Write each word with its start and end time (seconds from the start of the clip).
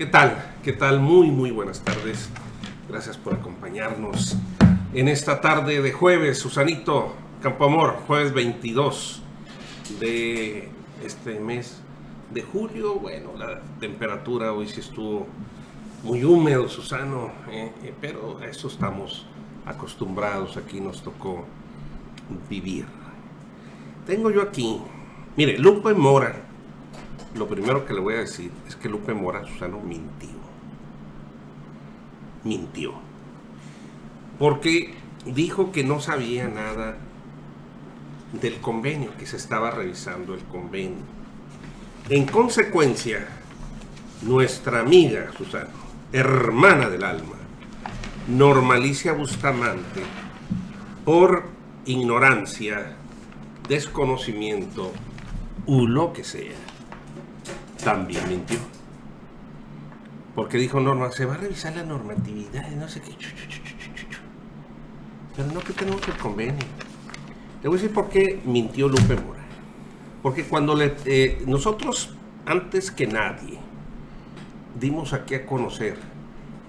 ¿Qué 0.00 0.06
tal? 0.06 0.42
¿Qué 0.64 0.72
tal? 0.72 0.98
Muy, 0.98 1.30
muy 1.30 1.50
buenas 1.50 1.84
tardes. 1.84 2.30
Gracias 2.88 3.18
por 3.18 3.34
acompañarnos 3.34 4.34
en 4.94 5.08
esta 5.08 5.42
tarde 5.42 5.82
de 5.82 5.92
jueves. 5.92 6.38
Susanito 6.38 7.12
Campoamor, 7.42 7.96
jueves 8.06 8.32
22 8.32 9.20
de 10.00 10.70
este 11.04 11.38
mes 11.38 11.82
de 12.32 12.40
julio. 12.40 12.94
Bueno, 12.94 13.32
la 13.36 13.60
temperatura 13.78 14.54
hoy 14.54 14.68
sí 14.68 14.80
estuvo 14.80 15.26
muy 16.02 16.24
húmedo, 16.24 16.66
Susano, 16.70 17.30
eh, 17.50 17.70
eh, 17.82 17.92
pero 18.00 18.38
a 18.38 18.46
eso 18.46 18.68
estamos 18.68 19.26
acostumbrados. 19.66 20.56
Aquí 20.56 20.80
nos 20.80 21.02
tocó 21.02 21.44
vivir. 22.48 22.86
Tengo 24.06 24.30
yo 24.30 24.40
aquí, 24.40 24.80
mire, 25.36 25.58
Lupe 25.58 25.92
Mora. 25.92 26.49
Lo 27.34 27.46
primero 27.46 27.86
que 27.86 27.94
le 27.94 28.00
voy 28.00 28.14
a 28.14 28.18
decir 28.18 28.50
es 28.66 28.76
que 28.76 28.88
Lupe 28.88 29.14
Mora, 29.14 29.46
Susano, 29.46 29.78
mintió. 29.80 30.28
Mintió. 32.44 32.94
Porque 34.38 34.94
dijo 35.26 35.70
que 35.70 35.84
no 35.84 36.00
sabía 36.00 36.48
nada 36.48 36.96
del 38.32 38.60
convenio, 38.60 39.16
que 39.18 39.26
se 39.26 39.36
estaba 39.36 39.70
revisando 39.70 40.34
el 40.34 40.40
convenio. 40.44 41.04
En 42.08 42.26
consecuencia, 42.26 43.28
nuestra 44.22 44.80
amiga 44.80 45.30
Susano, 45.36 45.70
hermana 46.12 46.88
del 46.88 47.04
alma, 47.04 47.36
Normalicia 48.28 49.12
Bustamante, 49.12 50.02
por 51.04 51.44
ignorancia, 51.86 52.96
desconocimiento 53.68 54.92
o 55.66 55.86
lo 55.86 56.12
que 56.12 56.24
sea, 56.24 56.56
también 57.80 58.28
mintió. 58.28 58.58
Porque 60.34 60.58
dijo 60.58 60.80
Norma, 60.80 61.10
se 61.10 61.24
va 61.24 61.34
a 61.34 61.38
revisar 61.38 61.74
la 61.76 61.82
normatividad 61.82 62.70
y 62.70 62.76
no 62.76 62.88
sé 62.88 63.00
qué. 63.00 63.12
Pero 65.36 65.48
no 65.52 65.60
que 65.60 65.72
tenemos 65.72 66.06
el 66.08 66.16
convenio. 66.16 66.66
Le 67.62 67.68
voy 67.68 67.78
a 67.78 67.82
decir 67.82 67.94
por 67.94 68.08
qué 68.08 68.40
mintió 68.44 68.88
Lupe 68.88 69.16
Mora. 69.16 69.44
Porque 70.22 70.44
cuando 70.44 70.76
eh, 70.80 71.42
nosotros, 71.46 72.14
antes 72.46 72.90
que 72.90 73.06
nadie, 73.06 73.58
dimos 74.78 75.12
aquí 75.12 75.34
a 75.34 75.46
conocer 75.46 75.96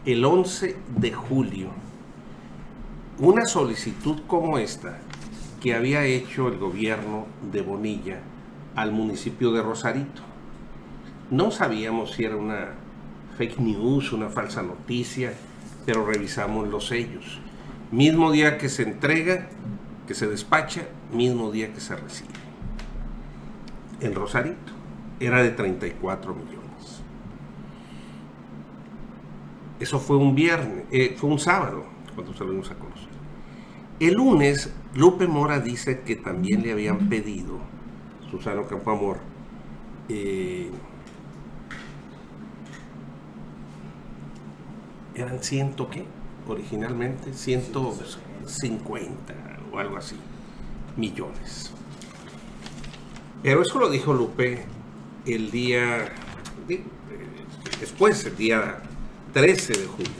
el 0.05 0.25
11 0.25 0.75
de 0.97 1.13
julio 1.13 1.69
una 3.19 3.45
solicitud 3.45 4.21
como 4.25 4.57
esta 4.57 4.99
que 5.61 5.75
había 5.75 6.03
hecho 6.05 6.47
el 6.47 6.57
gobierno 6.57 7.27
de 7.51 7.61
Bonilla 7.61 8.19
al 8.75 8.91
municipio 8.91 9.51
de 9.51 9.61
Rosarito. 9.61 10.30
No 11.31 11.49
sabíamos 11.49 12.11
si 12.11 12.25
era 12.25 12.35
una 12.35 12.73
fake 13.37 13.57
news, 13.59 14.11
una 14.11 14.27
falsa 14.27 14.61
noticia, 14.61 15.33
pero 15.85 16.05
revisamos 16.05 16.67
los 16.67 16.87
sellos. 16.87 17.39
Mismo 17.89 18.33
día 18.33 18.57
que 18.57 18.67
se 18.67 18.83
entrega, 18.83 19.47
que 20.05 20.13
se 20.13 20.27
despacha, 20.27 20.81
mismo 21.13 21.49
día 21.49 21.73
que 21.73 21.79
se 21.79 21.95
recibe. 21.95 22.33
En 24.01 24.13
Rosarito 24.13 24.73
era 25.21 25.41
de 25.41 25.51
34 25.51 26.35
millones. 26.35 27.01
Eso 29.79 29.99
fue 29.99 30.17
un 30.17 30.35
viernes, 30.35 30.83
eh, 30.91 31.15
fue 31.17 31.29
un 31.29 31.39
sábado 31.39 31.85
cuando 32.13 32.33
dimos 32.33 32.69
a 32.71 32.75
conocer. 32.75 33.07
El 34.01 34.15
lunes, 34.15 34.73
Lupe 34.95 35.27
Mora 35.27 35.61
dice 35.61 36.01
que 36.01 36.17
también 36.17 36.61
le 36.61 36.73
habían 36.73 37.07
pedido, 37.07 37.59
Susano 38.29 38.67
Campoamor, 38.67 39.19
eh, 40.09 40.69
eran 45.15 45.43
ciento 45.43 45.89
qué, 45.89 46.05
originalmente, 46.47 47.33
150 47.33 49.33
o 49.71 49.79
algo 49.79 49.97
así, 49.97 50.15
millones. 50.97 51.71
Pero 53.43 53.61
eso 53.61 53.79
lo 53.79 53.89
dijo 53.89 54.13
Lupe 54.13 54.65
el 55.25 55.51
día, 55.51 56.05
eh, 56.69 56.83
después, 57.79 58.25
el 58.25 58.37
día 58.37 58.81
13 59.33 59.73
de 59.73 59.85
julio. 59.85 60.11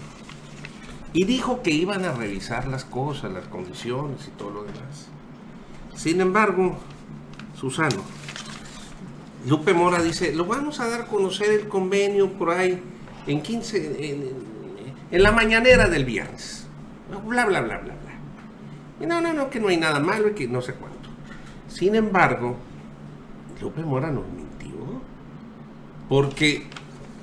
Y 1.13 1.25
dijo 1.25 1.61
que 1.61 1.71
iban 1.71 2.05
a 2.05 2.13
revisar 2.13 2.67
las 2.67 2.85
cosas, 2.85 3.31
las 3.31 3.47
condiciones 3.47 4.27
y 4.27 4.31
todo 4.31 4.51
lo 4.51 4.63
demás. 4.63 5.09
Sin 5.95 6.21
embargo, 6.21 6.77
Susano, 7.59 8.01
Lupe 9.45 9.73
Mora 9.73 10.01
dice, 10.01 10.33
lo 10.33 10.45
vamos 10.45 10.79
a 10.79 10.87
dar 10.87 11.01
a 11.01 11.05
conocer 11.05 11.51
el 11.51 11.67
convenio 11.67 12.31
por 12.31 12.51
ahí 12.51 12.81
en 13.27 13.41
15, 13.41 14.09
en, 14.09 14.60
la 15.19 15.31
mañanera 15.31 15.87
del 15.87 16.05
viernes. 16.05 16.67
Bla, 17.09 17.45
bla, 17.45 17.61
bla, 17.61 17.77
bla, 17.77 17.93
bla. 17.93 18.11
Y 19.01 19.05
no, 19.05 19.19
no, 19.19 19.33
no, 19.33 19.49
que 19.49 19.59
no 19.59 19.67
hay 19.67 19.77
nada 19.77 19.99
malo 19.99 20.29
y 20.29 20.33
que 20.33 20.47
no 20.47 20.61
sé 20.61 20.73
cuánto. 20.73 21.09
Sin 21.67 21.95
embargo, 21.95 22.55
Lupe 23.59 23.81
Mora 23.81 24.11
nos 24.11 24.27
mintió. 24.27 25.01
Porque 26.07 26.63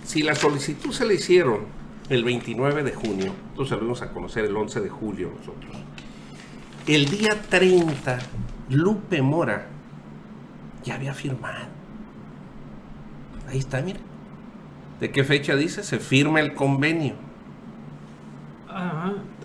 si 0.04 0.22
la 0.22 0.34
solicitud 0.34 0.92
se 0.92 1.06
le 1.06 1.14
hicieron 1.14 1.66
el 2.08 2.24
29 2.24 2.82
de 2.82 2.92
junio, 2.92 3.32
entonces 3.50 3.76
salimos 3.76 4.02
a 4.02 4.10
conocer 4.10 4.44
el 4.44 4.56
11 4.56 4.80
de 4.80 4.88
julio 4.88 5.32
nosotros. 5.38 5.76
El 6.86 7.06
día 7.06 7.40
30, 7.48 8.18
Lupe 8.70 9.22
Mora 9.22 9.66
ya 10.82 10.94
había 10.94 11.14
firmado. 11.14 11.66
Ahí 13.48 13.58
está, 13.58 13.80
mira. 13.82 14.00
¿De 15.00 15.10
qué 15.10 15.22
fecha 15.22 15.54
dice? 15.54 15.82
Se 15.82 15.98
firma 15.98 16.40
el 16.40 16.54
convenio. 16.54 17.27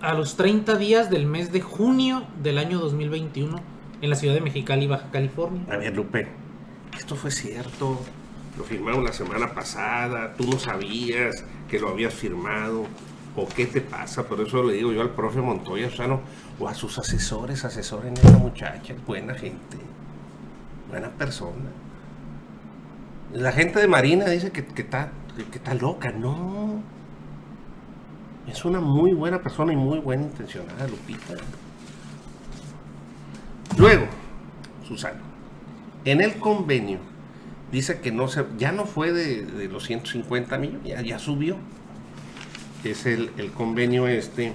A 0.04 0.14
los 0.14 0.36
30 0.36 0.76
días 0.76 1.10
del 1.10 1.26
mes 1.26 1.54
de 1.54 1.62
junio 1.62 2.28
del 2.44 2.58
año 2.58 2.78
2021 2.78 3.58
en 4.02 4.10
la 4.10 4.18
ciudad 4.18 4.34
de 4.34 4.42
Mexicali, 4.42 4.86
Baja 4.86 5.10
California. 5.12 5.62
A 5.72 5.78
ver, 5.78 5.96
Lupe, 5.96 6.28
esto 6.98 7.16
fue 7.16 7.32
cierto. 7.32 8.02
Lo 8.58 8.66
firmaron 8.66 9.06
la 9.06 9.14
semana 9.14 9.54
pasada, 9.54 10.34
tú 10.34 10.44
no 10.44 10.60
sabías 10.60 11.46
que 11.70 11.80
lo 11.80 11.88
habías 11.88 12.14
firmado, 12.14 12.86
o 13.38 13.48
qué 13.48 13.66
te 13.66 13.80
pasa, 13.80 14.28
por 14.28 14.42
eso 14.42 14.62
le 14.62 14.74
digo 14.74 14.92
yo 14.92 15.02
al 15.02 15.12
profe 15.12 15.40
Montoya, 15.40 15.88
o, 16.60 16.68
a 16.68 16.74
sus 16.74 17.00
asesores, 17.00 17.64
asesoren 17.64 18.18
a 18.18 18.22
esta 18.22 18.38
muchacha, 18.38 18.94
buena 19.08 19.34
gente, 19.36 19.78
buena 20.90 21.10
persona. 21.12 21.72
La 23.32 23.54
gente 23.54 23.80
de 23.80 23.88
Marina 23.88 24.26
dice 24.26 24.52
que, 24.52 24.66
está, 24.82 25.14
que 25.50 25.58
está 25.58 25.74
loca, 25.76 26.12
no. 26.12 26.84
Es 28.48 28.66
una 28.66 28.80
muy 28.80 29.14
buena 29.14 29.42
persona 29.42 29.74
y 29.74 29.76
muy 29.76 30.00
buena 30.00 30.24
intencionada, 30.24 30.88
Lupita. 30.88 31.36
Luego, 33.78 34.06
Susana, 34.88 35.22
en 36.06 36.22
el 36.22 36.36
convenio 36.36 37.00
dice 37.72 38.00
que 38.00 38.12
no 38.12 38.28
se, 38.28 38.46
ya 38.58 38.72
no 38.72 38.86
fue 38.86 39.12
de, 39.12 39.68
los 39.68 39.86
150 39.86 40.58
millones, 40.58 41.04
ya, 41.04 41.20
subió. 41.20 41.58
Es 42.84 43.06
el, 43.06 43.32
convenio 43.56 44.08
este 44.08 44.54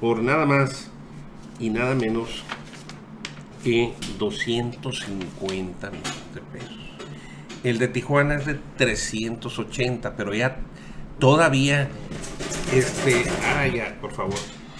por 0.00 0.22
nada 0.22 0.46
más 0.46 0.90
y 1.58 1.70
nada 1.70 1.94
menos 1.94 2.44
que 3.64 3.94
250 4.18 5.90
millones 5.90 6.12
de 6.34 6.40
pesos. 6.42 6.78
El 7.64 7.78
de 7.78 7.88
Tijuana 7.88 8.36
es 8.36 8.44
de 8.44 8.60
380, 8.76 10.16
pero 10.16 10.34
ya 10.34 10.58
todavía, 11.24 11.88
este, 12.70 13.24
por 14.02 14.12
favor, 14.12 14.34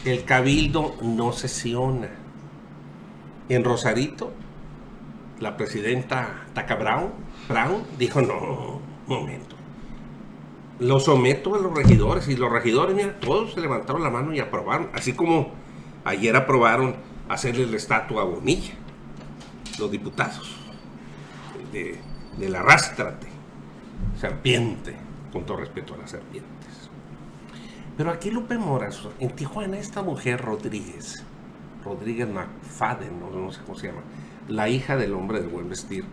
el 0.05 0.25
cabildo 0.25 0.95
no 1.01 1.33
sesiona. 1.33 2.11
En 3.49 3.65
Rosarito, 3.65 4.31
la 5.41 5.57
presidenta 5.57 6.45
Taca 6.53 6.75
Brown 6.75 7.85
dijo, 7.99 8.21
no, 8.21 8.79
momento. 9.07 9.57
Lo 10.81 11.01
someto 11.01 11.55
a 11.55 11.59
los 11.59 11.73
regidores 11.73 12.29
y 12.29 12.37
los 12.37 12.53
regidores, 12.53 12.95
mira, 12.95 13.19
todos 13.21 13.55
se 13.55 13.63
levantaron 13.63 14.03
la 14.03 14.11
mano 14.11 14.35
y 14.35 14.41
aprobaron, 14.41 14.91
así 14.93 15.15
como 15.15 15.51
ayer 16.05 16.37
aprobaron 16.37 16.97
hacerle 17.27 17.65
la 17.65 17.79
estatua 17.79 18.21
a 18.21 18.27
Bonilla, 18.27 18.75
los 19.79 19.91
diputados, 19.91 20.59
de, 21.73 21.99
la 22.51 22.61
arrastrate, 22.61 23.29
serpiente, 24.21 25.04
con 25.35 25.45
todo 25.45 25.59
respeto 25.59 25.95
a 25.95 25.99
las 25.99 26.13
serpientes. 26.13 26.89
Pero 27.99 28.11
aquí 28.11 28.31
Lupe 28.31 28.57
Morazo, 28.57 29.13
en 29.19 29.31
Tijuana, 29.31 29.79
esta 29.79 30.01
mujer 30.01 30.41
Rodríguez, 30.41 31.23
Rodríguez 31.85 32.29
McFadden, 32.29 33.21
no, 33.21 33.31
no 33.31 33.53
sé 33.53 33.61
cómo 33.67 33.77
se 33.77 33.89
llama, 33.89 34.01
la 34.49 34.69
hija 34.69 34.97
del 34.97 35.13
hombre 35.13 35.41
de 35.41 35.49
buen 35.49 35.69
vestir, 35.69 36.05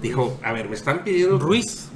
dijo, 0.00 0.38
a 0.42 0.52
ver, 0.52 0.68
me 0.68 0.76
están 0.76 1.02
pidiendo... 1.04 1.38
Ruiz. 1.38 1.90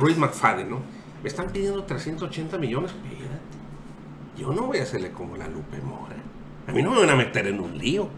Ruiz, 0.00 0.16
McFadden, 0.16 0.70
¿no? 0.70 0.80
Me 1.22 1.28
están 1.28 1.50
pidiendo 1.50 1.84
380 1.84 2.58
millones. 2.58 2.92
Espérate. 2.92 3.36
Yo 4.38 4.52
no 4.52 4.66
voy 4.66 4.78
a 4.78 4.82
hacerle 4.82 5.12
como 5.12 5.36
la 5.36 5.48
Lupe 5.48 5.80
Mora. 5.80 6.16
A 6.66 6.72
mí 6.72 6.82
no 6.82 6.90
me 6.90 7.00
van 7.00 7.10
a 7.10 7.16
meter 7.16 7.46
en 7.46 7.60
un 7.60 7.78
lío. 7.78 8.08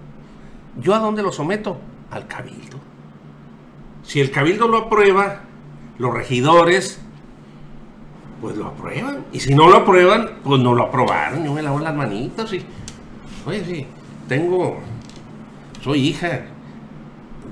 ¿Yo 0.81 0.95
a 0.95 0.99
dónde 0.99 1.23
lo 1.23 1.33
someto? 1.33 1.79
Al 2.11 2.27
cabildo. 2.27 2.79
Si 4.03 4.21
el 4.21 4.31
cabildo 4.31 4.69
lo 4.69 4.79
aprueba, 4.79 5.43
los 5.99 6.12
regidores 6.12 7.00
pues 8.40 8.56
lo 8.56 8.67
aprueban. 8.67 9.25
Y 9.32 9.40
si 9.40 9.55
no 9.55 9.69
lo 9.69 9.76
aprueban, 9.76 10.38
pues 10.43 10.61
no 10.61 10.75
lo 10.75 10.85
aprobaron. 10.85 11.44
Yo 11.44 11.52
me 11.52 11.62
lavo 11.62 11.79
las 11.79 11.94
manitas 11.94 12.52
y, 12.52 12.64
oye, 13.46 13.64
sí, 13.64 13.87
tengo, 14.29 14.79
soy 15.82 16.08
hija 16.08 16.43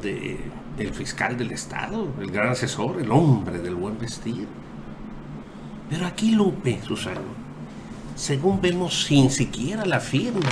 de, 0.03 0.41
del 0.77 0.93
fiscal 0.93 1.37
del 1.37 1.53
Estado, 1.53 2.09
el 2.21 2.31
gran 2.31 2.51
asesor, 2.51 3.01
el 3.01 3.11
hombre 3.11 3.59
del 3.59 3.75
buen 3.75 3.99
vestir. 3.99 4.47
Pero 5.89 6.07
aquí 6.07 6.33
Lupe, 6.33 6.81
Susano, 6.83 7.47
según 8.15 8.61
vemos, 8.61 9.05
sin 9.05 9.31
siquiera 9.31 9.85
la 9.85 10.01
firma 10.01 10.51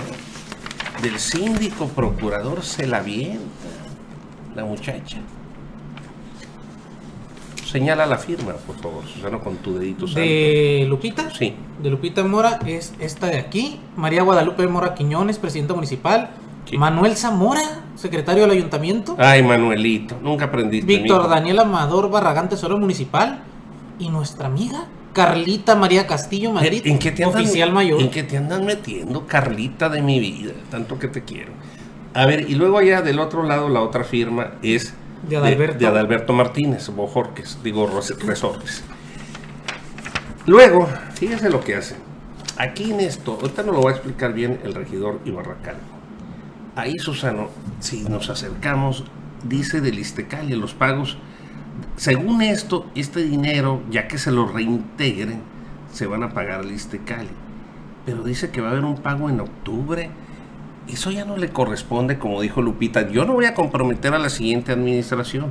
del 1.03 1.19
síndico 1.19 1.89
procurador 1.89 2.63
se 2.63 2.87
la 2.87 2.99
avienta 2.99 3.69
la 4.55 4.65
muchacha. 4.65 5.19
Señala 7.75 8.07
la 8.07 8.19
firma, 8.19 8.53
por 8.53 8.77
favor, 8.77 9.05
Susano, 9.05 9.41
con 9.41 9.57
tu 9.57 9.77
dedito 9.77 10.07
santo. 10.07 10.21
De 10.21 10.87
Lupita. 10.89 11.29
Sí. 11.37 11.57
De 11.83 11.91
Lupita 11.91 12.23
Mora 12.23 12.61
es 12.65 12.95
esta 13.01 13.27
de 13.27 13.37
aquí. 13.37 13.81
María 13.97 14.23
Guadalupe 14.23 14.65
Mora 14.69 14.95
Quiñones, 14.95 15.41
presidenta 15.41 15.75
municipal. 15.75 16.31
Sí. 16.71 16.79
Manuel 16.79 17.17
Zamora, 17.17 17.83
secretario 17.97 18.45
del 18.45 18.53
ayuntamiento. 18.53 19.17
Ay, 19.19 19.43
Manuelito, 19.43 20.17
nunca 20.23 20.45
aprendiste. 20.45 20.87
Víctor 20.87 21.23
mijo. 21.23 21.29
Daniel 21.29 21.59
Amador 21.59 22.09
Barragán, 22.11 22.49
tesoro 22.49 22.79
municipal. 22.79 23.43
Y 23.99 24.09
nuestra 24.09 24.47
amiga 24.47 24.87
Carlita 25.13 25.75
María 25.75 26.07
Castillo 26.07 26.53
Madrid, 26.53 26.81
¿En 26.85 27.01
qué, 27.01 27.11
te 27.11 27.25
andan, 27.25 27.43
oficial 27.43 27.73
mayor. 27.73 28.01
¿En 28.01 28.11
qué 28.11 28.23
te 28.23 28.37
andan 28.37 28.65
metiendo, 28.65 29.27
Carlita 29.27 29.89
de 29.89 30.01
mi 30.01 30.21
vida? 30.21 30.53
Tanto 30.71 31.01
que 31.01 31.09
te 31.09 31.25
quiero. 31.25 31.51
A 32.15 32.25
ver, 32.25 32.49
y 32.49 32.55
luego 32.55 32.79
allá 32.79 33.03
del 33.03 33.19
otro 33.19 33.43
lado, 33.43 33.69
la 33.69 33.81
otra 33.81 34.05
firma 34.05 34.53
es 34.63 34.95
De 35.29 35.37
Adalberto. 35.37 35.79
de 35.79 35.87
Adalberto 35.87 36.33
Martínez, 36.33 36.89
Bojorques, 36.91 37.59
digo 37.63 37.91
Resortes. 38.27 38.85
Luego, 40.47 40.89
fíjese 41.15 41.49
lo 41.49 41.61
que 41.61 41.77
hacen. 41.77 41.99
Aquí 42.59 42.93
en 42.93 43.01
esto, 43.01 43.39
ahorita 43.41 43.63
nos 43.63 43.75
lo 43.75 43.83
va 43.83 43.91
a 43.91 43.95
explicar 43.95 44.33
bien 44.33 44.61
el 44.63 44.75
regidor 44.75 45.21
Ibarracal. 45.25 45.77
Ahí, 46.77 46.99
Susano, 46.99 47.49
si 47.81 48.05
nos 48.05 48.29
acercamos, 48.31 49.05
dice 49.45 49.81
del 49.81 49.99
Istecali, 49.99 50.55
los 50.55 50.75
pagos. 50.75 51.17
Según 51.97 52.43
esto, 52.43 52.87
este 52.95 53.23
dinero, 53.23 53.83
ya 53.91 54.07
que 54.07 54.19
se 54.19 54.31
lo 54.31 54.47
reintegren, 54.47 55.41
se 55.93 56.07
van 56.07 56.23
a 56.23 56.35
pagar 56.35 56.61
al 56.61 56.71
Istecali. 56.71 57.31
Pero 58.05 58.23
dice 58.23 58.51
que 58.51 58.61
va 58.61 58.69
a 58.69 58.71
haber 58.73 58.85
un 58.85 58.97
pago 58.97 59.31
en 59.31 59.41
octubre. 59.41 60.11
Eso 60.89 61.11
ya 61.11 61.25
no 61.25 61.37
le 61.37 61.49
corresponde, 61.51 62.19
como 62.19 62.41
dijo 62.43 62.61
Lupita. 62.63 63.09
Yo 63.11 63.25
no 63.25 63.33
voy 63.33 63.47
a 63.47 63.55
comprometer 63.55 64.13
a 64.15 64.19
la 64.19 64.29
siguiente 64.29 64.73
administración. 64.73 65.47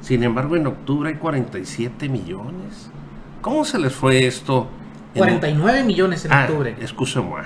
Sin 0.00 0.22
embargo, 0.22 0.56
en 0.56 0.66
octubre 0.66 1.08
hay 1.10 1.16
47 1.16 2.08
millones. 2.08 2.90
¿Cómo 3.42 3.64
se 3.64 3.78
les 3.78 3.92
fue 3.92 4.26
esto? 4.26 4.68
en- 5.14 5.18
49 5.18 5.82
millones 5.82 6.24
en 6.26 6.32
Ah, 6.32 6.44
octubre. 6.48 6.76
excuse-moi, 6.80 7.42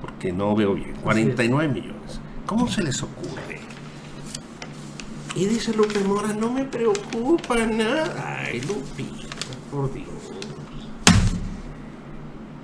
porque 0.00 0.32
no 0.32 0.54
veo 0.56 0.74
bien. 0.74 0.94
49 1.02 1.68
millones. 1.72 2.20
¿Cómo 2.44 2.66
se 2.68 2.82
les 2.82 3.02
ocurre? 3.02 3.60
Y 5.36 5.46
dice 5.46 5.72
Lupe 5.74 5.98
Mora, 6.00 6.32
no 6.32 6.50
me 6.52 6.64
preocupa 6.64 7.56
nada. 7.66 8.36
Ay, 8.44 8.60
Lupita, 8.60 9.26
por 9.70 9.92
Dios. 9.94 10.08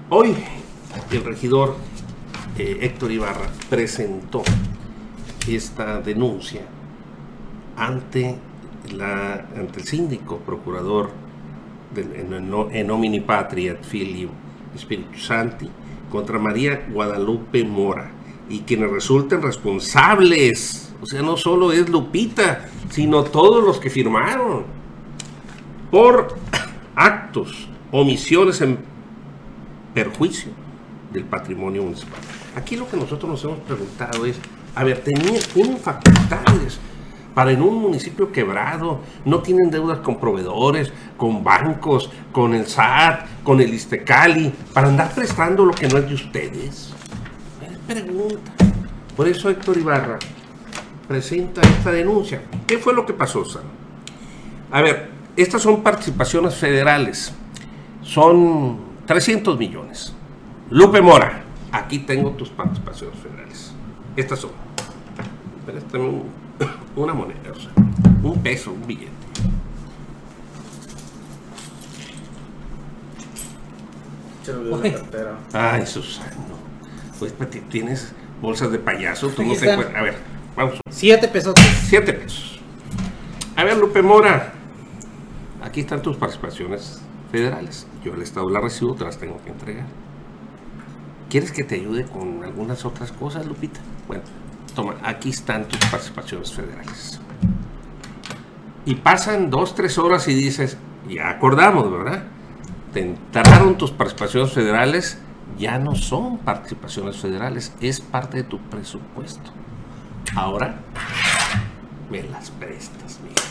Hoy 0.08 0.36
el 1.12 1.24
regidor 1.24 1.76
eh, 2.58 2.78
Héctor 2.82 3.12
Ibarra 3.12 3.48
presentó 3.68 4.42
esta 5.48 6.00
denuncia 6.00 6.62
ante, 7.76 8.36
la, 8.94 9.48
ante 9.56 9.80
el 9.80 9.86
síndico 9.86 10.38
procurador 10.38 11.10
en, 11.96 12.32
en, 12.32 13.14
et 13.14 13.84
filio 13.84 14.30
Espíritu 14.74 15.18
Santi 15.18 15.68
contra 16.10 16.38
María 16.38 16.86
Guadalupe 16.90 17.64
Mora 17.64 18.10
y 18.48 18.60
quienes 18.60 18.90
resulten 18.90 19.42
responsables. 19.42 20.92
O 21.00 21.06
sea, 21.06 21.22
no 21.22 21.36
solo 21.36 21.72
es 21.72 21.88
Lupita, 21.88 22.68
sino 22.90 23.24
todos 23.24 23.64
los 23.64 23.78
que 23.78 23.88
firmaron 23.88 24.64
por 25.90 26.36
actos, 26.94 27.68
omisiones 27.90 28.60
en 28.60 28.78
perjuicio 29.94 30.52
del 31.12 31.24
patrimonio 31.24 31.82
municipal. 31.82 32.20
Aquí 32.56 32.76
lo 32.76 32.88
que 32.88 32.96
nosotros 32.96 33.30
nos 33.30 33.44
hemos 33.44 33.58
preguntado 33.60 34.26
es, 34.26 34.38
a 34.74 34.84
ver, 34.84 35.02
tienen 35.02 35.78
facultades 35.78 36.78
para 37.34 37.52
en 37.52 37.62
un 37.62 37.76
municipio 37.76 38.32
quebrado, 38.32 39.00
no 39.24 39.40
tienen 39.40 39.70
deudas 39.70 40.00
con 40.00 40.18
proveedores, 40.18 40.92
con 41.16 41.44
bancos, 41.44 42.10
con 42.32 42.54
el 42.54 42.66
SAT, 42.66 43.42
con 43.44 43.60
el 43.60 43.72
Istecali, 43.72 44.52
para 44.72 44.88
andar 44.88 45.14
prestando 45.14 45.64
lo 45.64 45.72
que 45.72 45.88
no 45.88 45.98
es 45.98 46.08
de 46.08 46.14
ustedes. 46.14 46.92
Es 47.62 47.78
pregunta. 47.86 48.52
Por 49.16 49.28
eso 49.28 49.48
Héctor 49.48 49.78
Ibarra 49.78 50.18
presenta 51.06 51.60
esta 51.62 51.92
denuncia. 51.92 52.42
¿Qué 52.66 52.78
fue 52.78 52.94
lo 52.94 53.06
que 53.06 53.12
pasó, 53.12 53.44
Sam? 53.44 53.62
A 54.72 54.80
ver, 54.80 55.10
estas 55.36 55.62
son 55.62 55.82
participaciones 55.82 56.54
federales. 56.54 57.32
Son 58.02 58.78
300 59.06 59.58
millones. 59.58 60.14
Lupe 60.70 61.00
Mora, 61.00 61.44
aquí 61.72 62.00
tengo 62.00 62.30
tus 62.30 62.48
participaciones 62.50 63.18
federales. 63.18 63.72
Estas 64.16 64.40
son. 64.40 64.50
Préstame 65.66 66.04
un- 66.04 66.24
una 66.96 67.14
moneda, 67.14 67.52
o 67.52 67.58
sea, 67.58 67.70
un 68.22 68.40
peso, 68.42 68.72
un 68.72 68.86
billete. 68.86 69.10
Se 74.44 74.52
Oye. 74.54 74.90
la 74.90 74.98
cartera. 74.98 75.38
Ay, 75.52 75.86
Susano. 75.86 76.30
Pues 77.18 77.34
ti- 77.50 77.60
tienes 77.60 78.12
bolsas 78.40 78.72
de 78.72 78.78
payaso, 78.78 79.28
tú 79.28 79.42
no 79.44 79.54
te. 79.54 79.70
A 79.70 79.76
ver, 80.02 80.16
vamos. 80.56 80.80
7 80.90 81.28
pesos. 81.28 81.54
Siete 81.86 82.12
pesos. 82.14 82.58
A 83.56 83.64
ver, 83.64 83.76
Lupe 83.76 84.00
Mora. 84.02 84.54
Aquí 85.62 85.80
están 85.80 86.00
tus 86.00 86.16
participaciones 86.16 87.02
federales. 87.30 87.86
Yo 88.02 88.14
el 88.14 88.22
Estado 88.22 88.48
las 88.48 88.62
recibo, 88.62 88.94
te 88.94 89.04
las 89.04 89.18
tengo 89.18 89.38
que 89.44 89.50
entregar. 89.50 89.84
¿Quieres 91.30 91.52
que 91.52 91.62
te 91.62 91.76
ayude 91.76 92.06
con 92.06 92.42
algunas 92.42 92.84
otras 92.84 93.12
cosas, 93.12 93.46
Lupita? 93.46 93.78
Bueno, 94.08 94.24
toma, 94.74 94.96
aquí 95.04 95.30
están 95.30 95.68
tus 95.68 95.78
participaciones 95.88 96.52
federales. 96.52 97.20
Y 98.84 98.96
pasan 98.96 99.48
dos, 99.48 99.76
tres 99.76 99.96
horas 99.96 100.26
y 100.26 100.34
dices, 100.34 100.76
ya 101.08 101.28
acordamos, 101.30 101.88
¿verdad? 101.88 102.24
Te 102.92 103.02
entraron 103.02 103.78
tus 103.78 103.92
participaciones 103.92 104.52
federales, 104.52 105.18
ya 105.56 105.78
no 105.78 105.94
son 105.94 106.38
participaciones 106.38 107.18
federales, 107.18 107.72
es 107.80 108.00
parte 108.00 108.38
de 108.38 108.42
tu 108.42 108.58
presupuesto. 108.58 109.52
Ahora 110.34 110.80
me 112.10 112.24
las 112.24 112.50
prestas, 112.50 113.20
mija. 113.22 113.46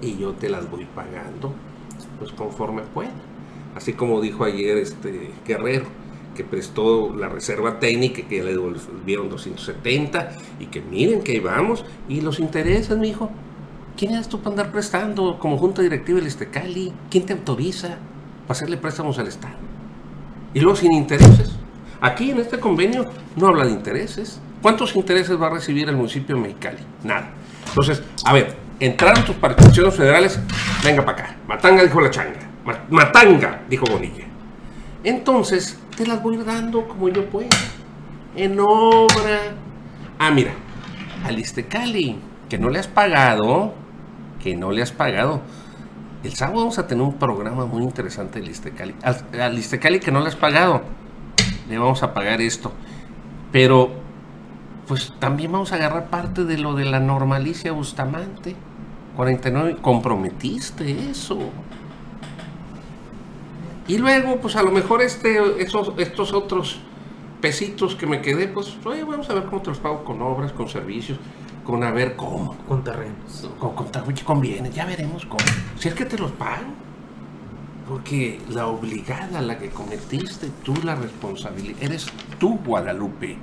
Y 0.00 0.16
yo 0.16 0.32
te 0.32 0.48
las 0.48 0.70
voy 0.70 0.86
pagando, 0.86 1.52
pues 2.18 2.32
conforme 2.32 2.80
pueda. 2.80 3.12
Así 3.76 3.92
como 3.92 4.22
dijo 4.22 4.44
ayer 4.44 4.78
este 4.78 5.32
Guerrero, 5.46 5.86
que 6.38 6.44
prestó 6.44 7.12
la 7.16 7.28
reserva 7.28 7.80
técnica, 7.80 8.22
que 8.28 8.44
le 8.44 8.52
devolvieron 8.52 9.28
270, 9.28 10.30
y 10.60 10.66
que 10.66 10.80
miren 10.80 11.20
que 11.20 11.32
ahí 11.32 11.40
vamos, 11.40 11.84
y 12.08 12.20
los 12.20 12.38
intereses, 12.38 12.96
mijo. 12.96 13.28
¿Quién 13.96 14.12
eres 14.14 14.28
tú 14.28 14.38
para 14.38 14.50
andar 14.50 14.70
prestando 14.70 15.36
como 15.40 15.58
junta 15.58 15.82
directiva 15.82 16.18
del 16.20 16.28
Estecali? 16.28 16.92
¿Quién 17.10 17.26
te 17.26 17.32
autoriza 17.32 17.88
para 18.46 18.52
hacerle 18.56 18.76
préstamos 18.76 19.18
al 19.18 19.26
Estado? 19.26 19.56
Y 20.54 20.60
luego 20.60 20.76
sin 20.76 20.92
intereses. 20.92 21.50
Aquí 22.00 22.30
en 22.30 22.38
este 22.38 22.60
convenio 22.60 23.04
no 23.34 23.48
habla 23.48 23.64
de 23.64 23.72
intereses. 23.72 24.40
¿Cuántos 24.62 24.94
intereses 24.94 25.40
va 25.42 25.48
a 25.48 25.50
recibir 25.50 25.88
el 25.88 25.96
municipio 25.96 26.36
de 26.36 26.42
Mexicali? 26.42 26.78
Nada. 27.02 27.30
Entonces, 27.70 28.00
a 28.24 28.32
ver, 28.32 28.54
entraron 28.78 29.24
tus 29.24 29.34
participaciones 29.34 29.94
federales, 29.96 30.38
venga 30.84 31.04
para 31.04 31.18
acá. 31.18 31.36
Matanga 31.48 31.82
dijo 31.82 32.00
la 32.00 32.10
changa. 32.12 32.38
Ma- 32.64 32.84
Matanga, 32.90 33.62
dijo 33.68 33.84
Bonilla. 33.90 34.24
Entonces, 35.02 35.76
te 35.98 36.06
las 36.06 36.22
voy 36.22 36.36
dando 36.36 36.86
como 36.86 37.08
yo 37.08 37.28
pueda. 37.28 37.48
En 38.36 38.60
obra. 38.60 39.40
Ah, 40.16 40.30
mira, 40.30 40.52
al 41.24 41.36
Istecali, 41.40 42.20
que 42.48 42.56
no 42.56 42.68
le 42.68 42.78
has 42.78 42.86
pagado, 42.86 43.74
que 44.40 44.54
no 44.54 44.70
le 44.70 44.80
has 44.80 44.92
pagado. 44.92 45.40
El 46.22 46.34
sábado 46.34 46.60
vamos 46.60 46.78
a 46.78 46.86
tener 46.86 47.02
un 47.02 47.14
programa 47.14 47.66
muy 47.66 47.82
interesante 47.82 48.40
del 48.40 48.48
Istecali. 48.48 48.94
Al, 49.02 49.40
al 49.40 49.58
Istecali 49.58 49.98
que 49.98 50.12
no 50.12 50.20
le 50.20 50.28
has 50.28 50.36
pagado, 50.36 50.82
le 51.68 51.78
vamos 51.78 52.04
a 52.04 52.14
pagar 52.14 52.40
esto. 52.40 52.72
Pero, 53.50 53.90
pues 54.86 55.12
también 55.18 55.50
vamos 55.50 55.72
a 55.72 55.76
agarrar 55.76 56.10
parte 56.10 56.44
de 56.44 56.58
lo 56.58 56.74
de 56.74 56.84
la 56.84 57.00
normalicia 57.00 57.72
Bustamante. 57.72 58.54
49, 59.16 59.78
comprometiste 59.82 61.10
eso. 61.10 61.38
Y 63.88 63.96
luego, 63.96 64.36
pues 64.36 64.54
a 64.54 64.62
lo 64.62 64.70
mejor 64.70 65.00
este, 65.00 65.62
esos, 65.62 65.92
estos 65.96 66.34
otros 66.34 66.78
pesitos 67.40 67.96
que 67.96 68.06
me 68.06 68.20
quedé, 68.20 68.46
pues 68.46 68.76
oye, 68.84 69.02
vamos 69.02 69.28
a 69.30 69.34
ver 69.34 69.44
cómo 69.44 69.62
te 69.62 69.70
los 69.70 69.78
pago 69.78 70.04
con 70.04 70.20
obras, 70.20 70.52
con 70.52 70.68
servicios, 70.68 71.18
con 71.64 71.82
a 71.82 71.90
ver 71.90 72.14
cómo. 72.14 72.54
Con 72.68 72.84
terrenos. 72.84 73.50
Con, 73.58 73.74
con, 73.74 73.86
oye, 74.06 74.22
conviene, 74.24 74.70
ya 74.70 74.84
veremos 74.84 75.24
cómo. 75.24 75.42
Si 75.78 75.88
es 75.88 75.94
que 75.94 76.04
te 76.04 76.18
los 76.18 76.30
pago. 76.32 76.66
Porque 77.88 78.38
la 78.50 78.66
obligada, 78.66 79.40
la 79.40 79.58
que 79.58 79.70
cometiste 79.70 80.50
tú 80.62 80.74
la 80.84 80.94
responsabilidad, 80.94 81.82
eres 81.82 82.06
tú, 82.38 82.58
Guadalupe, 82.62 83.38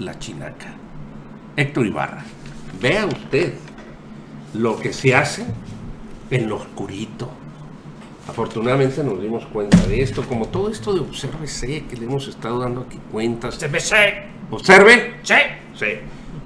la 0.00 0.18
chinaca. 0.18 0.74
Héctor 1.54 1.86
Ibarra, 1.86 2.24
vea 2.80 3.06
usted 3.06 3.54
lo 4.54 4.76
que 4.80 4.92
se 4.92 5.14
hace 5.14 5.46
en 6.30 6.48
lo 6.48 6.56
oscurito. 6.56 7.30
Afortunadamente 8.28 9.02
nos 9.04 9.20
dimos 9.22 9.46
cuenta 9.46 9.76
de 9.86 10.02
esto, 10.02 10.22
como 10.26 10.46
todo 10.48 10.68
esto 10.70 10.92
de 10.92 11.00
obsérvese, 11.00 11.84
que 11.84 11.96
le 11.96 12.06
hemos 12.06 12.26
estado 12.26 12.58
dando 12.58 12.80
aquí 12.82 12.98
cuentas. 13.12 13.54
Obsérvese. 13.54 14.24
Observe. 14.50 15.14
Sí. 15.22 15.34
Sí. 15.74 15.86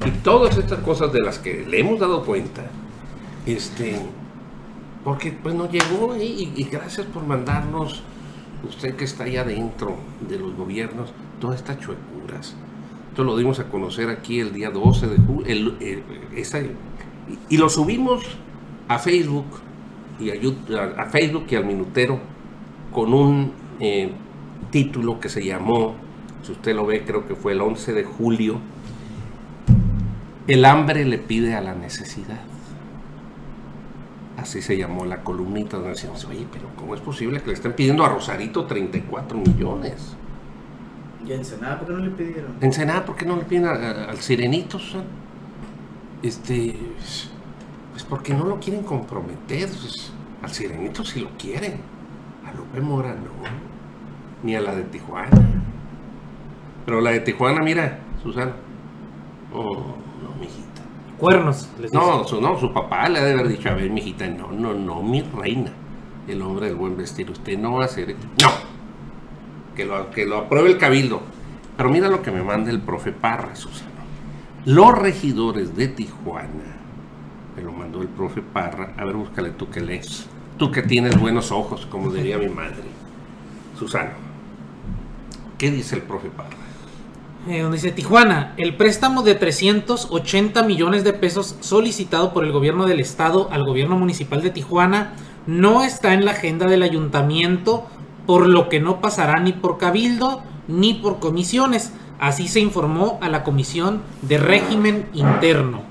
Y 0.07 0.11
todas 0.23 0.57
estas 0.59 0.81
cosas 0.81 1.13
de 1.13 1.21
las 1.21 1.39
que 1.39 1.65
le 1.67 1.81
hemos 1.81 1.99
dado 1.99 2.25
cuenta, 2.25 2.67
este, 3.47 3.97
porque 5.05 5.33
pues 5.33 5.55
nos 5.55 5.71
llegó 5.71 6.13
ahí 6.13 6.53
y, 6.57 6.61
y 6.63 6.65
gracias 6.65 7.07
por 7.07 7.25
mandarnos, 7.25 8.03
usted 8.69 8.95
que 8.97 9.05
está 9.05 9.25
ahí 9.25 9.37
adentro 9.37 9.97
de 10.29 10.39
los 10.39 10.55
gobiernos, 10.55 11.11
todas 11.41 11.57
estas 11.61 11.79
chuecuras. 11.81 12.55
Esto 13.11 13.25
lo 13.25 13.37
dimos 13.37 13.59
a 13.59 13.65
conocer 13.65 14.09
aquí 14.11 14.41
el 14.41 14.53
día 14.53 14.71
12 14.71 15.07
de 15.09 15.17
julio, 15.17 15.47
el- 15.47 15.77
el- 15.81 16.03
esa- 16.39 16.61
y, 16.61 16.71
y 17.49 17.57
lo 17.57 17.69
subimos 17.69 18.23
a 18.89 18.99
Facebook 18.99 19.47
y 20.21 20.31
a, 20.31 20.35
a- 20.81 21.03
a 21.03 21.07
Facebook 21.07 21.47
y 21.51 21.57
al 21.57 21.65
Minutero 21.65 22.19
con 22.93 23.13
un 23.15 23.53
eh, 23.81 24.11
título 24.71 25.19
que 25.21 25.29
se 25.29 25.45
llamó, 25.45 25.95
si 26.43 26.53
usted 26.53 26.75
lo 26.75 26.87
ve, 26.87 27.05
creo 27.05 27.27
que 27.27 27.35
fue 27.35 27.53
el 27.53 27.61
11 27.61 27.93
de 27.93 28.05
julio, 28.05 28.59
El 30.47 30.65
hambre 30.65 31.05
le 31.05 31.19
pide 31.19 31.55
a 31.55 31.61
la 31.61 31.75
necesidad. 31.75 32.41
Así 34.37 34.63
se 34.63 34.77
llamó 34.77 35.05
la 35.05 35.23
columnita 35.23 35.77
donde 35.77 35.91
decíamos, 35.91 36.25
oye, 36.25 36.47
pero 36.51 36.65
¿cómo 36.77 36.95
es 36.95 37.01
posible 37.01 37.41
que 37.41 37.49
le 37.49 37.53
estén 37.53 37.73
pidiendo 37.75 38.05
a 38.05 38.09
Rosarito 38.09 38.65
34 38.65 39.39
millones? 39.39 40.17
Y 41.27 41.33
en 41.33 41.45
Senado, 41.45 41.79
¿por 41.79 41.87
qué 41.89 41.93
no 41.93 41.99
le 42.01 42.11
pidieron? 42.11 42.53
En 42.61 42.73
Senada, 42.73 43.05
¿por 43.05 43.15
qué 43.17 43.27
no 43.27 43.37
le 43.37 43.45
piden 43.45 43.67
a- 43.67 43.71
a- 43.73 44.05
al 44.11 44.17
Sirenito, 44.19 44.79
Susan? 44.79 45.05
Este, 46.23 46.75
pues 48.01 48.09
porque 48.09 48.35
no 48.35 48.45
lo 48.45 48.59
quieren 48.59 48.83
comprometer. 48.83 49.69
pues, 49.69 50.13
al 50.43 50.51
Sirenito 50.51 51.05
si 51.05 51.21
lo 51.21 51.31
quieren. 51.37 51.81
A 52.47 52.53
López 52.55 52.83
Mora 52.83 53.15
no. 53.15 53.31
Ni 54.43 54.57
a 54.57 54.61
la 54.61 54.75
de 54.75 54.85
Tijuana. 54.85 55.31
Pero 56.87 57.01
la 57.03 57.11
de 57.11 57.21
Tijuana, 57.21 57.61
mira, 57.63 57.99
Susana. 58.23 58.53
Oh, 59.53 59.97
no, 60.23 60.35
mijita. 60.41 60.83
Cuernos, 61.19 61.69
les. 61.79 61.93
No, 61.93 62.25
su, 62.25 62.41
no, 62.41 62.59
su 62.59 62.73
papá 62.73 63.09
le 63.11 63.19
ha 63.19 63.25
de 63.25 63.33
haber 63.33 63.49
dicho, 63.49 63.69
a 63.69 63.75
ver, 63.75 63.91
mijita, 63.91 64.27
no, 64.29 64.51
no, 64.51 64.73
no, 64.73 65.03
mi 65.03 65.21
reina. 65.21 65.71
El 66.27 66.41
hombre 66.41 66.67
del 66.67 66.77
buen 66.77 66.97
vestir, 66.97 67.31
usted 67.31 67.59
no 67.59 67.75
va 67.75 67.83
a 67.83 67.87
hacer 67.87 68.11
esto. 68.11 68.27
No. 68.43 68.51
Que 69.77 69.85
lo, 69.85 70.11
que 70.11 70.25
lo 70.25 70.39
apruebe 70.39 70.71
el 70.71 70.79
cabildo. 70.79 71.21
Pero 71.77 71.91
mira 71.91 72.09
lo 72.09 72.23
que 72.23 72.31
me 72.31 72.43
manda 72.43 72.71
el 72.71 72.81
profe 72.81 73.13
Parra, 73.13 73.55
Susana. 73.55 73.91
Los 74.65 74.97
regidores 74.97 75.77
de 75.77 75.89
Tijuana, 75.89 76.80
me 77.57 77.63
lo 77.63 77.73
mandó 77.73 78.03
el 78.03 78.09
profe 78.09 78.43
Parra. 78.43 78.95
A 78.97 79.05
ver, 79.05 79.17
búscale 79.17 79.51
tú 79.51 79.69
que 79.71 79.81
lees. 79.81 80.27
Tú 80.59 80.71
que 80.71 80.83
tienes 80.83 81.19
buenos 81.19 81.53
ojos, 81.53 81.87
como 81.87 82.11
diría 82.11 82.39
mi 82.39 82.49
madre. 82.49 82.83
Susana, 83.79 84.13
¿qué 85.59 85.71
dice 85.71 85.97
el 85.97 86.03
profe 86.03 86.29
Parra? 86.29 86.57
Eh, 87.49 87.63
donde 87.63 87.79
dice 87.79 87.93
Tijuana, 87.93 88.53
el 88.59 88.77
préstamo 88.77 89.23
de 89.23 89.35
380 89.35 90.63
millones 90.65 91.05
de 91.05 91.15
pesos 91.15 91.57
solicitado 91.61 92.35
por 92.35 92.45
el 92.45 92.53
gobierno 92.53 92.85
del 92.85 93.01
estado 93.01 93.49
al 93.51 93.65
gobierno 93.65 93.97
municipal 93.97 94.43
de 94.43 94.51
Tijuana 94.51 95.15
no 95.47 95.83
está 95.83 96.13
en 96.13 96.27
la 96.27 96.33
agenda 96.33 96.67
del 96.67 96.83
ayuntamiento, 96.83 97.87
por 98.27 98.47
lo 98.47 98.69
que 98.69 98.79
no 98.79 99.01
pasará 99.01 99.41
ni 99.41 99.53
por 99.53 99.79
cabildo 99.79 100.43
ni 100.69 100.95
por 100.95 101.19
comisiones. 101.19 101.93
Así 102.19 102.47
se 102.47 102.61
informó 102.61 103.19
a 103.23 103.31
la 103.31 103.43
Comisión 103.43 104.03
de 104.21 104.37
Régimen 104.37 105.07
Interno. 105.15 105.90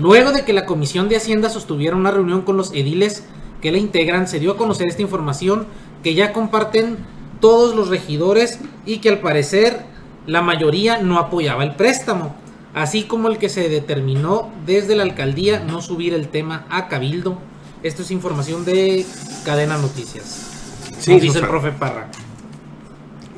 Luego 0.00 0.32
de 0.32 0.44
que 0.46 0.54
la 0.54 0.64
Comisión 0.64 1.10
de 1.10 1.16
Hacienda 1.16 1.50
sostuviera 1.50 1.94
una 1.94 2.10
reunión 2.10 2.40
con 2.40 2.56
los 2.56 2.72
ediles 2.72 3.24
que 3.60 3.70
la 3.70 3.76
integran, 3.76 4.26
se 4.26 4.40
dio 4.40 4.52
a 4.52 4.56
conocer 4.56 4.88
esta 4.88 5.02
información 5.02 5.66
que 6.02 6.14
ya 6.14 6.32
comparten 6.32 6.96
todos 7.38 7.74
los 7.76 7.88
regidores 7.88 8.60
y 8.86 8.98
que 8.98 9.10
al 9.10 9.18
parecer 9.18 9.84
la 10.26 10.40
mayoría 10.40 11.02
no 11.02 11.18
apoyaba 11.18 11.64
el 11.64 11.74
préstamo, 11.74 12.34
así 12.72 13.02
como 13.02 13.28
el 13.28 13.36
que 13.36 13.50
se 13.50 13.68
determinó 13.68 14.50
desde 14.64 14.96
la 14.96 15.02
alcaldía 15.02 15.60
no 15.60 15.82
subir 15.82 16.14
el 16.14 16.28
tema 16.28 16.64
a 16.70 16.88
cabildo. 16.88 17.36
Esto 17.82 18.00
es 18.00 18.10
información 18.10 18.64
de 18.64 19.04
Cadena 19.44 19.76
Noticias. 19.76 20.80
Sí, 20.98 21.20
dice 21.20 21.40
el 21.40 21.46
profe 21.46 21.72
Parra. 21.72 22.08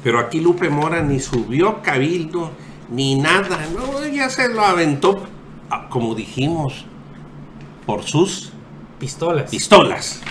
Pero 0.04 0.20
aquí 0.20 0.40
Lupe 0.40 0.68
Mora 0.68 1.02
ni 1.02 1.18
subió 1.18 1.82
cabildo, 1.82 2.52
ni 2.88 3.16
nada. 3.16 3.66
No, 3.74 4.06
ya 4.06 4.30
se 4.30 4.48
lo 4.48 4.62
aventó, 4.62 5.24
como 5.90 6.14
dijimos, 6.14 6.84
por 7.86 8.02
sus 8.04 8.52
Pistolas. 8.98 9.50
pistolas. 9.50 10.22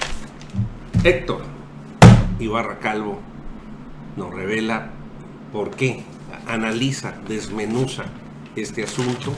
Héctor 1.04 1.42
Ibarra 2.40 2.80
Calvo 2.80 3.20
nos 4.16 4.34
revela 4.34 4.92
por 5.52 5.72
qué. 5.72 6.04
Analiza, 6.48 7.14
desmenuza 7.28 8.06
este 8.56 8.84
asunto 8.84 9.34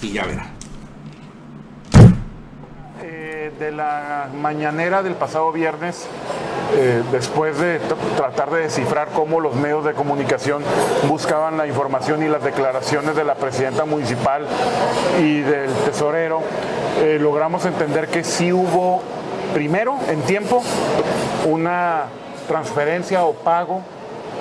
y 0.00 0.12
ya 0.12 0.24
verá. 0.24 0.52
Eh, 3.02 3.50
de 3.58 3.72
la 3.72 4.28
mañanera 4.34 5.02
del 5.02 5.14
pasado 5.14 5.50
viernes, 5.52 6.06
eh, 6.76 7.02
después 7.10 7.58
de 7.58 7.80
tr- 7.80 8.16
tratar 8.16 8.50
de 8.50 8.60
descifrar 8.60 9.08
cómo 9.14 9.40
los 9.40 9.54
medios 9.54 9.84
de 9.84 9.92
comunicación 9.94 10.62
buscaban 11.08 11.56
la 11.56 11.66
información 11.66 12.22
y 12.22 12.28
las 12.28 12.42
declaraciones 12.44 13.16
de 13.16 13.24
la 13.24 13.34
presidenta 13.36 13.84
municipal 13.86 14.46
y 15.20 15.40
del 15.40 15.72
tesorero, 15.86 16.42
eh, 17.00 17.18
logramos 17.20 17.64
entender 17.64 18.08
que 18.08 18.22
sí 18.22 18.52
hubo, 18.52 19.00
primero, 19.54 19.96
en 20.08 20.20
tiempo, 20.22 20.62
una 21.48 22.04
transferencia 22.48 23.24
o 23.24 23.32
pago 23.32 23.80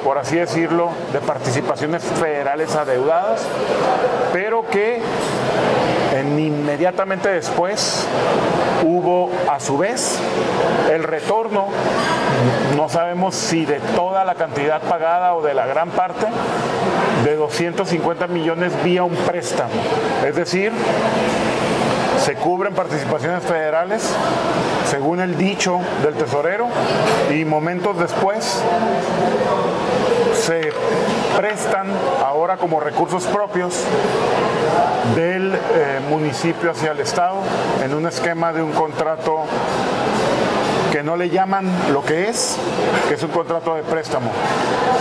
por 0.03 0.17
así 0.17 0.37
decirlo, 0.37 0.91
de 1.11 1.19
participaciones 1.19 2.01
federales 2.03 2.73
adeudadas, 2.73 3.41
pero 4.31 4.65
que 4.69 5.01
en- 6.15 6.39
inmediatamente 6.39 7.29
después 7.29 8.05
hubo 8.85 9.29
a 9.49 9.59
su 9.59 9.77
vez 9.77 10.17
el 10.91 11.03
retorno, 11.03 11.67
no 12.75 12.89
sabemos 12.89 13.35
si 13.35 13.65
de 13.65 13.79
toda 13.95 14.23
la 14.25 14.35
cantidad 14.35 14.81
pagada 14.81 15.35
o 15.35 15.41
de 15.41 15.53
la 15.53 15.65
gran 15.65 15.89
parte, 15.89 16.25
de 17.25 17.35
250 17.35 18.27
millones 18.27 18.71
vía 18.83 19.03
un 19.03 19.13
préstamo. 19.15 19.69
Es 20.25 20.35
decir, 20.35 20.71
se 22.23 22.35
cubren 22.35 22.73
participaciones 22.73 23.43
federales 23.43 24.09
según 24.89 25.19
el 25.19 25.37
dicho 25.37 25.79
del 26.03 26.13
tesorero 26.15 26.67
y 27.33 27.43
momentos 27.45 27.99
después 27.99 28.61
se 30.39 30.71
prestan 31.37 31.87
ahora 32.25 32.57
como 32.57 32.79
recursos 32.79 33.25
propios 33.25 33.83
del 35.15 35.53
eh, 35.53 35.99
municipio 36.09 36.71
hacia 36.71 36.91
el 36.91 36.99
Estado 36.99 37.37
en 37.83 37.93
un 37.93 38.07
esquema 38.07 38.53
de 38.53 38.61
un 38.61 38.71
contrato 38.71 39.43
que 40.91 41.03
no 41.03 41.17
le 41.17 41.29
llaman 41.29 41.69
lo 41.93 42.03
que 42.03 42.29
es, 42.29 42.57
que 43.07 43.13
es 43.13 43.23
un 43.23 43.29
contrato 43.29 43.75
de 43.75 43.83
préstamo. 43.83 44.31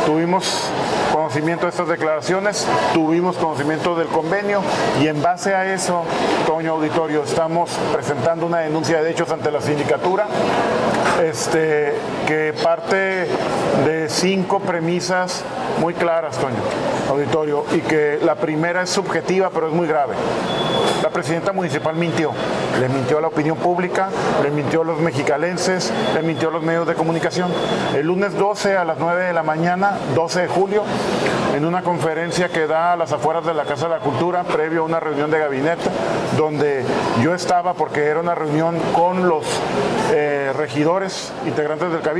Tuvimos 0.04 0.70
conocimiento 1.12 1.66
de 1.66 1.70
estas 1.70 1.88
declaraciones, 1.88 2.66
tuvimos 2.92 3.36
conocimiento 3.36 3.94
del 3.94 4.08
convenio 4.08 4.60
y 5.00 5.06
en 5.06 5.22
base 5.22 5.54
a 5.54 5.72
eso, 5.72 6.02
Toño 6.46 6.72
Auditorio, 6.72 7.24
estamos 7.24 7.70
presentando 7.92 8.46
una 8.46 8.58
denuncia 8.58 9.02
de 9.02 9.10
hechos 9.10 9.30
ante 9.30 9.50
la 9.50 9.60
sindicatura 9.60 10.26
este, 11.22 11.94
que 12.28 12.52
parte 12.62 13.26
de 13.86 14.06
cinco 14.10 14.60
premisas 14.60 15.42
muy 15.80 15.94
claras, 15.94 16.36
Toño 16.36 16.56
Auditorio, 17.08 17.64
y 17.74 17.78
que 17.78 18.18
la 18.22 18.34
primera 18.34 18.82
es 18.82 18.90
subjetiva, 18.90 19.48
pero 19.48 19.68
es 19.68 19.72
muy 19.72 19.86
grave. 19.86 20.14
La 21.02 21.08
presidenta 21.08 21.52
municipal 21.52 21.94
mintió, 21.94 22.32
le 22.78 22.88
mintió 22.90 23.16
a 23.16 23.20
la 23.22 23.28
opinión 23.28 23.56
pública, 23.56 24.10
le 24.42 24.50
mintió 24.50 24.82
a 24.82 24.84
los 24.84 25.00
mexicalenses, 25.00 25.90
le 26.14 26.22
mintió 26.22 26.50
a 26.50 26.52
los 26.52 26.62
medios 26.62 26.86
de 26.86 26.94
comunicación. 26.94 27.50
El 27.96 28.06
lunes 28.06 28.34
12 28.34 28.76
a 28.76 28.84
las 28.84 28.98
9 28.98 29.24
de 29.24 29.32
la 29.32 29.42
mañana, 29.42 29.96
12 30.14 30.42
de 30.42 30.48
julio, 30.48 30.82
en 31.56 31.64
una 31.64 31.82
conferencia 31.82 32.50
que 32.50 32.66
da 32.66 32.92
a 32.92 32.96
las 32.96 33.12
afueras 33.12 33.46
de 33.46 33.54
la 33.54 33.64
Casa 33.64 33.88
de 33.88 33.94
la 33.94 34.00
Cultura, 34.00 34.44
previo 34.44 34.82
a 34.82 34.84
una 34.84 35.00
reunión 35.00 35.30
de 35.30 35.38
gabinete, 35.38 35.88
donde 36.36 36.84
yo 37.22 37.34
estaba 37.34 37.72
porque 37.72 38.04
era 38.04 38.20
una 38.20 38.34
reunión 38.34 38.78
con 38.92 39.28
los 39.28 39.44
eh, 40.12 40.52
regidores 40.56 41.32
integrantes 41.46 41.90
del 41.90 42.00
Cabildo, 42.00 42.17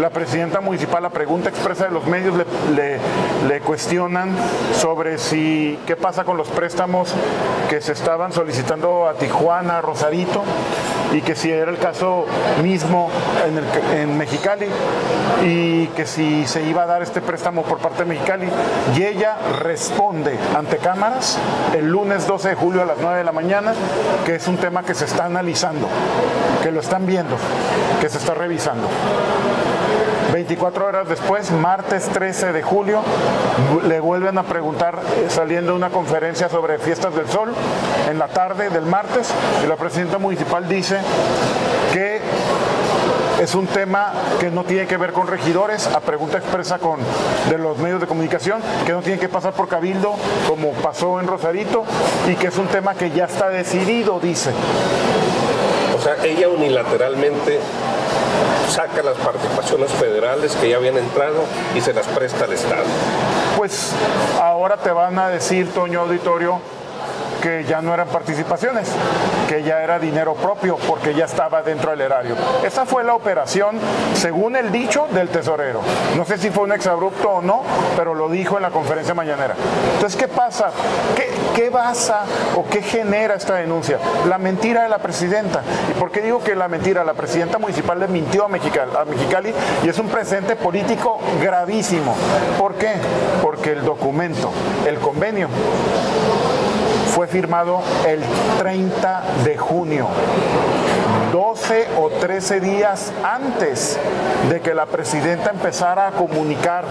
la 0.00 0.10
presidenta 0.10 0.60
municipal, 0.60 1.02
la 1.02 1.10
pregunta 1.10 1.48
expresa 1.48 1.84
de 1.84 1.90
los 1.90 2.06
medios 2.06 2.34
le, 2.74 3.60
cuestionan 3.60 4.34
sobre 4.74 5.18
si 5.18 5.78
qué 5.86 5.96
pasa 5.96 6.24
con 6.24 6.36
los 6.36 6.48
préstamos 6.48 7.12
que 7.68 7.80
se 7.80 7.92
estaban 7.92 8.32
solicitando 8.32 9.08
a 9.08 9.14
Tijuana, 9.14 9.78
a 9.78 9.80
Rosarito, 9.80 10.42
y 11.12 11.20
que 11.20 11.34
si 11.34 11.50
era 11.50 11.70
el 11.70 11.78
caso 11.78 12.26
mismo 12.62 13.10
en, 13.94 14.16
Mexicali 14.16 14.66
y 15.44 15.86
que 15.88 16.06
si 16.06 16.46
se 16.46 16.62
iba 16.62 16.84
a 16.84 16.86
dar 16.86 17.02
este 17.02 17.20
préstamo 17.20 17.62
por 17.62 17.78
parte 17.78 18.04
de 18.04 18.10
Mexicali 18.10 18.48
y 18.96 19.02
ella 19.02 19.36
responde 19.60 20.38
ante 20.56 20.78
cámaras 20.78 21.38
el 21.74 21.88
lunes 21.88 22.26
12 22.26 22.50
de 22.50 22.54
julio 22.54 22.82
a 22.82 22.84
las 22.84 22.98
9 23.00 23.18
de 23.18 23.24
la 23.24 23.32
mañana 23.32 23.72
que 24.24 24.36
es 24.36 24.46
un 24.48 24.56
tema 24.56 24.82
que 24.82 24.94
se 24.94 25.04
está 25.04 25.24
analizando, 25.24 25.88
que 26.62 26.70
lo 26.70 26.80
están 26.80 27.06
viendo, 27.06 27.36
que 28.00 28.08
se 28.08 28.18
está 28.18 28.34
revisando. 28.34 28.88
24 30.32 30.86
horas 30.86 31.08
después, 31.08 31.50
martes 31.50 32.08
13 32.08 32.52
de 32.52 32.62
julio, 32.62 33.02
le 33.86 34.00
vuelven 34.00 34.38
a 34.38 34.44
preguntar 34.44 34.98
eh, 35.18 35.26
saliendo 35.28 35.72
de 35.72 35.76
una 35.76 35.90
conferencia 35.90 36.48
sobre 36.48 36.78
fiestas 36.78 37.14
del 37.14 37.28
sol 37.28 37.52
en 38.10 38.18
la 38.18 38.28
tarde 38.28 38.70
del 38.70 38.86
martes 38.86 39.28
y 39.62 39.66
la 39.66 39.76
presidenta 39.76 40.16
municipal 40.16 40.66
dice 40.66 40.98
que 41.92 42.20
es 43.42 43.54
un 43.54 43.66
tema 43.66 44.12
que 44.40 44.50
no 44.50 44.64
tiene 44.64 44.86
que 44.86 44.96
ver 44.96 45.12
con 45.12 45.26
regidores, 45.26 45.86
a 45.88 46.00
pregunta 46.00 46.38
expresa 46.38 46.78
con 46.78 47.00
de 47.50 47.58
los 47.58 47.76
medios 47.78 48.00
de 48.00 48.06
comunicación, 48.06 48.62
que 48.86 48.92
no 48.92 49.02
tiene 49.02 49.18
que 49.18 49.28
pasar 49.28 49.52
por 49.52 49.68
cabildo 49.68 50.14
como 50.48 50.70
pasó 50.72 51.20
en 51.20 51.26
Rosarito 51.26 51.84
y 52.30 52.36
que 52.36 52.46
es 52.46 52.56
un 52.56 52.68
tema 52.68 52.94
que 52.94 53.10
ya 53.10 53.24
está 53.26 53.50
decidido, 53.50 54.18
dice. 54.18 54.50
O 55.94 56.00
sea, 56.00 56.16
ella 56.24 56.48
unilateralmente 56.48 57.60
saca 58.68 59.02
las 59.02 59.16
participaciones 59.18 59.90
federales 59.92 60.54
que 60.56 60.70
ya 60.70 60.76
habían 60.76 60.96
entrado 60.96 61.44
y 61.74 61.80
se 61.80 61.92
las 61.92 62.06
presta 62.08 62.44
al 62.44 62.52
Estado. 62.52 62.84
Pues 63.56 63.92
ahora 64.40 64.76
te 64.76 64.90
van 64.90 65.18
a 65.18 65.28
decir, 65.28 65.72
Toño 65.72 66.00
Auditorio, 66.00 66.60
que 67.42 67.64
ya 67.64 67.82
no 67.82 67.92
eran 67.92 68.06
participaciones, 68.06 68.88
que 69.48 69.64
ya 69.64 69.82
era 69.82 69.98
dinero 69.98 70.34
propio 70.34 70.76
porque 70.86 71.12
ya 71.12 71.24
estaba 71.24 71.60
dentro 71.62 71.90
del 71.90 72.02
erario. 72.02 72.36
Esa 72.64 72.86
fue 72.86 73.02
la 73.02 73.14
operación, 73.14 73.78
según 74.14 74.54
el 74.54 74.70
dicho 74.70 75.08
del 75.10 75.28
tesorero. 75.28 75.80
No 76.16 76.24
sé 76.24 76.38
si 76.38 76.50
fue 76.50 76.62
un 76.62 76.72
exabrupto 76.72 77.28
o 77.30 77.42
no, 77.42 77.62
pero 77.96 78.14
lo 78.14 78.28
dijo 78.28 78.56
en 78.56 78.62
la 78.62 78.70
conferencia 78.70 79.12
mañanera. 79.12 79.56
Entonces, 79.94 80.18
¿qué 80.18 80.28
pasa? 80.28 80.70
¿Qué, 81.16 81.68
basa 81.70 82.24
o 82.56 82.66
qué 82.68 82.82
genera 82.82 83.34
esta 83.34 83.54
denuncia? 83.54 83.98
La 84.28 84.38
mentira 84.38 84.82
de 84.82 84.88
la 84.88 84.98
presidenta. 84.98 85.62
¿Y 85.90 85.98
por 85.98 86.10
qué 86.10 86.20
digo 86.20 86.42
que 86.42 86.54
la 86.54 86.68
mentira? 86.68 87.02
La 87.02 87.14
presidenta 87.14 87.58
municipal 87.58 87.98
le 87.98 88.08
mintió 88.08 88.44
a 88.44 88.48
Mexicali 88.48 89.54
y 89.82 89.88
es 89.88 89.98
un 89.98 90.08
presente 90.08 90.54
político 90.54 91.18
gravísimo. 91.40 92.14
¿Por 92.58 92.74
qué? 92.74 92.92
Porque 93.40 93.72
el 93.72 93.84
documento, 93.84 94.50
el 94.86 94.98
convenio, 94.98 95.48
fue 97.12 97.26
firmado 97.26 97.82
el 98.06 98.20
30 98.58 99.22
de 99.44 99.58
junio, 99.58 100.08
12 101.30 101.88
o 101.98 102.08
13 102.08 102.60
días 102.60 103.12
antes 103.22 103.98
de 104.48 104.60
que 104.62 104.72
la 104.72 104.86
presidenta 104.86 105.50
empezara 105.50 106.08
a 106.08 106.12
comunicar 106.12 106.86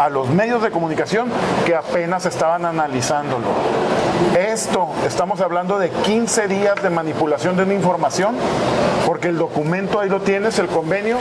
a 0.00 0.08
los 0.10 0.28
medios 0.28 0.62
de 0.62 0.70
comunicación 0.70 1.28
que 1.66 1.74
apenas 1.74 2.24
estaban 2.24 2.66
analizándolo. 2.66 3.46
Esto, 4.38 4.90
estamos 5.04 5.40
hablando 5.40 5.76
de 5.80 5.90
15 5.90 6.46
días 6.46 6.80
de 6.80 6.90
manipulación 6.90 7.56
de 7.56 7.64
una 7.64 7.74
información, 7.74 8.36
porque 9.06 9.28
el 9.28 9.38
documento 9.38 9.98
ahí 9.98 10.08
lo 10.08 10.20
tienes, 10.20 10.56
el 10.60 10.68
convenio, 10.68 11.18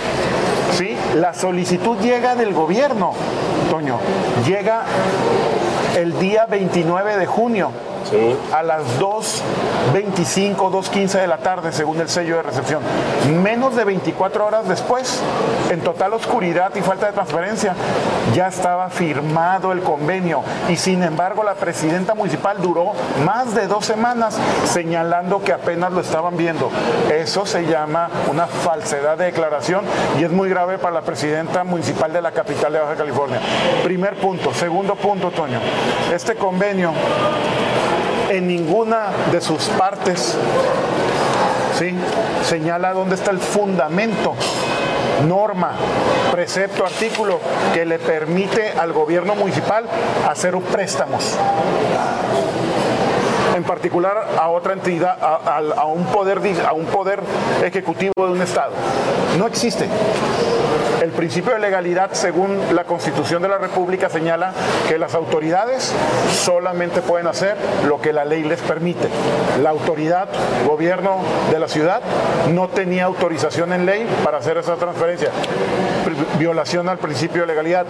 ¿sí? 0.78 0.96
La 1.16 1.34
solicitud 1.34 1.98
llega 1.98 2.36
del 2.36 2.54
gobierno, 2.54 3.14
Toño, 3.72 3.98
llega 4.46 4.84
el 5.96 6.20
día 6.20 6.46
29 6.46 7.18
de 7.18 7.26
junio 7.26 7.72
a 8.54 8.64
las 8.64 9.00
2.25, 9.00 10.56
2.15 10.56 11.22
de 11.22 11.28
la 11.28 11.38
tarde, 11.38 11.72
según 11.72 12.00
el 12.00 12.10
sello 12.10 12.38
de 12.38 12.44
recepción. 12.44 12.82
Menos 13.42 13.76
de 13.76 13.84
24 13.84 14.46
horas 14.46 14.68
después, 14.68 15.22
en 15.70 15.82
total 15.82 16.14
oscuridad 16.14 16.74
y 16.76 16.82
falta 16.82 17.08
de 17.08 17.14
transparencia, 17.14 17.76
ya 18.34 18.48
estaba 18.48 18.90
firmado 18.90 19.72
el 19.72 19.82
convenio 19.82 20.44
y 20.70 20.76
sin 20.76 21.04
embargo 21.04 21.44
la 21.44 21.56
presidenta 21.56 22.14
municipal 22.14 22.62
duró 22.62 22.92
más 23.26 23.54
de 23.56 23.68
dos 23.68 23.86
semanas 23.86 24.38
señalando 24.66 25.42
que 25.42 25.54
apenas 25.54 25.92
lo 25.92 26.02
estaban 26.02 26.38
viendo. 26.38 26.70
Eso 27.12 27.46
se 27.46 27.66
llama 27.66 28.10
una 28.30 28.48
falsedad 28.48 29.18
de 29.18 29.26
declaración 29.26 29.86
y 30.20 30.24
es 30.24 30.32
muy 30.32 30.50
grave 30.50 30.78
para 30.78 30.96
la 30.96 31.02
presidenta 31.02 31.64
municipal 31.64 32.12
de 32.12 32.22
la 32.22 32.32
capital 32.32 32.74
de 32.74 32.80
Baja 32.80 32.96
California. 32.96 33.40
Primer 33.84 34.16
punto. 34.16 34.54
Segundo 34.54 34.96
punto, 34.96 35.32
Toño. 35.32 35.60
Este 36.14 36.36
convenio 36.36 36.94
en 38.30 38.48
ninguna 38.48 39.08
de 39.32 39.42
sus 39.42 39.64
partes 39.70 40.38
¿sí? 41.78 41.94
señala 42.44 42.94
dónde 42.94 43.16
está 43.16 43.32
el 43.32 43.40
fundamento, 43.40 44.36
norma, 45.28 45.72
precepto, 46.32 46.86
artículo 46.86 47.40
que 47.74 47.86
le 47.86 48.00
permite 48.00 48.72
al 48.72 48.94
gobierno 48.94 49.36
municipal 49.36 49.86
hacer 50.28 50.58
préstamos 50.58 51.38
en 53.56 53.64
particular 53.64 54.28
a 54.40 54.50
otra 54.50 54.74
entidad, 54.74 55.18
a, 55.20 55.86
un 55.86 56.06
poder, 56.06 56.40
a 56.66 56.74
un 56.74 56.86
poder 56.86 57.20
ejecutivo 57.64 58.14
de 58.16 58.32
un 58.32 58.42
Estado. 58.42 58.72
No 59.38 59.48
existe. 59.48 59.88
El 61.02 61.12
principio 61.12 61.54
de 61.54 61.60
legalidad, 61.60 62.10
según 62.14 62.60
la 62.74 62.84
Constitución 62.84 63.42
de 63.44 63.48
la 63.48 63.60
República, 63.60 64.10
señala 64.10 64.52
que 64.88 64.98
las 64.98 65.14
autoridades 65.14 65.94
solamente 66.34 67.02
pueden 67.02 67.28
hacer 67.28 67.56
lo 67.86 68.02
que 68.02 68.14
la 68.14 68.26
ley 68.26 68.44
les 68.44 68.60
permite. 68.62 69.08
La 69.62 69.70
autoridad, 69.70 70.28
gobierno 70.66 71.18
de 71.52 71.60
la 71.60 71.68
ciudad, 71.68 72.02
no 72.52 72.68
tenía 72.70 73.06
autorización 73.06 73.74
en 73.74 73.86
ley 73.86 74.08
para 74.24 74.40
hacer 74.40 74.58
esa 74.58 74.76
transferencia. 74.76 75.30
Violación 76.40 76.90
al 76.90 76.98
principio 76.98 77.42
de 77.42 77.48
legalidad. 77.48 77.86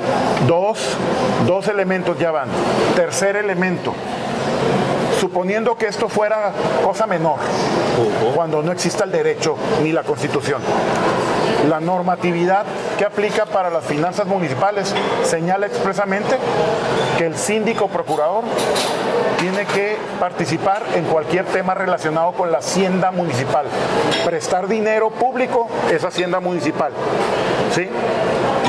Dos, 0.45 0.97
dos 1.45 1.67
elementos 1.69 2.19
ya 2.19 2.31
van. 2.31 2.49
Tercer 2.95 3.37
elemento, 3.37 3.93
suponiendo 5.19 5.75
que 5.75 5.87
esto 5.87 6.09
fuera 6.09 6.51
cosa 6.83 7.05
menor, 7.07 7.37
cuando 8.35 8.61
no 8.61 8.71
exista 8.71 9.03
el 9.03 9.11
derecho 9.11 9.55
ni 9.83 9.91
la 9.91 10.03
constitución. 10.03 10.61
La 11.69 11.79
normatividad 11.79 12.65
que 12.97 13.05
aplica 13.05 13.45
para 13.45 13.69
las 13.69 13.83
finanzas 13.83 14.27
municipales 14.27 14.93
señala 15.23 15.65
expresamente 15.65 16.37
que 17.17 17.25
el 17.25 17.35
síndico 17.35 17.87
procurador 17.87 18.43
tiene 19.39 19.65
que 19.65 19.97
participar 20.19 20.83
en 20.95 21.05
cualquier 21.05 21.45
tema 21.45 21.73
relacionado 21.73 22.31
con 22.33 22.51
la 22.51 22.59
hacienda 22.59 23.11
municipal. 23.11 23.65
Prestar 24.23 24.67
dinero 24.67 25.09
público 25.09 25.67
es 25.91 26.03
hacienda 26.03 26.39
municipal. 26.39 26.91
¿Sí? 27.73 27.89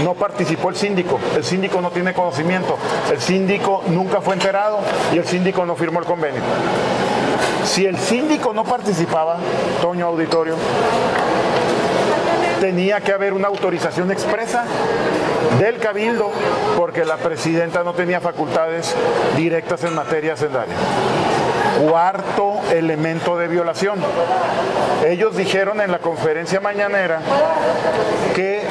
No 0.02 0.14
participó 0.14 0.70
el 0.70 0.76
síndico, 0.76 1.18
el 1.36 1.44
síndico 1.44 1.80
no 1.80 1.90
tiene 1.90 2.12
conocimiento, 2.12 2.76
el 3.10 3.20
síndico 3.20 3.82
nunca 3.88 4.20
fue 4.20 4.34
enterado 4.34 4.80
y 5.12 5.18
el 5.18 5.26
síndico 5.26 5.64
no 5.64 5.76
firmó 5.76 6.00
el 6.00 6.06
convenio. 6.06 6.40
Si 7.64 7.86
el 7.86 7.98
síndico 7.98 8.52
no 8.52 8.64
participaba, 8.64 9.38
Toño 9.80 10.06
Auditorio, 10.06 10.54
tenía 12.60 13.00
que 13.00 13.12
haber 13.12 13.32
una 13.32 13.48
autorización 13.48 14.10
expresa 14.10 14.64
del 15.58 15.78
cabildo 15.78 16.30
porque 16.76 17.04
la 17.04 17.16
presidenta 17.16 17.82
no 17.82 17.94
tenía 17.94 18.20
facultades 18.20 18.94
directas 19.36 19.84
en 19.84 19.94
materia 19.94 20.34
hacendaria. 20.34 20.74
Cuarto 21.88 22.60
elemento 22.72 23.36
de 23.36 23.48
violación. 23.48 24.00
Ellos 25.06 25.36
dijeron 25.36 25.80
en 25.80 25.92
la 25.92 25.98
conferencia 25.98 26.60
mañanera 26.60 27.20
que 28.34 28.62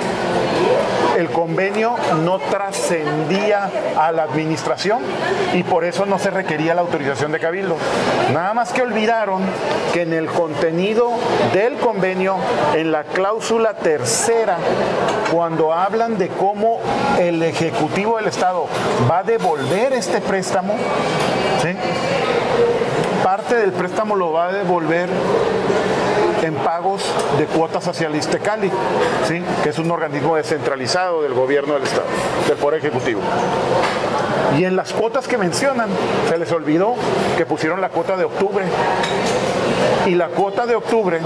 el 1.18 1.30
convenio 1.30 1.96
no 2.24 2.40
trascendía 2.40 3.70
a 3.98 4.12
la 4.12 4.24
administración 4.24 5.02
y 5.54 5.64
por 5.64 5.84
eso 5.84 6.06
no 6.06 6.20
se 6.20 6.30
requería 6.30 6.76
la 6.76 6.82
autorización 6.82 7.32
de 7.32 7.40
Cabildo. 7.40 7.76
Nada 8.34 8.54
más 8.54 8.72
que 8.72 8.84
olvidaron 8.84 9.42
que 9.94 10.04
en 10.04 10.14
el 10.14 10.28
contenido 10.28 11.12
del 11.54 11.78
convenio, 11.78 12.36
en 12.76 12.92
la 12.92 13.04
cláusula 13.04 13.74
tercera, 13.74 14.58
cuando 15.32 15.74
hablan 15.74 16.18
de 16.18 16.28
cómo 16.30 16.80
el 17.20 17.42
Ejecutivo 17.42 18.18
del 18.18 18.28
Estado 18.28 18.68
va 19.10 19.20
a 19.20 19.24
devolver 19.24 19.94
este 19.94 20.22
préstamo, 20.22 20.76
parte 23.24 23.56
del 23.56 23.72
préstamo 23.72 24.16
lo 24.16 24.32
va 24.32 24.48
a 24.48 24.54
devolver 24.54 25.10
en 26.48 26.56
pagos 26.56 27.04
de 27.38 27.46
cuotas 27.46 27.88
hacia 27.88 28.08
el 28.08 28.16
Istecali, 28.16 28.72
¿sí? 29.28 29.44
que 29.64 29.70
es 29.70 29.78
un 29.80 29.92
organismo 29.92 30.36
descentralizado 30.36 31.22
del 31.22 31.34
gobierno 31.34 31.74
del 31.76 31.84
Estado, 31.84 32.08
del 32.48 32.58
Poder 32.58 32.80
Ejecutivo. 32.80 33.22
Y 34.58 34.64
en 34.64 34.76
las 34.76 34.94
cuotas 34.94 35.28
que 35.28 35.38
mencionan, 35.38 35.90
se 36.30 36.38
les 36.38 36.52
olvidó 36.52 36.96
que 37.38 37.46
pusieron 37.46 37.82
la 37.82 37.90
cuota 37.90 38.18
de 38.18 38.26
octubre 38.26 38.66
Y 40.08 40.16
la 40.16 40.30
cuota 40.30 40.66
de 40.66 40.74
octubre 40.74 41.20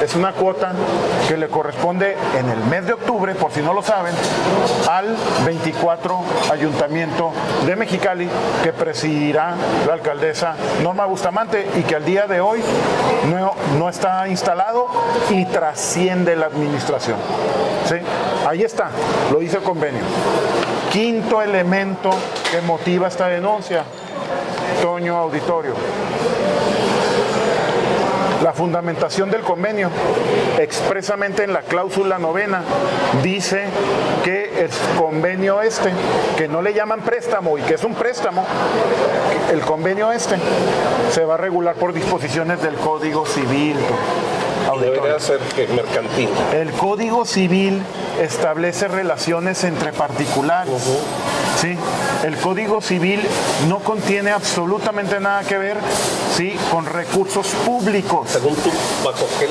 es 0.00 0.14
una 0.14 0.32
cuota 0.32 0.70
que 1.26 1.36
le 1.36 1.48
corresponde 1.48 2.16
en 2.38 2.48
el 2.48 2.60
mes 2.64 2.86
de 2.86 2.92
octubre, 2.92 3.34
por 3.34 3.50
si 3.50 3.60
no 3.60 3.74
lo 3.74 3.82
saben, 3.82 4.14
al 4.88 5.16
24 5.44 6.20
Ayuntamiento 6.52 7.32
de 7.66 7.74
Mexicali 7.74 8.28
que 8.62 8.72
presidirá 8.72 9.56
la 9.84 9.94
alcaldesa 9.94 10.54
Norma 10.80 11.06
Bustamante 11.06 11.66
y 11.76 11.82
que 11.82 11.96
al 11.96 12.04
día 12.04 12.28
de 12.28 12.40
hoy 12.40 12.62
no, 13.28 13.52
no 13.76 13.88
está 13.88 14.28
instalado 14.28 14.86
y 15.30 15.44
trasciende 15.46 16.36
la 16.36 16.46
administración. 16.46 17.16
¿Sí? 17.88 17.96
Ahí 18.48 18.62
está, 18.62 18.90
lo 19.32 19.40
dice 19.40 19.56
el 19.56 19.64
convenio. 19.64 20.02
Quinto 20.92 21.42
elemento 21.42 22.10
que 22.50 22.60
motiva 22.60 23.08
esta 23.08 23.26
denuncia, 23.26 23.82
Toño 24.80 25.16
Auditorio. 25.16 25.74
La 28.42 28.54
fundamentación 28.54 29.30
del 29.30 29.42
convenio, 29.42 29.90
expresamente 30.58 31.44
en 31.44 31.52
la 31.52 31.60
cláusula 31.60 32.18
novena, 32.18 32.62
dice 33.22 33.64
que 34.24 34.64
el 34.64 34.70
convenio 34.98 35.60
este, 35.60 35.90
que 36.38 36.48
no 36.48 36.62
le 36.62 36.72
llaman 36.72 37.00
préstamo 37.00 37.58
y 37.58 37.62
que 37.62 37.74
es 37.74 37.84
un 37.84 37.94
préstamo, 37.94 38.46
el 39.52 39.60
convenio 39.60 40.10
este 40.10 40.36
se 41.10 41.24
va 41.24 41.34
a 41.34 41.36
regular 41.36 41.74
por 41.74 41.92
disposiciones 41.92 42.62
del 42.62 42.76
Código 42.76 43.26
Civil. 43.26 43.76
Debería 44.78 45.18
ser 45.18 45.38
que 45.38 45.66
mercantil. 45.68 46.28
El 46.52 46.72
Código 46.72 47.24
Civil 47.24 47.82
establece 48.20 48.88
relaciones 48.88 49.64
entre 49.64 49.92
particulares. 49.92 50.72
¿sí? 51.60 51.76
El 52.24 52.36
Código 52.36 52.80
Civil 52.80 53.20
no 53.68 53.80
contiene 53.80 54.30
absolutamente 54.30 55.20
nada 55.20 55.42
que 55.44 55.58
ver 55.58 55.78
¿sí? 56.36 56.56
con 56.70 56.86
recursos 56.86 57.46
públicos. 57.66 58.28
Según 58.30 58.54
tú, 58.56 58.70
bajo 59.04 59.26
qué, 59.38 59.48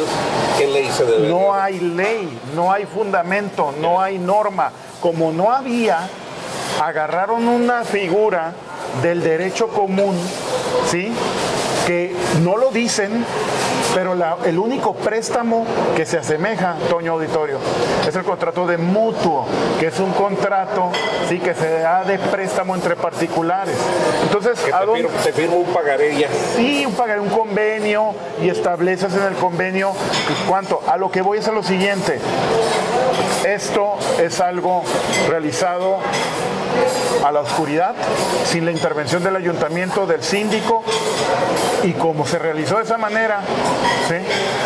qué 0.57 0.67
ley 0.67 0.89
se 0.91 1.05
debe. 1.05 1.29
No 1.29 1.53
hay 1.53 1.79
ley, 1.79 2.39
no 2.55 2.71
hay 2.71 2.85
fundamento, 2.85 3.73
no 3.81 4.01
hay 4.01 4.17
norma. 4.17 4.71
Como 5.01 5.31
no 5.31 5.51
había, 5.51 6.09
agarraron 6.81 7.47
una 7.47 7.83
figura 7.83 8.53
del 9.01 9.21
derecho 9.21 9.67
común, 9.69 10.15
¿sí? 10.89 11.11
que 11.85 12.15
no 12.43 12.57
lo 12.57 12.71
dicen, 12.71 13.25
pero 13.99 14.15
la- 14.15 14.37
el 14.45 14.57
único 14.57 14.93
préstamo 14.93 15.65
que 15.93 16.05
se 16.05 16.17
asemeja, 16.19 16.75
Toño 16.89 17.11
Auditorio, 17.11 17.57
es 18.07 18.15
el 18.15 18.23
contrato 18.23 18.65
de 18.65 18.77
mutuo, 18.77 19.45
que 19.77 19.87
es 19.87 19.99
un 19.99 20.13
contrato 20.13 20.89
sí, 21.27 21.37
que 21.39 21.53
se 21.53 21.79
da 21.81 22.05
de 22.05 22.17
préstamo 22.17 22.75
entre 22.75 22.95
particulares. 22.95 23.75
Entonces, 24.23 24.57
Que 24.61 24.71
¿a 24.71 24.83
te 25.21 25.33
firmo 25.33 25.57
un 25.57 25.65
pagaré 25.73 26.17
ya. 26.17 26.29
Sí, 26.55 26.85
un 26.85 26.93
pagar 26.93 27.19
un 27.19 27.27
convenio 27.27 28.13
y 28.41 28.47
estableces 28.47 29.13
en 29.15 29.23
el 29.23 29.33
convenio 29.33 29.91
cuánto. 30.47 30.81
A 30.87 30.95
lo 30.95 31.11
que 31.11 31.21
voy 31.21 31.39
es 31.39 31.47
a 31.49 31.51
lo 31.51 31.61
siguiente. 31.61 32.19
Esto 33.43 33.97
es 34.17 34.39
algo 34.39 34.81
realizado 35.27 35.97
a 37.25 37.31
la 37.31 37.41
oscuridad, 37.41 37.95
sin 38.45 38.65
la 38.65 38.71
intervención 38.71 39.23
del 39.23 39.35
ayuntamiento, 39.35 40.05
del 40.05 40.23
síndico, 40.23 40.83
y 41.83 41.93
como 41.93 42.25
se 42.25 42.39
realizó 42.39 42.77
de 42.77 42.83
esa 42.83 42.97
manera, 42.97 43.41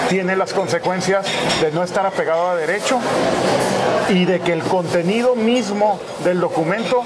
tiene 0.09 0.35
las 0.35 0.53
consecuencias 0.53 1.25
de 1.61 1.71
no 1.71 1.83
estar 1.83 2.05
apegado 2.05 2.49
a 2.49 2.55
derecho 2.55 2.99
y 4.09 4.25
de 4.25 4.41
que 4.41 4.53
el 4.53 4.63
contenido 4.63 5.35
mismo 5.35 5.99
del 6.23 6.39
documento 6.39 7.03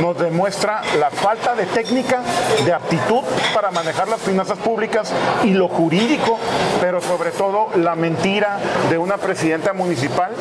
nos 0.00 0.18
demuestra 0.18 0.82
la 0.98 1.10
falta 1.10 1.54
de 1.54 1.66
técnica, 1.66 2.22
de 2.64 2.72
aptitud 2.72 3.22
para 3.54 3.70
manejar 3.70 4.08
las 4.08 4.20
finanzas 4.20 4.58
públicas 4.58 5.12
y 5.44 5.50
lo 5.50 5.68
jurídico, 5.68 6.38
pero 6.80 7.00
sobre 7.00 7.30
todo 7.30 7.68
la 7.76 7.94
mentira 7.94 8.58
de 8.90 8.98
una 8.98 9.16
presidenta 9.18 9.72
municipal 9.72 10.32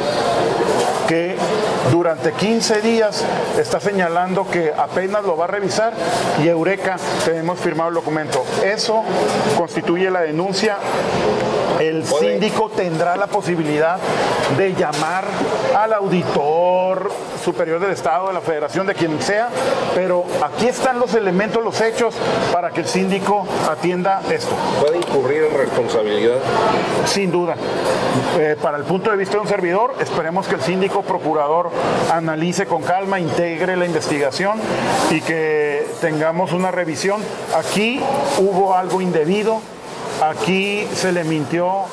que 1.08 1.36
durante 1.92 2.34
15 2.34 2.82
días 2.82 3.24
está 3.58 3.80
señalando 3.80 4.48
que 4.50 4.74
apenas 4.76 5.24
lo 5.24 5.38
va 5.38 5.46
a 5.46 5.48
revisar 5.48 5.94
y 6.44 6.48
Eureka 6.48 6.98
tenemos 7.26 7.60
firmado 7.60 7.90
el 7.90 7.96
documento. 7.96 8.46
Eso 8.64 9.04
constituye 9.58 10.12
la 10.12 10.22
denuncia. 10.22 10.78
El 11.80 12.06
síndico 12.06 12.70
tendrá 12.70 13.16
la 13.16 13.28
posibilidad 13.28 13.98
de 14.58 14.74
llamar 14.74 15.26
al 15.78 15.94
auditor 15.94 17.12
superior 17.48 17.80
del 17.80 17.92
Estado, 17.92 18.28
de 18.28 18.34
la 18.34 18.42
Federación, 18.42 18.86
de 18.88 18.94
quien 18.94 19.22
sea, 19.22 19.48
pero 19.96 20.26
aquí 20.44 20.68
están 20.68 21.00
los 21.00 21.14
elementos, 21.14 21.64
los 21.64 21.80
hechos 21.80 22.14
para 22.52 22.72
que 22.72 22.82
el 22.82 22.88
síndico 22.88 23.48
atienda 23.72 24.22
esto. 24.30 24.54
Puede 24.82 24.98
incurrir 24.98 25.44
en 25.44 25.58
responsabilidad. 25.58 26.40
Sin 27.06 27.32
duda. 27.32 27.56
Eh, 28.38 28.58
para 28.62 28.76
el 28.78 28.84
punto 28.84 29.12
de 29.12 29.16
vista 29.16 29.36
de 29.36 29.44
un 29.44 29.48
servidor, 29.48 29.96
esperemos 30.02 30.46
que 30.46 30.56
el 30.56 30.62
síndico 30.62 31.04
procurador 31.04 31.72
analice 32.12 32.66
con 32.66 32.84
calma, 32.84 33.18
integre 33.18 33.78
la 33.78 33.86
investigación 33.86 34.60
y 35.10 35.22
que 35.22 35.88
tengamos 36.02 36.52
una 36.52 36.70
revisión. 36.70 37.22
Aquí 37.56 38.02
hubo 38.40 38.76
algo 38.76 39.00
indebido, 39.00 39.62
aquí 40.22 40.86
se 40.94 41.14
le 41.14 41.24
mintió 41.24 41.86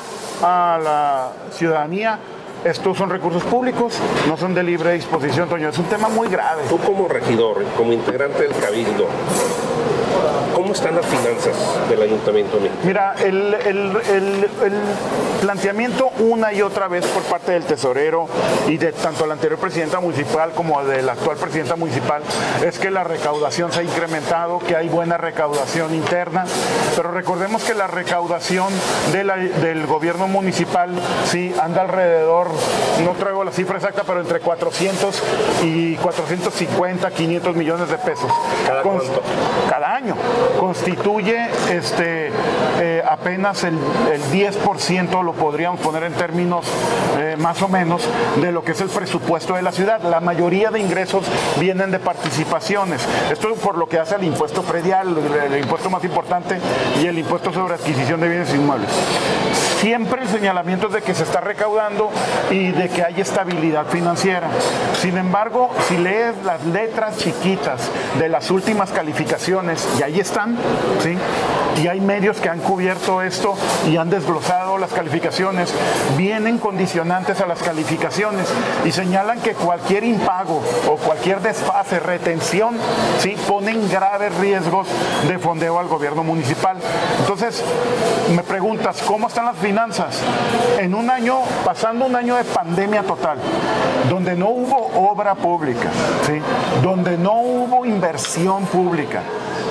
a 0.43 0.77
la 0.83 1.29
ciudadanía. 1.53 2.19
Estos 2.65 2.97
son 2.97 3.11
recursos 3.11 3.43
públicos, 3.43 3.93
no 4.27 4.35
son 4.37 4.55
de 4.55 4.63
libre 4.63 4.93
disposición, 4.93 5.47
Toño. 5.47 5.69
Es 5.69 5.77
un 5.77 5.85
tema 5.85 6.09
muy 6.09 6.27
grave. 6.29 6.63
Tú 6.67 6.79
como 6.79 7.07
regidor, 7.07 7.63
como 7.77 7.93
integrante 7.93 8.41
del 8.41 8.53
cabildo, 8.53 9.05
¿cómo 10.65 10.73
están 10.73 10.95
las 10.95 11.05
finanzas 11.05 11.53
del 11.89 12.01
ayuntamiento? 12.01 12.57
Mira, 12.83 13.13
el, 13.23 13.53
el- 13.53 13.97
el- 14.09 14.49
el 14.63 14.73
planteamiento 15.41 16.09
una 16.19 16.51
y 16.53 16.61
otra 16.61 16.87
vez 16.87 17.05
por 17.05 17.21
parte 17.23 17.51
del 17.51 17.63
tesorero 17.65 18.27
y 18.67 18.77
de 18.77 18.91
tanto 18.93 19.25
la 19.27 19.33
anterior 19.33 19.59
presidenta 19.59 19.99
municipal 19.99 20.51
como 20.53 20.83
de 20.83 21.01
la 21.03 21.11
actual 21.13 21.37
presidenta 21.37 21.75
municipal 21.75 22.21
es 22.65 22.79
que 22.79 22.89
la 22.89 23.03
recaudación 23.03 23.71
se 23.71 23.81
ha 23.81 23.83
incrementado, 23.83 24.59
que 24.59 24.75
hay 24.75 24.89
buena 24.89 25.17
recaudación 25.17 25.93
interna, 25.93 26.45
pero 26.95 27.11
recordemos 27.11 27.63
que 27.63 27.73
la 27.75 27.87
recaudación 27.87 28.73
de 29.11 29.23
la- 29.23 29.35
del 29.37 29.85
gobierno 29.85 30.27
municipal 30.27 30.89
sí 31.29 31.53
anda 31.61 31.81
alrededor, 31.81 32.47
no 33.03 33.11
traigo 33.11 33.43
la 33.43 33.51
cifra 33.51 33.77
exacta, 33.77 34.03
pero 34.05 34.21
entre 34.21 34.39
400 34.39 35.21
y 35.63 35.95
450, 35.97 37.11
500 37.11 37.55
millones 37.55 37.89
de 37.89 37.97
pesos. 37.97 38.31
¿Cada 38.65 38.81
Cons- 38.81 38.97
cuánto? 39.03 39.21
cada 39.69 39.95
año. 39.95 40.15
Constituye 40.59 41.47
este, 41.71 42.31
eh, 42.79 43.03
apenas 43.07 43.63
el, 43.63 43.77
el 44.11 44.21
10%, 44.23 45.23
lo 45.23 45.33
podríamos 45.33 45.79
poner 45.79 46.03
en 46.03 46.13
términos 46.13 46.65
eh, 47.17 47.35
más 47.37 47.61
o 47.61 47.67
menos, 47.67 48.01
de 48.41 48.51
lo 48.51 48.63
que 48.63 48.71
es 48.73 48.81
el 48.81 48.89
presupuesto 48.89 49.55
de 49.55 49.61
la 49.61 49.71
ciudad. 49.71 50.01
La 50.03 50.19
mayoría 50.19 50.71
de 50.71 50.79
ingresos 50.79 51.25
vienen 51.59 51.91
de 51.91 51.99
participaciones. 51.99 53.01
Esto 53.31 53.53
es 53.53 53.59
por 53.59 53.77
lo 53.77 53.87
que 53.87 53.99
hace 53.99 54.15
el 54.15 54.23
impuesto 54.23 54.61
predial, 54.61 55.15
el 55.49 55.59
impuesto 55.59 55.89
más 55.89 56.03
importante, 56.03 56.57
y 57.01 57.07
el 57.07 57.17
impuesto 57.17 57.53
sobre 57.53 57.75
adquisición 57.75 58.19
de 58.19 58.29
bienes 58.29 58.53
inmuebles. 58.53 58.89
Siempre 59.79 60.23
el 60.23 60.27
señalamiento 60.27 60.87
es 60.87 60.93
de 60.93 61.01
que 61.01 61.13
se 61.13 61.23
está 61.23 61.41
recaudando 61.41 62.09
y 62.49 62.71
de 62.71 62.89
que 62.89 63.03
hay 63.03 63.21
estabilidad 63.21 63.85
financiera. 63.87 64.49
Sin 64.99 65.17
embargo, 65.17 65.69
si 65.87 65.97
lees 65.97 66.35
las 66.43 66.65
letras 66.65 67.17
chiquitas 67.17 67.89
de 68.17 68.29
las 68.29 68.49
últimas 68.51 68.91
calificaciones, 68.91 69.87
y 69.99 70.03
ahí 70.03 70.19
están, 70.19 70.44
y 71.81 71.87
hay 71.87 71.99
medios 71.99 72.37
que 72.37 72.49
han 72.49 72.59
cubierto 72.59 73.21
esto 73.21 73.55
y 73.87 73.97
han 73.97 74.09
desglosado 74.09 74.77
las 74.77 74.91
calificaciones, 74.91 75.73
vienen 76.17 76.57
condicionantes 76.57 77.41
a 77.41 77.45
las 77.45 77.61
calificaciones 77.61 78.47
y 78.85 78.91
señalan 78.91 79.41
que 79.41 79.53
cualquier 79.53 80.03
impago 80.03 80.61
o 80.87 80.95
cualquier 80.95 81.41
desfase, 81.41 81.99
retención, 81.99 82.75
¿sí? 83.19 83.35
ponen 83.47 83.89
graves 83.89 84.35
riesgos 84.37 84.87
de 85.27 85.37
fondeo 85.37 85.79
al 85.79 85.87
gobierno 85.87 86.23
municipal. 86.23 86.77
Entonces, 87.19 87.63
me 88.35 88.43
preguntas, 88.43 89.01
¿cómo 89.05 89.27
están 89.27 89.45
las 89.45 89.57
finanzas? 89.57 90.21
En 90.79 90.95
un 90.95 91.09
año, 91.09 91.39
pasando 91.63 92.05
un 92.05 92.15
año 92.15 92.35
de 92.35 92.43
pandemia 92.45 93.03
total, 93.03 93.37
donde 94.09 94.35
no 94.35 94.49
hubo 94.49 95.11
obra 95.11 95.35
pública, 95.35 95.89
¿sí? 96.25 96.39
donde 96.81 97.17
no 97.17 97.33
hubo 97.41 97.85
inversión 97.85 98.65
pública 98.65 99.21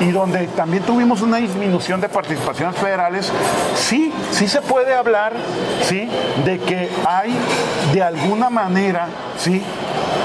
y 0.01 0.11
donde 0.11 0.47
también 0.49 0.83
tuvimos 0.83 1.23
una 1.23 1.39
disminución 1.39 2.01
de 2.01 2.09
participaciones 2.09 2.77
federales, 2.77 3.33
sí, 3.77 4.13
sí 4.31 4.49
se 4.49 4.61
puede 4.61 4.95
hablar, 4.95 5.33
¿sí? 5.83 6.09
de 6.45 6.59
que 6.59 6.91
hay 7.07 7.35
de 7.93 8.03
alguna 8.03 8.51
manera, 8.51 9.09
¿sí? 9.39 9.63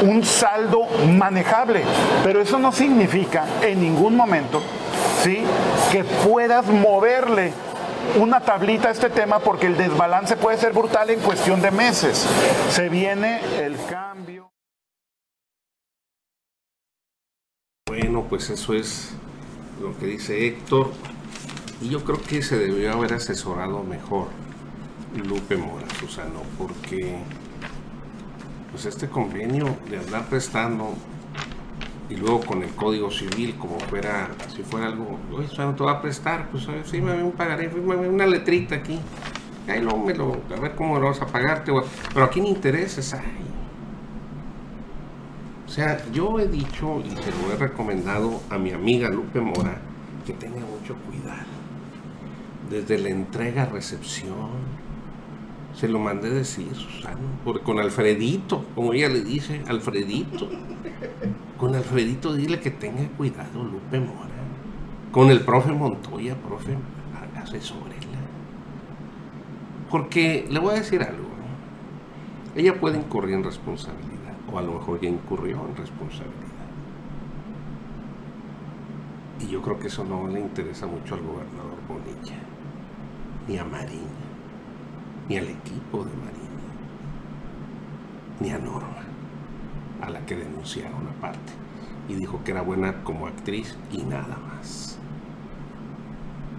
un 0.01 0.23
saldo 0.23 0.88
manejable, 1.17 1.84
pero 2.23 2.41
eso 2.41 2.58
no 2.60 2.71
significa 2.71 3.45
en 3.62 3.82
ningún 3.82 4.15
momento, 4.15 4.62
¿sí? 5.23 5.43
que 5.91 6.03
puedas 6.03 6.65
moverle 6.67 7.53
una 8.17 8.39
tablita 8.39 8.88
a 8.88 8.91
este 8.91 9.10
tema 9.10 9.39
porque 9.39 9.67
el 9.67 9.77
desbalance 9.77 10.36
puede 10.38 10.58
ser 10.58 10.73
brutal 10.73 11.10
en 11.10 11.19
cuestión 11.19 11.62
de 11.62 11.69
meses. 11.69 12.25
Se 12.69 12.89
viene 12.89 13.39
el 13.63 13.75
cambio. 13.88 14.51
Bueno, 17.88 18.25
pues 18.29 18.49
eso 18.49 18.73
es 18.73 19.13
lo 19.81 19.97
que 19.97 20.07
dice 20.07 20.47
Héctor. 20.47 20.91
Y 21.81 21.89
yo 21.89 22.03
creo 22.03 22.21
que 22.21 22.41
se 22.41 22.57
debió 22.57 22.91
haber 22.93 23.13
asesorado 23.13 23.83
mejor 23.83 24.27
Lupe 25.15 25.57
Mora, 25.57 25.87
Susano, 25.99 26.41
porque 26.57 27.17
pues 28.71 28.85
este 28.85 29.07
convenio 29.07 29.77
de 29.89 29.97
andar 29.97 30.27
prestando 30.27 30.93
y 32.09 32.15
luego 32.15 32.41
con 32.41 32.63
el 32.63 32.69
código 32.71 33.09
civil 33.11 33.55
como 33.57 33.79
fuera 33.79 34.29
si 34.55 34.63
fuera 34.63 34.87
algo 34.87 35.19
oye 35.31 35.47
Susano 35.47 35.75
te 35.75 35.83
va 35.83 35.93
a 35.93 36.01
prestar 36.01 36.49
pues 36.49 36.67
ver 36.67 36.83
fírmame 36.83 37.23
un 37.23 37.31
pagaré 37.31 37.69
fírmame 37.69 38.07
una 38.07 38.27
letrita 38.27 38.75
aquí. 38.75 38.99
Ahí 39.67 39.81
luego 39.81 40.03
me 40.03 40.13
lo 40.13 40.41
a 40.55 40.59
ver 40.59 40.75
cómo 40.75 40.99
lo 40.99 41.07
vas 41.07 41.21
a 41.21 41.27
pagarte 41.27 41.71
pero 42.13 42.25
aquí 42.25 42.41
ni 42.41 42.49
intereses 42.49 43.13
hay 43.13 43.48
o 45.69 45.71
sea 45.71 46.03
yo 46.12 46.39
he 46.39 46.47
dicho 46.47 46.99
y 47.05 47.12
se 47.12 47.32
lo 47.32 47.53
he 47.53 47.55
recomendado 47.55 48.41
a 48.49 48.58
mi 48.58 48.71
amiga 48.71 49.08
Lupe 49.08 49.39
Mora 49.39 49.79
que 50.25 50.34
tenga 50.34 50.62
mucho 50.62 50.95
cuidado 51.05 51.45
desde 52.71 52.97
la 52.97 53.10
entrega 53.10 53.65
recepción 53.65 54.49
se 55.75 55.88
lo 55.88 55.99
mandé 55.99 56.29
decir, 56.29 56.67
Susano, 56.75 57.19
porque 57.45 57.63
con 57.63 57.79
Alfredito, 57.79 58.65
como 58.75 58.91
ella 58.93 59.08
le 59.08 59.21
dice, 59.21 59.62
Alfredito. 59.67 60.49
Con 61.58 61.75
Alfredito 61.75 62.34
dile 62.34 62.60
que 62.60 62.71
tenga 62.71 63.08
cuidado, 63.15 63.63
Lupe 63.63 63.99
Mora. 63.99 64.29
Con 65.12 65.29
el 65.29 65.41
profe 65.41 65.71
Montoya, 65.71 66.36
profe, 66.36 66.75
asesórela. 67.41 68.19
Porque 69.89 70.47
le 70.49 70.60
voy 70.60 70.75
a 70.75 70.79
decir 70.79 71.01
algo. 71.01 71.29
Ella 72.55 72.79
puede 72.79 72.97
incurrir 72.97 73.36
en 73.36 73.43
responsabilidad, 73.43 74.08
o 74.51 74.57
a 74.57 74.62
lo 74.62 74.73
mejor 74.73 74.99
ya 75.01 75.09
incurrió 75.09 75.65
en 75.67 75.75
responsabilidad. 75.75 76.35
Y 79.39 79.47
yo 79.47 79.62
creo 79.62 79.79
que 79.79 79.88
eso 79.88 80.03
no 80.03 80.27
le 80.27 80.39
interesa 80.39 80.85
mucho 80.85 81.15
al 81.15 81.21
gobernador 81.21 81.77
Bonilla, 81.88 82.38
ni 83.47 83.57
a 83.57 83.63
Marina 83.63 84.29
ni 85.29 85.38
al 85.38 85.47
equipo 85.47 86.03
de 86.03 86.12
Marina, 86.15 86.39
ni 88.39 88.49
a 88.49 88.57
Norma, 88.57 89.05
a 90.01 90.09
la 90.09 90.25
que 90.25 90.35
denunciaron 90.35 91.07
aparte, 91.07 91.53
y 92.09 92.15
dijo 92.15 92.43
que 92.43 92.51
era 92.51 92.63
buena 92.63 93.03
como 93.03 93.27
actriz 93.27 93.77
y 93.91 93.99
nada 93.99 94.38
más. 94.47 94.97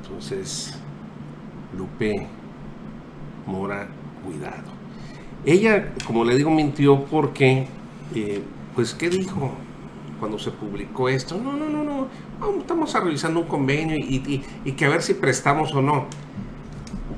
Entonces, 0.01 0.79
Lupe 1.77 2.29
Mora, 3.47 3.89
cuidado. 4.25 4.71
Ella, 5.45 5.93
como 6.07 6.25
le 6.25 6.37
digo, 6.37 6.51
mintió 6.51 7.05
porque, 7.07 7.67
eh, 8.15 8.43
pues, 8.75 8.95
¿qué 8.95 9.09
dijo 9.11 9.53
cuando 10.19 10.39
se 10.39 10.51
publicó 10.51 11.09
esto? 11.09 11.37
No, 11.39 11.53
no, 11.53 11.69
no, 11.69 11.83
no, 11.85 12.09
estamos 12.61 12.93
revisando 12.93 13.41
un 13.41 13.47
convenio 13.47 13.97
y, 13.97 14.45
y 14.65 14.73
que 14.73 14.85
a 14.85 14.89
ver 14.89 15.03
si 15.03 15.15
prestamos 15.15 15.73
o 15.75 15.81
no. 15.83 16.07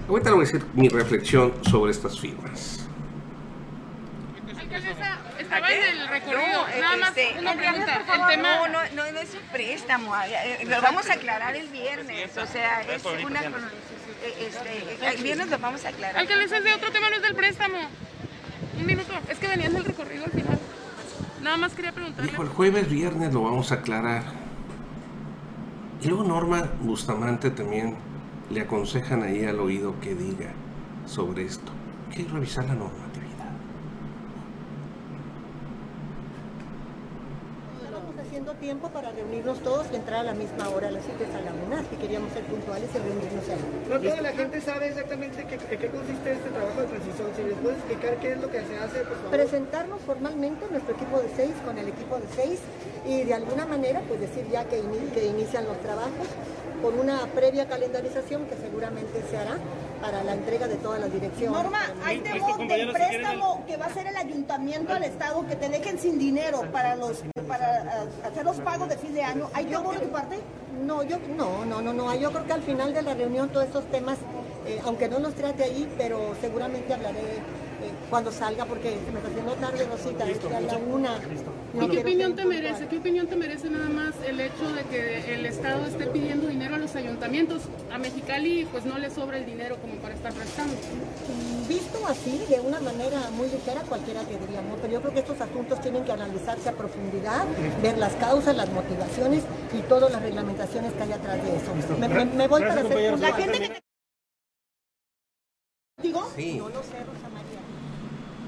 Ahorita 0.08 0.30
le 0.30 0.36
voy 0.36 0.44
a 0.44 0.46
decir 0.46 0.64
mi 0.74 0.88
reflexión 0.88 1.52
sobre 1.62 1.90
estas 1.92 2.18
firmas. 2.20 2.86
Estaba 5.38 5.70
en 5.70 5.82
el 6.00 6.08
recorrido. 6.08 6.66
Nada 6.80 6.96
más 6.96 7.08
este, 7.16 7.38
una 7.38 7.54
pregunta. 7.54 7.94
por 7.98 8.06
favor, 8.06 8.30
El 8.30 8.36
tema. 8.36 8.56
No, 8.56 8.68
no, 8.68 8.78
no, 8.94 9.12
no 9.12 9.18
es 9.18 9.34
un 9.34 9.48
préstamo. 9.52 10.14
eh, 10.16 10.64
Lo 10.66 10.80
vamos 10.80 11.08
a 11.10 11.14
aclarar 11.14 11.54
el 11.56 11.68
viernes. 11.68 12.36
O 12.38 12.46
sea, 12.46 12.80
es 12.82 13.04
una. 13.04 13.40
eh, 13.42 13.50
Este, 14.48 15.06
el 15.16 15.22
viernes 15.22 15.50
lo 15.50 15.58
vamos 15.58 15.84
a 15.84 15.88
aclarar. 15.90 16.16
Alcaldesa, 16.18 16.58
es 16.58 16.64
de 16.64 16.72
otro 16.74 16.90
tema, 16.90 17.10
no 17.10 17.16
es 17.16 17.22
del 17.22 17.34
préstamo. 17.34 17.78
Un 18.78 18.86
minuto. 18.86 19.12
Es 19.28 19.38
que 19.38 19.46
venían 19.48 19.74
del 19.74 19.84
recorrido 19.84 20.24
al 20.24 20.30
final. 20.30 20.41
Nada 21.42 21.56
más 21.56 21.74
quería 21.74 21.92
preguntarle. 21.92 22.30
Dijo, 22.30 22.42
el 22.42 22.48
jueves, 22.48 22.88
viernes 22.88 23.34
lo 23.34 23.42
vamos 23.42 23.72
a 23.72 23.76
aclarar. 23.76 24.22
Y 26.00 26.08
luego 26.08 26.24
Norma 26.24 26.70
Bustamante 26.82 27.50
también 27.50 27.96
le 28.50 28.60
aconsejan 28.60 29.22
ahí 29.22 29.44
al 29.44 29.58
oído 29.58 29.98
que 30.00 30.14
diga 30.14 30.52
sobre 31.06 31.44
esto. 31.44 31.72
Hay 32.10 32.24
que 32.24 32.32
revisar 32.32 32.64
la 32.66 32.74
normatividad. 32.74 33.52
Estamos 37.84 38.14
haciendo 38.18 38.51
tiempo 38.62 38.88
para 38.90 39.10
reunirnos 39.10 39.58
todos 39.58 39.88
y 39.92 39.96
entrar 39.96 40.20
a 40.20 40.22
la 40.22 40.34
misma 40.34 40.68
hora 40.68 40.86
a 40.86 40.92
las 40.92 41.02
7 41.04 41.26
a 41.34 41.40
la 41.40 41.52
UNAS, 41.66 41.84
que 41.88 41.96
queríamos 41.96 42.32
ser 42.32 42.44
puntuales 42.44 42.88
y 42.94 42.98
reunirnos 42.98 43.48
ahí. 43.50 43.58
No 43.90 44.00
toda 44.00 44.22
la 44.22 44.32
gente 44.32 44.60
sabe 44.60 44.86
exactamente 44.86 45.44
qué, 45.44 45.54
en 45.56 45.80
qué 45.80 45.88
consiste 45.88 46.32
este 46.32 46.48
trabajo 46.48 46.80
de 46.80 46.86
transición. 46.86 47.26
Si 47.36 47.42
les 47.42 47.58
puedes 47.58 47.78
explicar 47.78 48.16
qué 48.20 48.32
es 48.32 48.40
lo 48.40 48.48
que 48.48 48.60
se 48.62 48.78
hace, 48.78 48.98
por 49.00 49.16
favor. 49.16 49.30
Presentarnos 49.32 50.00
formalmente 50.02 50.64
nuestro 50.70 50.94
equipo 50.94 51.18
de 51.18 51.28
seis 51.34 51.54
con 51.66 51.76
el 51.76 51.88
equipo 51.88 52.16
de 52.16 52.28
seis 52.36 52.60
y 53.04 53.24
de 53.24 53.34
alguna 53.34 53.66
manera 53.66 54.00
pues 54.06 54.20
decir 54.20 54.46
ya 54.48 54.64
que 54.64 54.78
inician 54.78 55.64
los 55.64 55.78
trabajos 55.80 56.28
con 56.80 56.98
una 56.98 57.26
previa 57.34 57.66
calendarización 57.66 58.46
que 58.46 58.56
seguramente 58.56 59.22
se 59.28 59.36
hará 59.38 59.58
para 60.02 60.22
la 60.24 60.32
entrega 60.34 60.66
de 60.66 60.74
todas 60.76 61.00
las 61.00 61.12
direcciones. 61.12 61.62
Norma, 61.62 61.80
hay 62.04 62.18
temor 62.18 62.58
del 62.66 62.92
préstamo 62.92 63.64
que 63.66 63.76
va 63.76 63.84
a 63.84 63.88
hacer 63.88 64.08
el 64.08 64.16
ayuntamiento 64.16 64.92
al 64.92 65.04
Estado 65.04 65.46
que 65.46 65.54
te 65.54 65.68
dejen 65.68 65.98
sin 65.98 66.18
dinero 66.18 66.62
para 66.72 66.96
los 66.96 67.22
para 67.46 68.02
eh, 68.02 68.08
hacer 68.24 68.44
los 68.44 68.56
pagos 68.60 68.88
de 68.88 68.98
fin 68.98 69.14
de 69.14 69.22
año. 69.22 69.48
¿Hay 69.54 69.66
temor 69.66 69.94
de 69.94 70.06
tu 70.06 70.10
parte? 70.10 70.40
No, 70.84 71.04
yo 71.04 71.18
no, 71.36 71.64
no, 71.64 71.80
no, 71.80 71.92
no. 71.92 72.14
Yo 72.16 72.32
creo 72.32 72.44
que 72.44 72.52
al 72.52 72.62
final 72.62 72.92
de 72.92 73.02
la 73.02 73.14
reunión 73.14 73.48
todos 73.50 73.66
estos 73.66 73.84
temas, 73.90 74.18
eh, 74.66 74.80
aunque 74.84 75.08
no 75.08 75.20
los 75.20 75.34
trate 75.34 75.62
ahí, 75.62 75.88
pero 75.96 76.34
seguramente 76.40 76.92
hablaré 76.92 77.38
cuando 78.12 78.30
salga 78.30 78.66
porque 78.66 78.90
se 78.90 79.10
me 79.10 79.20
está 79.20 79.30
haciendo 79.30 79.54
tarde, 79.54 79.86
Rosita, 79.90 80.28
es 80.28 80.44
a 80.44 80.60
la 80.60 80.76
una. 80.76 81.18
No 81.72 81.84
¿Y 81.86 81.88
qué 81.88 81.98
opinión 82.00 82.36
te 82.36 82.44
merece? 82.44 82.86
¿Qué 82.86 82.98
opinión 82.98 83.26
te 83.26 83.36
merece 83.36 83.70
nada 83.70 83.88
más 83.88 84.12
el 84.28 84.38
hecho 84.38 84.70
de 84.70 84.82
que 84.84 85.32
el 85.34 85.46
Estado 85.46 85.86
esté 85.86 86.04
pidiendo 86.08 86.46
dinero 86.48 86.74
a 86.74 86.78
los 86.78 86.94
ayuntamientos? 86.94 87.62
A 87.90 87.96
Mexicali 87.96 88.68
pues 88.70 88.84
no 88.84 88.98
le 88.98 89.08
sobra 89.08 89.38
el 89.38 89.46
dinero 89.46 89.78
como 89.78 89.94
para 89.94 90.12
estar 90.14 90.30
prestando. 90.34 90.74
Visto 91.66 92.06
así, 92.06 92.44
de 92.50 92.60
una 92.60 92.80
manera 92.80 93.30
muy 93.30 93.48
ligera, 93.48 93.80
cualquiera 93.88 94.20
te 94.24 94.36
diría, 94.36 94.60
¿no? 94.60 94.74
Pero 94.82 94.92
yo 94.92 95.00
creo 95.00 95.14
que 95.14 95.20
estos 95.20 95.40
asuntos 95.40 95.80
tienen 95.80 96.04
que 96.04 96.12
analizarse 96.12 96.68
a 96.68 96.72
profundidad, 96.72 97.46
ver 97.82 97.96
las 97.96 98.12
causas, 98.16 98.54
las 98.54 98.68
motivaciones 98.72 99.42
y 99.72 99.80
todas 99.88 100.12
las 100.12 100.20
reglamentaciones 100.20 100.92
que 100.92 101.02
hay 101.02 101.12
atrás 101.12 101.42
de 101.42 101.56
eso. 101.56 101.96
Me, 101.98 102.08
me- 102.08 102.26
me 102.26 102.46
voy 102.46 102.60
para 102.60 102.74
hacer 102.74 103.18
La 103.18 103.32
gente 103.32 103.58
que 103.58 103.68
te... 103.70 103.82
Digo, 106.02 106.28
Sí. 106.36 106.56
No 106.58 106.68
lo 106.68 106.82
sé, 106.82 106.98
Rosa 107.04 107.28
María. 107.32 107.61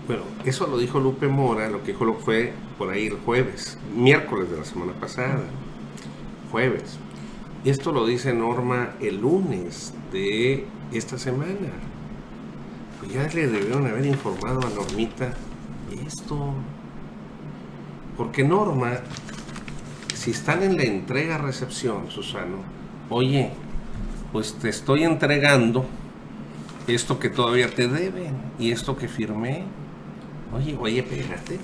Bueno, 0.07 0.25
eso 0.45 0.67
lo 0.67 0.77
dijo 0.77 1.01
Lupe 1.01 1.29
Mora, 1.29 1.71
lo 1.71 1.83
que 1.83 1.93
dijo 1.93 2.05
lo 2.05 2.15
fue 2.15 2.53
por 2.77 2.91
ahí 2.91 3.07
el 3.07 3.17
jueves, 3.21 3.79
miércoles 3.97 4.51
de 4.51 4.59
la 4.59 4.65
semana 4.65 4.93
pasada, 4.93 5.45
jueves. 6.53 6.99
Y 7.65 7.71
esto 7.71 7.91
lo 7.91 8.07
dice 8.07 8.35
Norma 8.35 8.91
el 9.01 9.23
lunes 9.23 9.95
de 10.13 10.67
esta 10.93 11.17
semana. 11.17 11.73
Pues 13.01 13.15
ya 13.15 13.27
le 13.29 13.47
debieron 13.47 13.87
haber 13.87 14.05
informado 14.05 14.61
a 14.67 14.71
Normita 14.71 15.33
esto. 16.07 16.53
Porque 18.19 18.45
Norma, 18.45 18.99
si 20.15 20.33
están 20.33 20.63
en 20.63 20.77
la 20.77 20.85
entrega-recepción, 20.85 22.11
Susano, 22.11 22.59
oye, 23.09 23.51
pues 24.33 24.55
te 24.55 24.69
estoy 24.69 25.05
entregando 25.05 25.87
esto 26.87 27.19
que 27.19 27.31
todavía 27.31 27.71
te 27.71 27.89
deben 27.89 28.37
y 28.59 28.71
esto 28.71 28.97
que 28.97 29.09
firmé. 29.09 29.65
Oye, 30.55 30.77
oye, 30.81 30.99
espérate, 31.01 31.59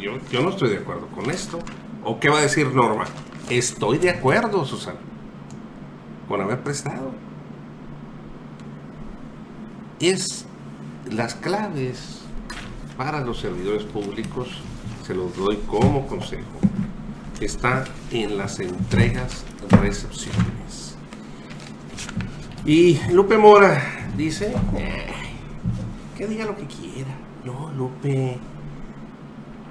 yo, 0.00 0.18
yo 0.30 0.42
no 0.42 0.50
estoy 0.50 0.70
de 0.70 0.78
acuerdo 0.78 1.08
con 1.08 1.28
esto. 1.30 1.58
¿O 2.04 2.20
qué 2.20 2.28
va 2.28 2.38
a 2.38 2.42
decir 2.42 2.72
Norma? 2.72 3.04
Estoy 3.50 3.98
de 3.98 4.10
acuerdo, 4.10 4.64
Susana, 4.64 5.00
con 6.28 6.40
haber 6.40 6.60
prestado. 6.62 7.10
Es 9.98 10.46
las 11.10 11.34
claves 11.34 12.20
para 12.96 13.20
los 13.22 13.40
servidores 13.40 13.82
públicos, 13.82 14.48
se 15.04 15.14
los 15.14 15.36
doy 15.36 15.56
como 15.66 16.06
consejo, 16.06 16.60
está 17.40 17.84
en 18.12 18.36
las 18.38 18.60
entregas 18.60 19.44
recepciones. 19.70 20.96
Y 22.64 23.00
Lupe 23.10 23.36
Mora 23.36 23.82
dice, 24.16 24.54
"Ay, 24.76 25.34
que 26.16 26.26
diga 26.26 26.44
lo 26.44 26.56
que 26.56 26.66
quiera. 26.66 27.27
No, 27.44 27.70
Lupe, 27.72 28.36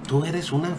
tú 0.08 0.24
eres 0.26 0.52
una 0.52 0.70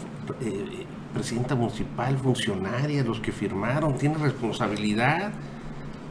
eh, 0.40 0.86
presidenta 1.12 1.54
municipal, 1.54 2.16
funcionaria, 2.16 3.04
los 3.04 3.20
que 3.20 3.32
firmaron, 3.32 3.96
tienes 3.96 4.20
responsabilidad. 4.20 5.30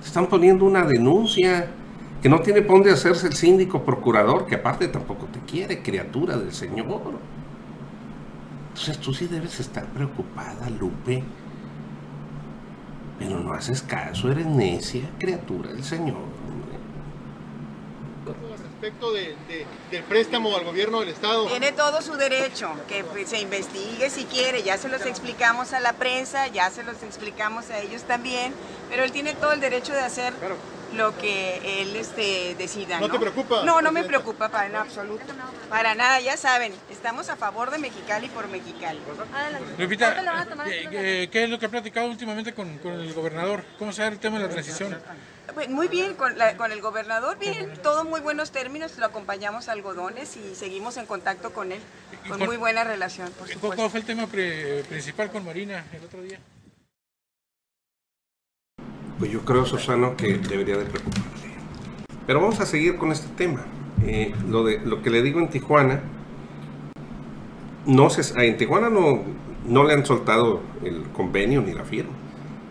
Están 0.03 0.27
poniendo 0.27 0.65
una 0.65 0.83
denuncia 0.85 1.67
que 2.21 2.29
no 2.29 2.39
tiene 2.39 2.61
por 2.61 2.77
dónde 2.77 2.91
hacerse 2.91 3.27
el 3.27 3.33
síndico 3.33 3.83
procurador, 3.83 4.45
que 4.45 4.55
aparte 4.55 4.87
tampoco 4.87 5.25
te 5.27 5.39
quiere, 5.39 5.81
criatura 5.81 6.37
del 6.37 6.53
Señor. 6.53 7.01
Entonces 8.69 8.97
tú 8.99 9.13
sí 9.13 9.27
debes 9.27 9.59
estar 9.59 9.85
preocupada, 9.87 10.69
Lupe. 10.69 11.23
Pero 13.19 13.39
no 13.39 13.53
haces 13.53 13.81
caso, 13.81 14.31
eres 14.31 14.45
necia, 14.45 15.09
criatura 15.17 15.71
del 15.71 15.83
Señor. 15.83 16.36
Respecto 18.79 19.11
de, 19.11 19.35
del 19.89 20.03
préstamo 20.03 20.55
al 20.55 20.63
gobierno 20.63 20.99
del 20.99 21.09
Estado. 21.09 21.47
Tiene 21.47 21.71
todo 21.71 22.01
su 22.01 22.13
derecho, 22.13 22.69
que 22.87 23.03
pues, 23.03 23.29
se 23.29 23.39
investigue 23.39 24.09
si 24.09 24.25
quiere, 24.25 24.61
ya 24.61 24.77
se 24.77 24.87
los 24.87 25.05
explicamos 25.05 25.73
a 25.73 25.79
la 25.79 25.93
prensa, 25.93 26.47
ya 26.47 26.69
se 26.69 26.83
los 26.83 27.01
explicamos 27.01 27.71
a 27.71 27.79
ellos 27.79 28.03
también, 28.03 28.53
pero 28.89 29.03
él 29.03 29.11
tiene 29.11 29.33
todo 29.33 29.53
el 29.53 29.61
derecho 29.61 29.93
de 29.93 30.01
hacer 30.01 30.31
lo 30.95 31.17
que 31.17 31.81
él 31.81 31.95
este, 31.95 32.55
decida. 32.55 32.99
¿No, 32.99 33.09
te 33.09 33.19
preocupa? 33.19 33.63
No, 33.65 33.81
no 33.81 33.91
me 33.91 34.03
preocupa 34.03 34.49
para 34.49 34.67
en 34.67 34.75
absoluto. 34.75 35.25
Para 35.69 35.95
nada, 35.95 36.19
ya 36.19 36.37
saben, 36.37 36.71
estamos 36.91 37.29
a 37.29 37.35
favor 37.35 37.71
de 37.71 37.79
Mexicali 37.79 38.27
por 38.29 38.47
Mexicali. 38.47 38.99
Lupita, 39.79 40.15
¿qué, 40.91 41.29
¿qué, 41.31 41.43
es 41.43 41.49
lo 41.49 41.57
que 41.57 41.65
ha 41.65 41.69
platicado 41.69 42.07
últimamente 42.07 42.53
con, 42.53 42.77
con 42.77 42.93
el 42.93 43.11
gobernador? 43.13 43.63
¿Cómo 43.79 43.91
se 43.91 44.03
da 44.03 44.09
el 44.09 44.19
tema 44.19 44.37
de 44.37 44.43
la 44.43 44.49
transición? 44.49 44.97
Muy 45.69 45.87
bien, 45.87 46.13
con, 46.13 46.33
con, 46.57 46.71
el 46.71 46.81
gobernador, 46.81 47.37
bien, 47.39 47.73
todo 47.81 48.05
muy 48.05 48.21
buenos 48.21 48.51
términos, 48.51 48.97
lo 48.97 49.05
acompañamos 49.05 49.69
a 49.69 49.71
algodones 49.71 50.37
y 50.37 50.55
seguimos 50.55 50.97
en 50.97 51.05
contacto 51.05 51.51
con 51.51 51.71
él, 51.71 51.79
con 52.27 52.39
muy 52.39 52.57
buena 52.57 52.83
relación. 52.83 53.31
Por 53.31 53.75
¿Cuál 53.75 53.89
fue 53.89 54.01
el 54.01 54.05
tema 54.05 54.27
principal 54.27 55.31
con 55.31 55.45
Marina 55.45 55.85
el 55.93 56.03
otro 56.03 56.21
día? 56.21 56.39
Pues 59.19 59.31
yo 59.31 59.41
creo, 59.41 59.65
Susano, 59.65 60.15
que 60.15 60.37
debería 60.37 60.77
de 60.77 60.85
preocuparle. 60.85 61.27
Pero 62.27 62.41
vamos 62.41 62.59
a 62.59 62.65
seguir 62.65 62.97
con 62.97 63.11
este 63.11 63.27
tema. 63.35 63.65
Eh, 64.05 64.33
lo, 64.47 64.63
de, 64.63 64.79
lo 64.79 65.01
que 65.01 65.09
le 65.09 65.23
digo 65.23 65.39
en 65.39 65.49
Tijuana, 65.49 66.01
no 67.87 68.09
se, 68.09 68.45
en 68.45 68.57
Tijuana 68.57 68.89
no, 68.89 69.23
no 69.65 69.83
le 69.85 69.93
han 69.93 70.05
soltado 70.05 70.61
el 70.83 71.03
convenio 71.13 71.61
ni 71.61 71.73
la 71.73 71.83
firma. 71.83 72.11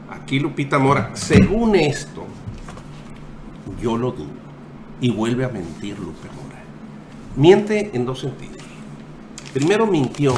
Aquí 0.08 0.38
Lupita 0.38 0.78
Mora, 0.78 1.10
según 1.14 1.74
esto, 1.74 2.26
yo 3.80 3.96
lo 3.96 4.12
dudo. 4.12 4.46
Y 5.00 5.10
vuelve 5.10 5.44
a 5.44 5.48
mentir 5.48 5.98
Lupe 5.98 6.28
Mora. 6.28 6.62
Miente 7.36 7.90
en 7.94 8.06
dos 8.06 8.20
sentidos. 8.20 8.56
Primero 9.52 9.86
mintió 9.86 10.34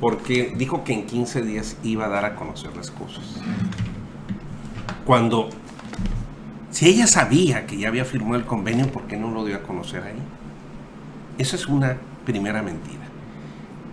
porque 0.00 0.54
dijo 0.56 0.84
que 0.84 0.94
en 0.94 1.06
15 1.06 1.42
días 1.42 1.76
iba 1.82 2.06
a 2.06 2.08
dar 2.08 2.24
a 2.24 2.34
conocer 2.34 2.74
las 2.76 2.90
cosas. 2.90 3.24
Cuando, 5.04 5.50
si 6.70 6.88
ella 6.88 7.06
sabía 7.06 7.66
que 7.66 7.76
ya 7.76 7.88
había 7.88 8.04
firmado 8.04 8.36
el 8.36 8.46
convenio, 8.46 8.86
¿por 8.90 9.02
qué 9.02 9.16
no 9.16 9.30
lo 9.30 9.44
dio 9.44 9.56
a 9.56 9.62
conocer 9.62 10.02
ahí? 10.02 10.18
Esa 11.36 11.56
es 11.56 11.66
una 11.66 11.98
primera 12.24 12.62
mentira. 12.62 13.00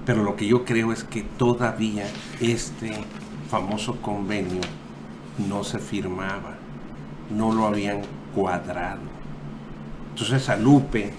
Pero 0.05 0.23
lo 0.23 0.37
que 0.37 0.47
yo 0.47 0.63
creo 0.63 0.93
es 0.93 1.03
que 1.03 1.23
todavía 1.23 2.05
este 2.39 2.93
famoso 3.49 4.01
convenio 4.01 4.61
no 5.49 5.63
se 5.65 5.79
firmaba, 5.79 6.55
no 7.29 7.53
lo 7.53 7.67
habían 7.67 8.01
cuadrado. 8.37 9.01
Entonces 10.11 10.47
a 10.47 10.55
Lupe 10.55 11.11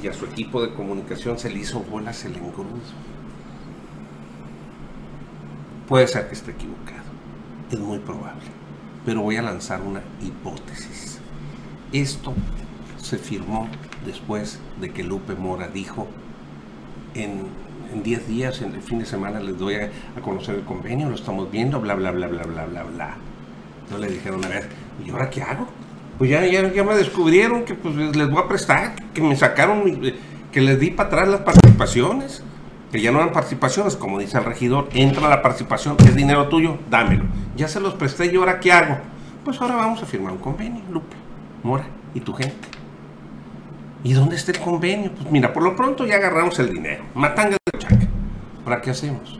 y 0.00 0.06
a 0.06 0.12
su 0.12 0.24
equipo 0.24 0.62
de 0.62 0.72
comunicación 0.72 1.36
se 1.36 1.50
le 1.50 1.58
hizo 1.58 1.80
bolas 1.80 2.24
el 2.24 2.36
engrudo. 2.36 2.78
Puede 5.88 6.06
ser 6.06 6.28
que 6.28 6.34
esté 6.34 6.52
equivocado, 6.52 7.08
es 7.72 7.78
muy 7.80 7.98
probable, 7.98 8.44
pero 9.04 9.22
voy 9.22 9.36
a 9.36 9.42
lanzar 9.42 9.80
una 9.80 10.02
hipótesis. 10.22 11.18
Esto 11.92 12.34
se 12.98 13.18
firmó 13.18 13.66
después 14.06 14.60
de 14.80 14.92
que 14.92 15.02
Lupe 15.02 15.34
Mora 15.34 15.66
dijo 15.66 16.06
en 17.14 17.46
en 17.92 18.02
10 18.02 18.28
días, 18.28 18.60
en 18.60 18.74
el 18.74 18.82
fin 18.82 18.98
de 18.98 19.06
semana 19.06 19.40
les 19.40 19.58
doy 19.58 19.76
a, 19.76 19.90
conocer 20.22 20.56
el 20.56 20.64
convenio, 20.64 21.08
lo 21.08 21.14
estamos 21.14 21.50
viendo, 21.50 21.80
bla, 21.80 21.94
bla, 21.94 22.10
bla, 22.10 22.26
bla, 22.26 22.42
bla, 22.42 22.66
bla, 22.66 22.82
bla. 22.82 23.16
No 23.90 23.96
le 23.96 24.08
dijeron, 24.08 24.44
a 24.44 24.48
ver, 24.48 24.68
¿y 25.04 25.10
ahora 25.10 25.30
qué 25.30 25.42
hago? 25.42 25.66
Pues 26.18 26.30
ya, 26.30 26.44
ya, 26.44 26.72
ya 26.72 26.84
me 26.84 26.96
descubrieron 26.96 27.64
que 27.64 27.74
pues 27.74 27.94
les 27.94 28.28
voy 28.28 28.42
a 28.42 28.48
prestar, 28.48 28.94
que 29.14 29.22
me 29.22 29.36
sacaron, 29.36 29.84
que 30.50 30.60
les 30.60 30.80
di 30.80 30.90
para 30.90 31.08
atrás 31.08 31.28
las 31.28 31.40
participaciones, 31.42 32.42
que 32.90 33.00
ya 33.00 33.12
no 33.12 33.20
dan 33.20 33.32
participaciones, 33.32 33.94
como 33.94 34.18
dice 34.18 34.36
el 34.36 34.44
regidor, 34.44 34.88
entra 34.92 35.28
la 35.28 35.42
participación, 35.42 35.96
es 36.00 36.16
dinero 36.16 36.48
tuyo, 36.48 36.78
dámelo. 36.90 37.24
Ya 37.56 37.68
se 37.68 37.78
los 37.78 37.94
presté 37.94 38.26
y 38.32 38.36
ahora 38.36 38.58
qué 38.58 38.72
hago? 38.72 38.98
Pues 39.44 39.60
ahora 39.60 39.76
vamos 39.76 40.02
a 40.02 40.06
firmar 40.06 40.32
un 40.32 40.38
convenio, 40.38 40.82
Lupe, 40.90 41.16
Mora 41.62 41.86
y 42.14 42.20
tu 42.20 42.32
gente. 42.32 42.68
¿Y 44.02 44.12
dónde 44.12 44.36
está 44.36 44.52
el 44.52 44.60
convenio? 44.60 45.12
Pues 45.12 45.30
mira, 45.30 45.52
por 45.52 45.62
lo 45.62 45.76
pronto 45.76 46.06
ya 46.06 46.16
agarramos 46.16 46.58
el 46.58 46.72
dinero. 46.72 47.04
Matanga 47.14 47.56
de 47.72 47.78
chaca. 47.78 48.08
¿Para 48.64 48.80
qué 48.80 48.90
hacemos? 48.90 49.38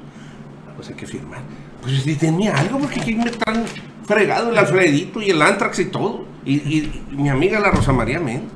Pues 0.76 0.88
hay 0.88 0.94
que 0.94 1.06
firmar. 1.06 1.40
Pues 1.82 2.18
tenía 2.18 2.56
algo, 2.56 2.78
porque 2.78 3.00
aquí 3.00 3.14
me 3.14 3.30
están 3.30 3.64
fregado 4.06 4.50
el 4.50 4.58
Alfredito 4.58 5.22
y 5.22 5.30
el 5.30 5.40
Antrax 5.42 5.78
y 5.80 5.84
todo. 5.86 6.24
Y, 6.44 7.02
mi 7.10 7.28
amiga 7.28 7.60
la 7.60 7.70
Rosa 7.70 7.92
María 7.92 8.20
Méndez. 8.20 8.50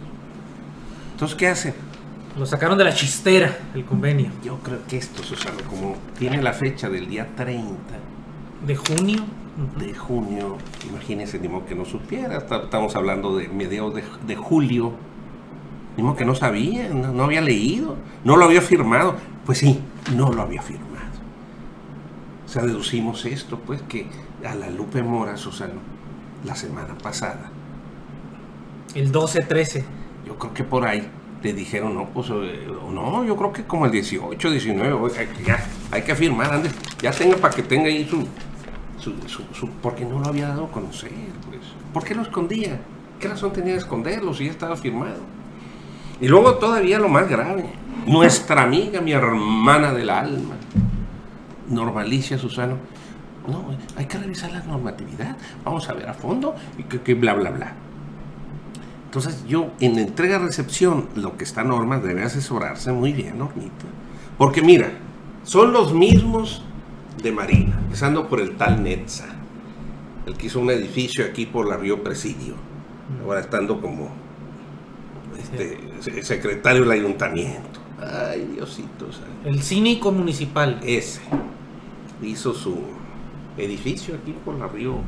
Entonces, 1.12 1.37
¿qué 1.37 1.49
hace? 1.49 1.75
Lo 2.38 2.47
sacaron 2.47 2.79
de 2.79 2.85
la 2.85 2.95
chistera, 2.95 3.59
el 3.75 3.85
convenio. 3.85 4.31
Yo 4.42 4.59
creo 4.59 4.79
que 4.88 4.97
esto, 4.97 5.23
Susano, 5.23 5.59
como 5.68 5.97
tiene 6.18 6.40
la 6.40 6.53
fecha 6.55 6.88
del 6.88 7.09
día 7.09 7.29
30 7.37 7.75
de 8.66 8.77
junio. 8.77 9.25
De 9.79 9.95
junio, 9.95 10.57
imagínense, 10.88 11.38
ni 11.38 11.49
modo 11.49 11.66
que 11.66 11.75
no 11.75 11.85
supiera. 11.85 12.38
Estamos 12.38 12.97
hablando 12.97 13.37
de 13.37 13.49
mediados 13.49 13.95
de, 14.27 14.37
julio. 14.37 14.92
Ni 15.97 16.03
modo 16.03 16.16
que 16.16 16.25
no 16.25 16.35
sabía, 16.35 16.88
no 16.88 17.23
había 17.23 17.42
leído, 17.42 17.97
no 18.25 18.37
lo 18.38 18.47
había 18.47 18.62
firmado. 18.62 19.14
Pues 19.45 19.59
sí, 19.59 19.81
no 20.16 20.33
lo 20.33 20.40
había 20.40 20.62
firmado. 20.62 20.92
O 22.47 22.49
sea, 22.49 22.62
deducimos 22.64 23.27
esto, 23.27 23.59
pues 23.59 23.83
que 23.83 24.07
a 24.47 24.55
la 24.55 24.71
Lupe 24.71 25.03
Mora, 25.03 25.37
Susano, 25.37 25.81
la 26.45 26.55
semana 26.55 26.97
pasada. 26.97 27.52
El 28.94 29.12
12-13. 29.12 29.85
Yo 30.26 30.38
creo 30.38 30.55
que 30.55 30.64
por 30.64 30.87
ahí 30.87 31.09
le 31.42 31.52
dijeron, 31.52 31.94
no, 31.94 32.09
pues, 32.09 32.28
eh, 32.31 32.66
no, 32.92 33.24
yo 33.24 33.37
creo 33.37 33.52
que 33.52 33.64
como 33.64 33.87
el 33.87 33.92
18, 33.92 34.50
19, 34.50 35.11
ya, 35.44 35.64
hay 35.90 36.02
que 36.02 36.14
firmar, 36.14 36.52
Andrés, 36.52 36.74
ya 37.00 37.11
tenga 37.11 37.37
para 37.37 37.55
que 37.55 37.62
tenga 37.62 37.87
ahí 37.87 38.09
su, 38.09 38.26
su, 38.98 39.68
porque 39.83 40.05
no 40.05 40.20
lo 40.20 40.26
había 40.26 40.48
dado 40.48 40.66
a 40.66 40.70
conocer, 40.70 41.11
pues. 41.48 41.61
¿Por 41.92 42.05
qué 42.05 42.14
lo 42.14 42.22
escondía? 42.22 42.81
¿Qué 43.18 43.28
razón 43.28 43.52
tenía 43.52 43.72
de 43.72 43.78
esconderlo 43.78 44.33
si 44.35 44.44
ya 44.44 44.50
estaba 44.50 44.76
firmado? 44.76 45.20
Y 46.20 46.28
luego 46.28 46.55
todavía 46.55 46.98
lo 46.98 47.09
más 47.09 47.28
grave, 47.28 47.64
nuestra 48.07 48.62
amiga, 48.62 49.01
mi 49.01 49.12
hermana 49.12 49.93
del 49.93 50.11
alma, 50.11 50.55
Normalicia 51.68 52.38
Susano, 52.38 52.76
no, 53.49 53.76
hay 53.97 54.07
que 54.07 54.18
revisar 54.18 54.53
la 54.53 54.61
normatividad, 54.61 55.36
vamos 55.64 55.88
a 55.88 55.95
ver 55.95 56.09
a 56.09 56.14
fondo 56.14 56.55
y 56.78 56.84
que, 56.84 57.14
bla, 57.14 57.34
bla, 57.34 57.51
bla. 57.51 57.72
Entonces 59.13 59.45
yo 59.47 59.73
en 59.79 59.99
entrega-recepción, 59.99 61.07
lo 61.17 61.37
que 61.37 61.45
está 61.45 61.63
norma 61.63 61.99
debe 61.99 62.23
asesorarse 62.23 62.93
muy 62.93 63.13
bien, 63.13 63.37
Normita. 63.37 63.85
Porque 64.39 64.63
mira, 64.63 64.91
son 65.45 65.75
los 65.75 65.93
mismos 65.93 66.63
de 67.23 67.31
Marina, 67.31 67.79
empezando 67.79 68.27
por 68.27 68.41
el 68.41 68.57
tal 68.57 68.83
Netza, 68.83 69.27
el 70.25 70.35
que 70.35 70.47
hizo 70.47 70.61
un 70.61 70.71
edificio 70.71 71.27
aquí 71.27 71.45
por 71.45 71.69
la 71.69 71.77
Río 71.77 72.03
Presidio, 72.03 72.55
ahora 73.23 73.41
estando 73.41 73.83
como 73.83 74.09
este, 75.39 76.23
secretario 76.23 76.81
del 76.81 76.93
ayuntamiento. 76.93 77.81
Ay, 78.01 78.49
Diosito. 78.55 79.09
El 79.45 79.63
cínico 79.63 80.11
municipal. 80.11 80.81
Ese 80.83 81.21
hizo 82.23 82.55
su 82.55 82.79
edificio 83.59 84.15
aquí 84.15 84.35
por 84.43 84.55
la 84.55 84.69
Río 84.69 85.01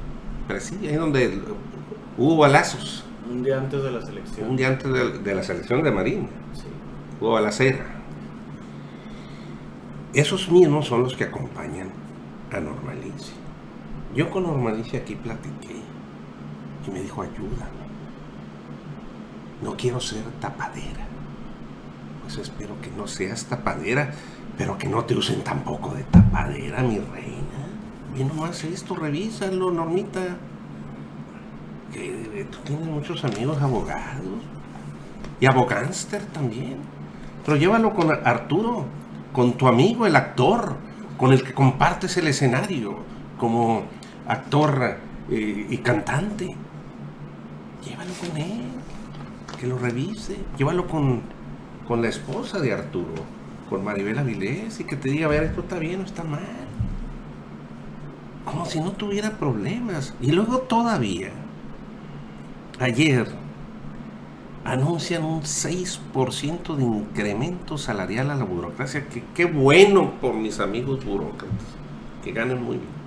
Presidio, 0.46 0.90
ahí 0.90 0.96
donde 0.96 1.40
hubo 2.18 2.36
balazos. 2.36 3.03
Un 3.30 3.42
día 3.42 3.58
antes 3.58 3.82
de 3.82 3.90
la 3.90 4.02
selección. 4.02 4.50
Un 4.50 4.56
día 4.56 4.68
antes 4.68 5.22
de, 5.24 5.34
la 5.34 5.42
selección 5.42 5.82
de 5.82 5.90
Marina. 5.90 6.28
Sí. 6.52 6.66
Hubo 7.20 7.32
balacera. 7.32 7.84
Esos 10.12 10.50
mismos 10.50 10.86
son 10.86 11.02
los 11.02 11.16
que 11.16 11.24
acompañan 11.24 11.90
a 12.52 12.60
Normalicia. 12.60 13.34
Yo 14.14 14.30
con 14.30 14.44
Normalicia 14.44 15.00
aquí 15.00 15.14
platiqué 15.14 15.76
y 16.86 16.90
me 16.90 17.00
dijo 17.00 17.22
ayuda. 17.22 17.68
No 19.62 19.76
quiero 19.76 20.00
ser 20.00 20.22
tapadera. 20.40 21.06
Pues 22.22 22.36
espero 22.38 22.80
que 22.80 22.90
no 22.90 23.06
seas 23.06 23.46
tapadera, 23.46 24.12
pero 24.58 24.76
que 24.76 24.88
no 24.88 25.04
te 25.04 25.16
usen 25.16 25.42
tampoco 25.42 25.94
de 25.94 26.04
tapadera, 26.04 26.82
mi 26.82 26.98
reina. 26.98 27.44
Y 28.16 28.22
nomás 28.24 28.62
esto, 28.64 28.94
revísalo, 28.94 29.70
Normita. 29.70 30.36
Tú 31.94 32.58
tienes 32.64 32.86
muchos 32.86 33.24
amigos 33.24 33.60
abogados. 33.62 34.42
Y 35.40 35.46
abogánster 35.46 36.22
también. 36.26 36.78
Pero 37.44 37.56
llévalo 37.56 37.94
con 37.94 38.10
Arturo, 38.10 38.86
con 39.32 39.52
tu 39.54 39.68
amigo, 39.68 40.06
el 40.06 40.16
actor, 40.16 40.76
con 41.16 41.32
el 41.32 41.44
que 41.44 41.52
compartes 41.52 42.16
el 42.16 42.26
escenario, 42.26 42.96
como 43.38 43.84
actor 44.26 44.96
eh, 45.30 45.66
y 45.68 45.76
cantante. 45.78 46.56
Llévalo 47.84 48.12
con 48.14 48.36
él 48.38 48.62
que 49.60 49.66
lo 49.66 49.78
revise. 49.78 50.36
Llévalo 50.58 50.86
con, 50.88 51.22
con 51.86 52.02
la 52.02 52.08
esposa 52.08 52.58
de 52.60 52.72
Arturo, 52.72 53.14
con 53.68 53.84
Maribel 53.84 54.18
Avilés, 54.18 54.80
y 54.80 54.84
que 54.84 54.96
te 54.96 55.10
diga, 55.10 55.26
a 55.26 55.30
ver, 55.30 55.44
esto 55.44 55.60
está 55.60 55.78
bien 55.78 56.00
o 56.00 56.04
está 56.04 56.24
mal. 56.24 56.40
Como 58.44 58.66
si 58.66 58.80
no 58.80 58.92
tuviera 58.92 59.30
problemas. 59.32 60.14
Y 60.20 60.32
luego 60.32 60.58
todavía, 60.60 61.32
ayer, 62.80 63.26
anuncian 64.64 65.24
un 65.24 65.42
6% 65.42 66.76
de 66.76 66.84
incremento 66.84 67.78
salarial 67.78 68.30
a 68.30 68.34
la 68.34 68.44
burocracia. 68.44 69.06
Que, 69.08 69.22
qué 69.34 69.44
bueno 69.44 70.14
por 70.20 70.34
mis 70.34 70.60
amigos 70.60 71.04
burócratas, 71.04 71.66
que 72.22 72.32
ganen 72.32 72.62
muy 72.62 72.76
bien. 72.76 73.04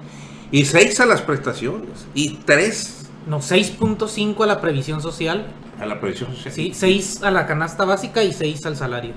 Y 0.52 0.66
6 0.66 1.00
a 1.02 1.06
las 1.06 1.22
prestaciones. 1.22 2.08
Y 2.14 2.38
3. 2.46 3.10
No, 3.28 3.40
6.5 3.40 4.44
a 4.44 4.48
la 4.48 4.62
previsión 4.62 5.02
social. 5.02 5.48
A 5.80 5.86
la 5.86 6.00
previsión 6.00 6.34
social. 6.34 6.54
Sí, 6.54 6.72
6 6.74 7.24
a 7.24 7.32
la 7.32 7.46
canasta 7.46 7.84
básica 7.84 8.24
y 8.24 8.32
6 8.32 8.66
al 8.66 8.78
salario. 8.78 9.14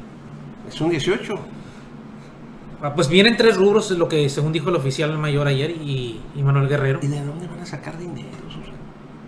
Es 0.68 0.80
un 0.80 0.90
18. 0.90 1.38
Ah, 2.82 2.94
pues 2.94 3.08
vienen 3.08 3.36
tres 3.36 3.56
rubros, 3.56 3.90
es 3.90 3.98
lo 3.98 4.08
que 4.08 4.28
según 4.30 4.52
dijo 4.52 4.70
el 4.70 4.76
oficial 4.76 5.16
mayor 5.18 5.46
ayer 5.46 5.70
y, 5.70 6.18
y 6.34 6.42
Manuel 6.42 6.66
Guerrero. 6.66 6.98
¿Y 7.02 7.08
de 7.08 7.22
dónde 7.22 7.46
van 7.46 7.60
a 7.60 7.66
sacar 7.66 7.98
dinero 7.98 8.49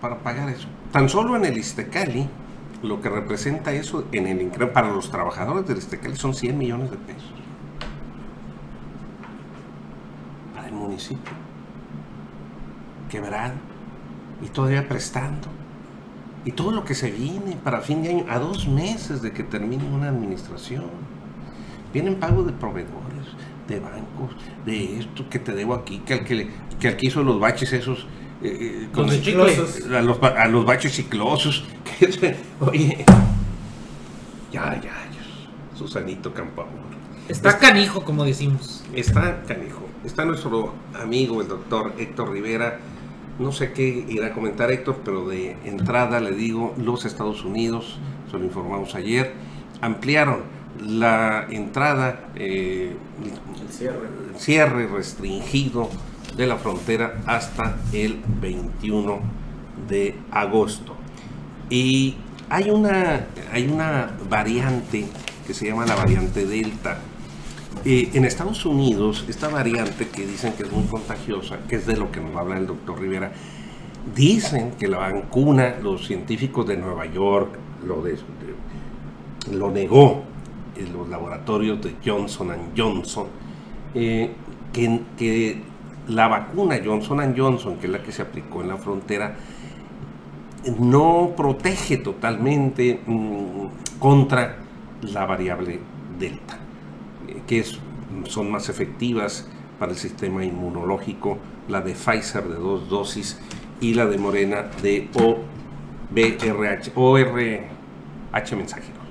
para 0.03 0.17
pagar 0.17 0.49
eso? 0.49 0.67
Tan 0.91 1.07
solo 1.07 1.37
en 1.37 1.45
el 1.45 1.57
Istecali, 1.57 2.27
lo 2.83 2.99
que 2.99 3.07
representa 3.07 3.71
eso 3.71 4.05
en 4.11 4.27
el 4.27 4.49
para 4.49 4.91
los 4.91 5.09
trabajadores 5.09 5.65
del 5.65 5.77
Istecali 5.77 6.17
son 6.17 6.33
100 6.33 6.57
millones 6.57 6.91
de 6.91 6.97
pesos. 6.97 7.31
Para 10.53 10.67
el 10.67 10.73
municipio. 10.73 11.31
Quebrado. 13.09 13.53
Y 14.41 14.49
todavía 14.49 14.89
prestando. 14.89 15.47
Y 16.43 16.51
todo 16.51 16.71
lo 16.71 16.83
que 16.83 16.95
se 16.95 17.09
viene 17.09 17.55
para 17.63 17.79
fin 17.79 18.03
de 18.03 18.09
año, 18.09 18.25
a 18.27 18.39
dos 18.39 18.67
meses 18.67 19.21
de 19.21 19.31
que 19.31 19.43
termine 19.43 19.85
una 19.85 20.09
administración. 20.09 20.83
Vienen 21.93 22.15
pagos 22.15 22.45
de 22.45 22.51
proveedores 22.51 23.27
de 23.69 23.79
bancos, 23.79 24.35
de 24.65 24.99
esto 24.99 25.29
que 25.29 25.39
te 25.39 25.53
debo 25.53 25.73
aquí, 25.73 25.99
que 25.99 26.15
al 26.15 26.25
que, 26.25 26.49
que, 26.77 26.89
al 26.89 26.97
que 26.97 27.07
hizo 27.07 27.23
los 27.23 27.39
baches 27.39 27.71
esos. 27.71 28.05
Eh, 28.43 28.89
con 28.93 29.07
los 29.07 29.21
chiclosos. 29.21 29.85
A 29.91 30.01
los, 30.01 30.21
a 30.21 30.47
los 30.47 30.65
baches 30.65 30.93
chiclosos. 30.93 31.65
Que, 31.99 32.35
oye, 32.59 33.05
ya, 34.51 34.81
ya, 34.81 34.91
Susanito 35.77 36.33
Campamor. 36.33 36.73
Está 37.29 37.59
canijo, 37.59 38.03
como 38.03 38.25
decimos. 38.25 38.83
Está 38.93 39.43
canijo. 39.43 39.87
Está 40.03 40.25
nuestro 40.25 40.73
amigo, 40.99 41.41
el 41.41 41.47
doctor 41.47 41.93
Héctor 41.97 42.31
Rivera. 42.31 42.79
No 43.39 43.51
sé 43.51 43.73
qué 43.73 44.05
irá 44.09 44.27
a 44.27 44.33
comentar 44.33 44.71
Héctor, 44.71 45.01
pero 45.05 45.27
de 45.27 45.55
entrada 45.65 46.19
le 46.19 46.31
digo, 46.31 46.73
los 46.77 47.05
Estados 47.05 47.45
Unidos, 47.45 47.99
se 48.29 48.37
lo 48.37 48.43
informamos 48.43 48.95
ayer, 48.95 49.33
ampliaron 49.81 50.43
la 50.79 51.45
entrada, 51.49 52.29
eh, 52.35 52.95
el 53.61 53.71
cierre. 53.71 54.07
el 54.33 54.39
cierre 54.39 54.87
restringido 54.87 55.89
de 56.35 56.47
la 56.47 56.57
frontera 56.57 57.21
hasta 57.25 57.77
el 57.91 58.21
21 58.41 59.19
de 59.87 60.15
agosto. 60.31 60.95
Y 61.69 62.15
hay 62.49 62.69
una, 62.69 63.27
hay 63.51 63.67
una 63.67 64.11
variante 64.29 65.05
que 65.45 65.53
se 65.53 65.67
llama 65.67 65.85
la 65.85 65.95
variante 65.95 66.45
Delta. 66.45 66.99
Eh, 67.85 68.11
en 68.13 68.25
Estados 68.25 68.65
Unidos, 68.65 69.25
esta 69.27 69.49
variante 69.49 70.07
que 70.07 70.25
dicen 70.25 70.53
que 70.53 70.63
es 70.63 70.71
muy 70.71 70.83
contagiosa, 70.85 71.57
que 71.67 71.77
es 71.77 71.85
de 71.85 71.97
lo 71.97 72.11
que 72.11 72.21
nos 72.21 72.33
va 72.33 72.39
a 72.39 72.41
hablar 72.41 72.57
el 72.59 72.67
doctor 72.67 72.99
Rivera, 72.99 73.31
dicen 74.15 74.71
que 74.79 74.87
la 74.87 74.99
vacuna, 74.99 75.75
los 75.81 76.05
científicos 76.07 76.67
de 76.67 76.77
Nueva 76.77 77.05
York 77.05 77.57
lo, 77.85 78.03
lo 79.51 79.71
negó, 79.71 80.23
en 80.75 80.93
los 80.93 81.07
laboratorios 81.09 81.81
de 81.81 81.95
Johnson 82.03 82.51
Johnson, 82.75 83.27
eh, 83.93 84.31
que, 84.71 85.61
la 86.07 86.27
vacuna 86.27 86.79
Johnson 86.83 87.33
Johnson, 87.35 87.77
que 87.77 87.87
es 87.87 87.91
la 87.91 88.01
que 88.01 88.11
se 88.11 88.21
aplicó 88.21 88.61
en 88.61 88.69
la 88.69 88.77
frontera, 88.77 89.35
no 90.79 91.33
protege 91.35 91.97
totalmente 91.97 93.01
mmm, 93.05 93.67
contra 93.99 94.57
la 95.01 95.25
variable 95.25 95.79
delta, 96.17 96.57
eh, 97.27 97.41
que 97.47 97.59
es, 97.59 97.79
son 98.25 98.51
más 98.51 98.69
efectivas 98.69 99.47
para 99.79 99.91
el 99.91 99.97
sistema 99.97 100.43
inmunológico, 100.45 101.37
la 101.67 101.81
de 101.81 101.93
Pfizer 101.93 102.43
de 102.47 102.55
dos 102.55 102.89
dosis 102.89 103.39
y 103.81 103.93
la 103.93 104.05
de 104.05 104.17
Morena 104.17 104.69
de 104.81 105.09
OBRH, 105.13 106.91
ORH 106.95 108.55
mensajero. 108.55 109.03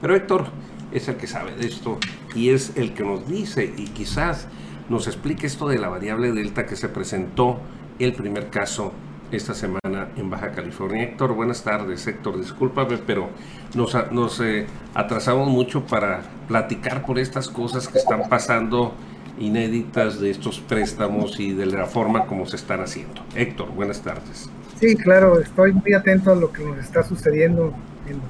Pero 0.00 0.14
Héctor, 0.14 0.46
es 0.92 1.08
el 1.08 1.16
que 1.16 1.26
sabe 1.26 1.54
de 1.56 1.66
esto 1.66 1.98
y 2.34 2.50
es 2.50 2.72
el 2.76 2.94
que 2.94 3.04
nos 3.04 3.26
dice 3.28 3.72
y 3.76 3.86
quizás 3.88 4.48
nos 4.88 5.06
explique 5.06 5.46
esto 5.46 5.68
de 5.68 5.78
la 5.78 5.88
variable 5.88 6.32
delta 6.32 6.66
que 6.66 6.76
se 6.76 6.88
presentó 6.88 7.58
el 7.98 8.12
primer 8.12 8.50
caso 8.50 8.92
esta 9.32 9.54
semana 9.54 10.08
en 10.16 10.30
Baja 10.30 10.52
California. 10.52 11.02
Héctor, 11.02 11.34
buenas 11.34 11.64
tardes. 11.64 12.06
Héctor, 12.06 12.38
discúlpame, 12.38 12.98
pero 12.98 13.28
nos, 13.74 13.96
nos 14.12 14.40
eh, 14.40 14.66
atrasamos 14.94 15.48
mucho 15.48 15.84
para 15.86 16.22
platicar 16.46 17.04
por 17.04 17.18
estas 17.18 17.48
cosas 17.48 17.88
que 17.88 17.98
están 17.98 18.28
pasando 18.28 18.94
inéditas 19.38 20.20
de 20.20 20.30
estos 20.30 20.60
préstamos 20.60 21.38
y 21.40 21.52
de 21.52 21.66
la 21.66 21.86
forma 21.86 22.26
como 22.26 22.46
se 22.46 22.56
están 22.56 22.80
haciendo. 22.80 23.22
Héctor, 23.34 23.70
buenas 23.72 24.00
tardes. 24.00 24.48
Sí, 24.78 24.94
claro, 24.94 25.40
estoy 25.40 25.72
muy 25.72 25.92
atento 25.94 26.30
a 26.30 26.36
lo 26.36 26.52
que 26.52 26.62
nos 26.62 26.78
está 26.78 27.02
sucediendo 27.02 27.74
en 28.06 28.20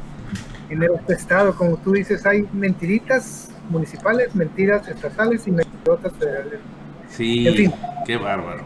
en 0.69 0.83
el 0.83 0.91
estado, 1.09 1.55
como 1.55 1.77
tú 1.77 1.93
dices, 1.93 2.27
hay 2.27 2.47
mentiritas 2.53 3.49
municipales, 3.69 4.35
mentiras 4.35 4.87
estatales 4.89 5.47
y 5.47 5.51
mentirotas 5.51 6.13
federales. 6.15 6.61
Sí, 7.09 7.47
en 7.47 7.55
fin, 7.55 7.73
qué 8.07 8.17
bárbaro. 8.17 8.63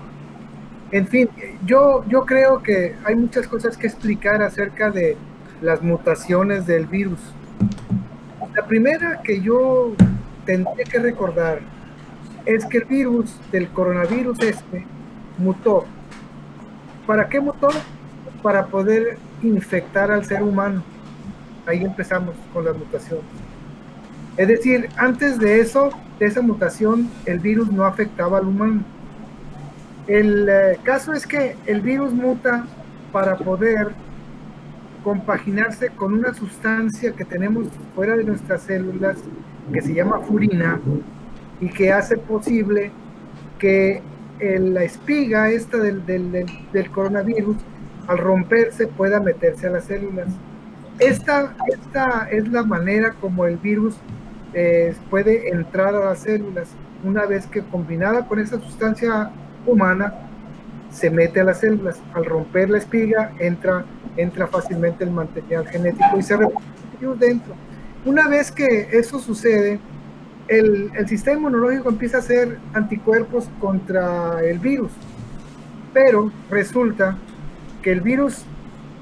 En 0.92 1.06
fin, 1.06 1.28
yo, 1.64 2.04
yo 2.08 2.24
creo 2.26 2.62
que 2.62 2.96
hay 3.04 3.14
muchas 3.14 3.46
cosas 3.46 3.76
que 3.76 3.86
explicar 3.86 4.42
acerca 4.42 4.90
de 4.90 5.16
las 5.62 5.82
mutaciones 5.82 6.66
del 6.66 6.86
virus. 6.86 7.20
La 8.54 8.66
primera 8.66 9.20
que 9.22 9.40
yo 9.40 9.94
tendría 10.44 10.84
que 10.84 10.98
recordar 10.98 11.60
es 12.44 12.64
que 12.64 12.78
el 12.78 12.84
virus 12.84 13.36
del 13.52 13.68
coronavirus 13.68 14.40
este 14.40 14.84
mutó. 15.38 15.84
¿Para 17.06 17.28
qué 17.28 17.40
mutó? 17.40 17.68
Para 18.42 18.66
poder 18.66 19.18
infectar 19.42 20.10
al 20.10 20.24
ser 20.24 20.42
humano 20.42 20.82
ahí 21.70 21.84
empezamos 21.84 22.34
con 22.52 22.64
las 22.64 22.76
mutaciones. 22.76 23.24
Es 24.40 24.48
decir, 24.48 24.88
antes 24.96 25.38
de 25.38 25.60
eso, 25.60 25.90
de 26.18 26.24
esa 26.24 26.40
mutación, 26.40 27.10
el 27.26 27.40
virus 27.40 27.70
no 27.70 27.84
afectaba 27.84 28.38
al 28.38 28.46
humano. 28.46 28.82
El 30.06 30.48
eh, 30.48 30.78
caso 30.82 31.12
es 31.12 31.26
que 31.26 31.56
el 31.66 31.82
virus 31.82 32.14
muta 32.14 32.64
para 33.12 33.36
poder 33.36 33.88
compaginarse 35.04 35.90
con 35.90 36.14
una 36.14 36.32
sustancia 36.32 37.12
que 37.12 37.26
tenemos 37.26 37.66
fuera 37.94 38.16
de 38.16 38.24
nuestras 38.24 38.62
células 38.62 39.18
que 39.74 39.82
se 39.82 39.92
llama 39.92 40.20
furina 40.20 40.80
y 41.60 41.68
que 41.68 41.92
hace 41.92 42.16
posible 42.16 42.92
que 43.58 44.00
la 44.40 44.84
espiga 44.84 45.50
esta 45.50 45.76
del 45.76 46.90
coronavirus 46.94 47.58
al 48.06 48.16
romperse 48.16 48.86
pueda 48.86 49.20
meterse 49.20 49.66
a 49.66 49.70
las 49.70 49.84
células 49.84 50.28
esta, 51.00 51.56
esta 51.66 52.28
es 52.30 52.46
la 52.48 52.62
manera 52.62 53.14
como 53.14 53.46
el 53.46 53.56
virus 53.56 53.96
eh, 54.54 54.94
puede 55.08 55.48
entrar 55.50 55.94
a 55.94 56.00
las 56.06 56.20
células. 56.20 56.68
Una 57.04 57.26
vez 57.26 57.46
que 57.46 57.62
combinada 57.62 58.26
con 58.26 58.38
esa 58.38 58.58
sustancia 58.60 59.30
humana, 59.66 60.14
se 60.90 61.10
mete 61.10 61.40
a 61.40 61.44
las 61.44 61.60
células. 61.60 62.00
Al 62.14 62.24
romper 62.24 62.70
la 62.70 62.78
espiga, 62.78 63.32
entra, 63.38 63.84
entra 64.16 64.46
fácilmente 64.46 65.04
el 65.04 65.10
material 65.10 65.66
genético 65.68 66.18
y 66.18 66.22
se 66.22 66.36
reproduce 66.36 67.26
dentro. 67.26 67.54
Una 68.04 68.28
vez 68.28 68.50
que 68.50 68.88
eso 68.92 69.18
sucede, 69.18 69.78
el, 70.48 70.90
el, 70.96 71.08
sistema 71.08 71.38
inmunológico 71.38 71.90
empieza 71.90 72.16
a 72.16 72.20
hacer 72.20 72.58
anticuerpos 72.72 73.48
contra 73.60 74.42
el 74.44 74.58
virus. 74.58 74.92
Pero 75.92 76.32
resulta 76.50 77.16
que 77.82 77.92
el 77.92 78.00
virus 78.00 78.44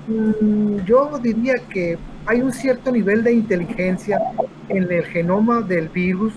Mm, 0.08 0.86
yo 0.86 1.18
diría 1.22 1.56
que 1.68 1.98
hay 2.28 2.42
un 2.42 2.52
cierto 2.52 2.92
nivel 2.92 3.24
de 3.24 3.32
inteligencia 3.32 4.20
en 4.68 4.92
el 4.92 5.02
genoma 5.06 5.62
del 5.62 5.88
virus 5.88 6.34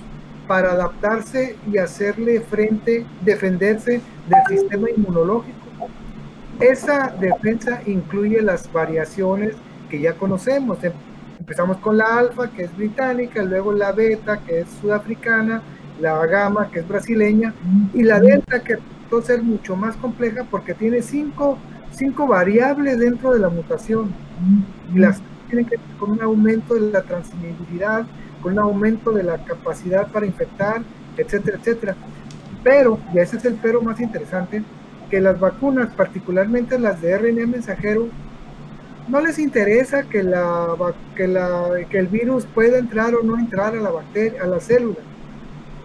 para 0.48 0.72
adaptarse 0.72 1.58
y 1.70 1.78
hacerle 1.80 2.40
frente, 2.40 3.06
defenderse 3.26 4.00
del 4.30 4.40
sistema 4.48 4.90
inmunológico. 4.90 5.58
Esa 6.62 7.14
defensa 7.20 7.82
incluye 7.86 8.42
las 8.42 8.72
variaciones 8.72 9.56
que 9.90 10.00
ya 10.00 10.14
conocemos. 10.14 10.78
Empezamos 11.40 11.76
con 11.78 11.98
la 11.98 12.20
alfa, 12.20 12.50
que 12.52 12.64
es 12.64 12.78
británica, 12.78 13.44
luego 13.44 13.74
la 13.74 13.92
beta, 13.92 14.40
que 14.40 14.62
es 14.62 14.68
sudafricana, 14.80 15.62
la 16.00 16.26
gamma, 16.26 16.70
que 16.72 16.80
es 16.80 16.88
brasileña, 16.88 17.54
y 17.94 18.04
la 18.04 18.22
delta, 18.22 18.64
que 18.64 18.78
puede 19.10 19.24
ser 19.24 19.44
mucho 19.44 19.76
más 19.76 19.98
compleja 19.98 20.46
porque 20.50 20.74
tiene 20.74 21.02
cinco 21.02 21.58
cinco 21.94 22.26
variables 22.28 22.98
dentro 22.98 23.34
de 23.34 23.40
la 23.40 23.50
mutación 23.50 24.14
y 24.94 25.00
las 25.00 25.22
tienen 25.52 25.66
que 25.66 25.78
ver 25.78 25.98
con 26.00 26.12
un 26.12 26.22
aumento 26.22 26.74
de 26.74 26.92
la 26.92 27.02
transmisibilidad, 27.02 28.06
con 28.42 28.54
un 28.54 28.60
aumento 28.60 29.12
de 29.12 29.24
la 29.24 29.38
capacidad 29.44 30.08
para 30.08 30.26
infectar, 30.26 30.82
etcétera, 31.18 31.58
etcétera. 31.60 31.96
Pero, 32.64 33.00
y 33.14 33.20
ese 33.20 33.38
es 33.38 33.46
el 33.46 33.56
pero 33.56 33.82
más 33.82 34.00
interesante, 34.00 34.64
que 35.10 35.20
las 35.20 35.40
vacunas, 35.40 35.94
particularmente 35.94 36.80
las 36.80 37.02
de 37.02 37.18
RNA 37.18 37.48
mensajero, 37.48 38.08
no 39.10 39.20
les 39.20 39.40
interesa 39.40 40.04
que, 40.04 40.24
la, 40.24 40.76
que, 41.18 41.28
la, 41.28 41.70
que 41.90 41.98
el 41.98 42.08
virus 42.08 42.46
pueda 42.46 42.78
entrar 42.78 43.14
o 43.16 43.24
no 43.24 43.38
entrar 43.38 43.76
a 43.76 43.82
la, 43.82 43.92
bacteria, 43.92 44.42
a 44.44 44.48
la 44.48 44.62
célula, 44.62 45.00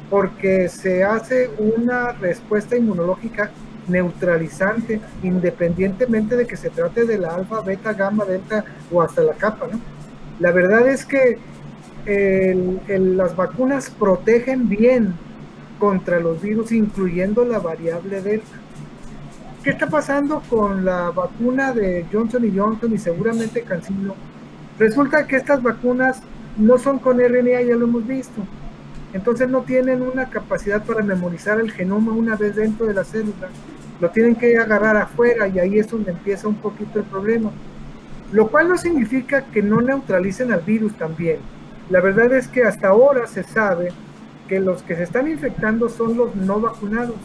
porque 0.08 0.68
se 0.68 1.02
hace 1.02 1.50
una 1.58 2.12
respuesta 2.12 2.76
inmunológica 2.76 3.50
neutralizante, 3.89 5.01
independientemente 5.22 6.37
de 6.37 6.47
que 6.47 6.57
se 6.57 6.70
trate 6.70 7.05
de 7.05 7.18
la 7.18 7.34
alfa, 7.34 7.61
beta, 7.61 7.93
gamma, 7.93 8.24
delta 8.24 8.64
o 8.91 9.03
hasta 9.03 9.22
la 9.22 9.34
capa. 9.34 9.68
¿no? 9.70 9.80
La 10.41 10.53
verdad 10.53 10.89
es 10.89 11.05
que 11.05 11.39
las 12.07 13.34
vacunas 13.34 13.91
protegen 13.91 14.68
bien 14.68 15.14
contra 15.78 16.20
los 16.20 16.41
virus, 16.41 16.72
incluyendo 16.72 17.45
la 17.45 17.59
variable 17.59 18.22
delta. 18.22 18.57
¿Qué 19.62 19.70
está 19.70 19.89
pasando 19.89 20.43
con 20.49 20.84
la 20.84 21.11
vacuna 21.11 21.72
de 21.72 22.07
Johnson 22.12 22.45
y 22.45 22.57
Johnson 22.57 22.93
y 22.93 22.99
seguramente 22.99 23.62
Cancino? 23.62 24.14
Resulta 24.78 25.26
que 25.26 25.37
estas 25.37 25.62
vacunas 25.62 26.22
no 26.57 26.78
son 26.78 26.99
con 27.01 27.18
RNA, 27.18 27.62
ya 27.62 27.74
lo 27.74 27.87
hemos 27.87 28.07
visto. 28.07 28.41
Entonces 29.12 29.49
no 29.49 29.62
tienen 29.62 30.03
una 30.03 30.30
capacidad 30.30 30.84
para 30.84 31.03
memorizar 31.03 31.59
el 31.59 31.72
genoma 31.72 32.12
una 32.12 32.37
vez 32.37 32.55
dentro 32.55 32.87
de 32.87 32.95
la 32.95 33.03
célula. 33.03 33.49
Lo 34.01 34.11
tienen 34.11 34.36
que 34.36 34.59
agarrar 34.59 34.97
afuera 34.97 35.49
y 35.49 35.59
ahí 35.59 35.78
es 35.78 35.88
donde 35.88 36.11
empieza 36.11 36.49
un 36.49 36.57
poquito 36.57 36.99
el 36.99 37.05
problema. 37.05 37.51
Lo 38.32 38.49
cual 38.49 38.68
no 38.68 38.76
significa 38.76 39.44
que 39.44 39.62
no 39.62 39.80
neutralicen 39.80 40.53
al 40.53 40.61
virus 40.61 40.94
también. 40.97 41.38
La 41.88 42.01
verdad 42.01 42.32
es 42.32 42.49
que 42.49 42.64
hasta 42.64 42.88
ahora 42.88 43.26
se 43.26 43.42
sabe 43.44 43.88
que 44.49 44.61
los 44.61 44.82
que 44.82 44.97
se 44.97 45.05
están 45.05 45.28
infectando 45.28 45.88
son 45.88 46.16
los 46.16 46.34
no 46.34 46.61
vacunados. 46.61 47.16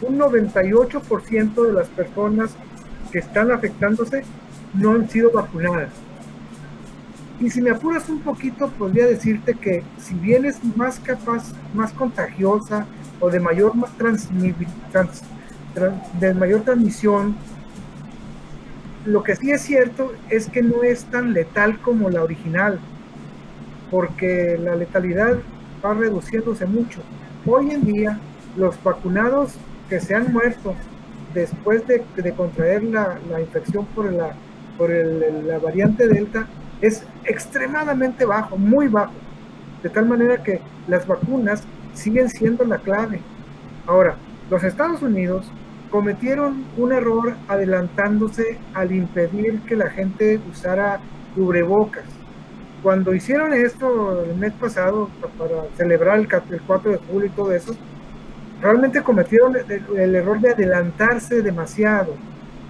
Un 0.00 0.18
98% 0.18 1.66
de 1.66 1.72
las 1.72 1.88
personas 1.88 2.56
que 3.12 3.18
están 3.18 3.52
afectándose 3.52 4.24
no 4.74 4.92
han 4.92 5.08
sido 5.08 5.30
vacunadas. 5.30 5.90
Y 7.40 7.50
si 7.50 7.60
me 7.60 7.70
apuras 7.70 8.08
un 8.08 8.20
poquito, 8.20 8.68
podría 8.68 9.06
decirte 9.06 9.54
que 9.54 9.82
si 9.98 10.14
bien 10.14 10.44
es 10.44 10.62
más 10.76 11.00
capaz, 11.00 11.52
más 11.74 11.92
contagiosa 11.92 12.86
o 13.20 13.30
de 13.30 13.40
mayor, 13.40 13.72
de 16.20 16.34
mayor 16.34 16.62
transmisión, 16.62 17.36
lo 19.04 19.22
que 19.22 19.34
sí 19.34 19.50
es 19.50 19.62
cierto 19.62 20.12
es 20.28 20.48
que 20.48 20.62
no 20.62 20.82
es 20.82 21.04
tan 21.06 21.32
letal 21.32 21.78
como 21.80 22.08
la 22.10 22.22
original, 22.22 22.78
porque 23.90 24.58
la 24.62 24.76
letalidad 24.76 25.38
va 25.84 25.94
reduciéndose 25.94 26.66
mucho. 26.66 27.00
Hoy 27.44 27.70
en 27.70 27.84
día, 27.84 28.18
los 28.56 28.80
vacunados 28.82 29.54
que 29.88 30.00
se 30.00 30.14
han 30.14 30.32
muerto 30.32 30.74
después 31.34 31.82
de, 31.86 32.32
contraer 32.36 32.84
la, 32.84 33.18
infección 33.40 33.86
por, 33.86 34.12
la, 34.12 34.34
por 34.78 34.90
la 34.90 35.58
variante 35.58 36.06
Delta 36.06 36.46
es 36.80 37.04
extremadamente 37.24 38.24
bajo, 38.24 38.56
muy 38.56 38.88
bajo. 38.88 39.14
De 39.82 39.88
tal 39.88 40.06
manera 40.06 40.42
que 40.42 40.60
las 40.86 41.06
vacunas 41.06 41.64
siguen 41.94 42.28
siendo 42.28 42.64
la 42.64 42.78
clave. 42.78 43.20
Ahora, 43.86 44.16
los 44.50 44.62
Estados 44.62 45.02
Unidos 45.02 45.50
cometieron 45.92 46.64
un 46.76 46.90
error 46.90 47.36
adelantándose 47.46 48.58
al 48.74 48.90
impedir 48.90 49.60
que 49.60 49.76
la 49.76 49.90
gente 49.90 50.40
usara 50.50 50.98
cubrebocas 51.36 52.04
cuando 52.82 53.14
hicieron 53.14 53.54
esto 53.54 54.24
el 54.24 54.34
mes 54.36 54.52
pasado 54.54 55.08
para 55.38 55.68
celebrar 55.76 56.18
el, 56.18 56.28
4 56.66 56.90
de 56.90 56.98
julio 56.98 57.26
y 57.26 57.30
todo 57.30 57.52
eso, 57.52 57.74
realmente 58.60 59.02
cometieron 59.02 59.54
el, 59.56 60.14
error 60.14 60.40
de 60.40 60.50
adelantarse 60.50 61.42
demasiado. 61.42 62.14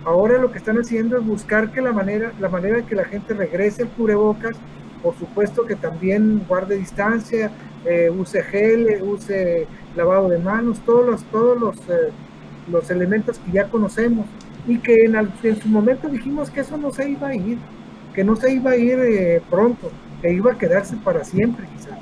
Ahora 0.05 0.39
lo 0.39 0.53
que 0.53 0.59
están 0.59 0.79
haciendo 0.79 1.17
es 1.17 1.25
buscar 1.25 1.71
que 1.71 1.81
la 1.81 1.93
manera, 1.93 2.33
la 2.41 2.49
manera 2.51 2.83
que 2.83 2.95
la 2.95 3.05
gente 3.05 3.33
regrese 3.33 3.83
el 3.83 3.89
cubrebocas, 3.89 4.57
por 5.03 5.17
supuesto 5.17 5.65
que 5.65 5.77
también 5.77 6.45
guarde 6.47 6.77
distancia, 6.77 7.51
eh, 7.87 8.11
use 8.11 8.43
gel, 8.43 9.03
use 9.03 9.67
lavado 9.97 10.29
de 10.29 10.39
manos, 10.39 10.81
todos 10.81 11.07
los, 11.07 11.25
todos 11.25 11.59
los, 11.59 11.77
eh, 11.89 12.11
los 12.71 12.91
elementos 12.91 13.39
que 13.39 13.53
ya 13.53 13.69
conocemos 13.69 14.27
y 14.67 14.79
que 14.79 14.95
en, 15.05 15.17
en, 15.17 15.61
su 15.61 15.69
momento 15.69 16.09
dijimos 16.09 16.51
que 16.51 16.61
eso 16.61 16.77
no 16.77 16.93
se 16.93 17.11
iba 17.11 17.29
a 17.29 17.35
ir, 17.35 17.59
que 18.15 18.25
no 18.25 18.37
se 18.37 18.53
iba 18.53 18.73
a 18.73 18.77
ir 18.77 18.99
eh, 19.01 19.43
pronto 19.51 19.91
que 20.23 20.33
iba 20.33 20.53
a 20.53 20.59
quedarse 20.59 20.97
para 20.97 21.25
siempre 21.25 21.67
quizás. 21.77 21.99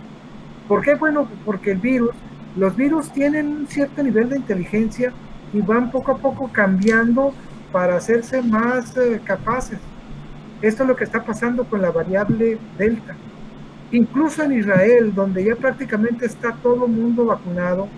¿Por 0.68 0.82
qué? 0.82 0.94
Bueno, 0.94 1.26
porque 1.44 1.72
el 1.72 1.78
virus, 1.78 2.10
los 2.56 2.76
virus 2.76 3.10
tienen 3.10 3.48
un 3.48 3.66
cierto 3.66 4.02
nivel 4.02 4.28
de 4.28 4.36
inteligencia 4.36 5.12
y 5.52 5.60
van 5.62 5.90
poco 5.90 6.12
a 6.12 6.18
poco 6.18 6.48
cambiando 6.52 7.32
para 7.72 7.96
hacerse 7.96 8.42
más 8.42 8.96
eh, 8.96 9.20
capaces. 9.24 9.78
Esto 10.60 10.82
es 10.82 10.88
lo 10.88 10.96
que 10.96 11.04
está 11.04 11.24
pasando 11.24 11.64
con 11.64 11.80
la 11.80 11.90
variable 11.90 12.58
delta. 12.76 13.16
Incluso 13.90 14.44
en 14.44 14.52
Israel, 14.52 15.12
donde 15.14 15.44
ya 15.44 15.56
prácticamente 15.56 16.26
está 16.26 16.52
todo 16.62 16.86
el 16.86 16.92
mundo 16.92 17.24
vacunado 17.24 17.88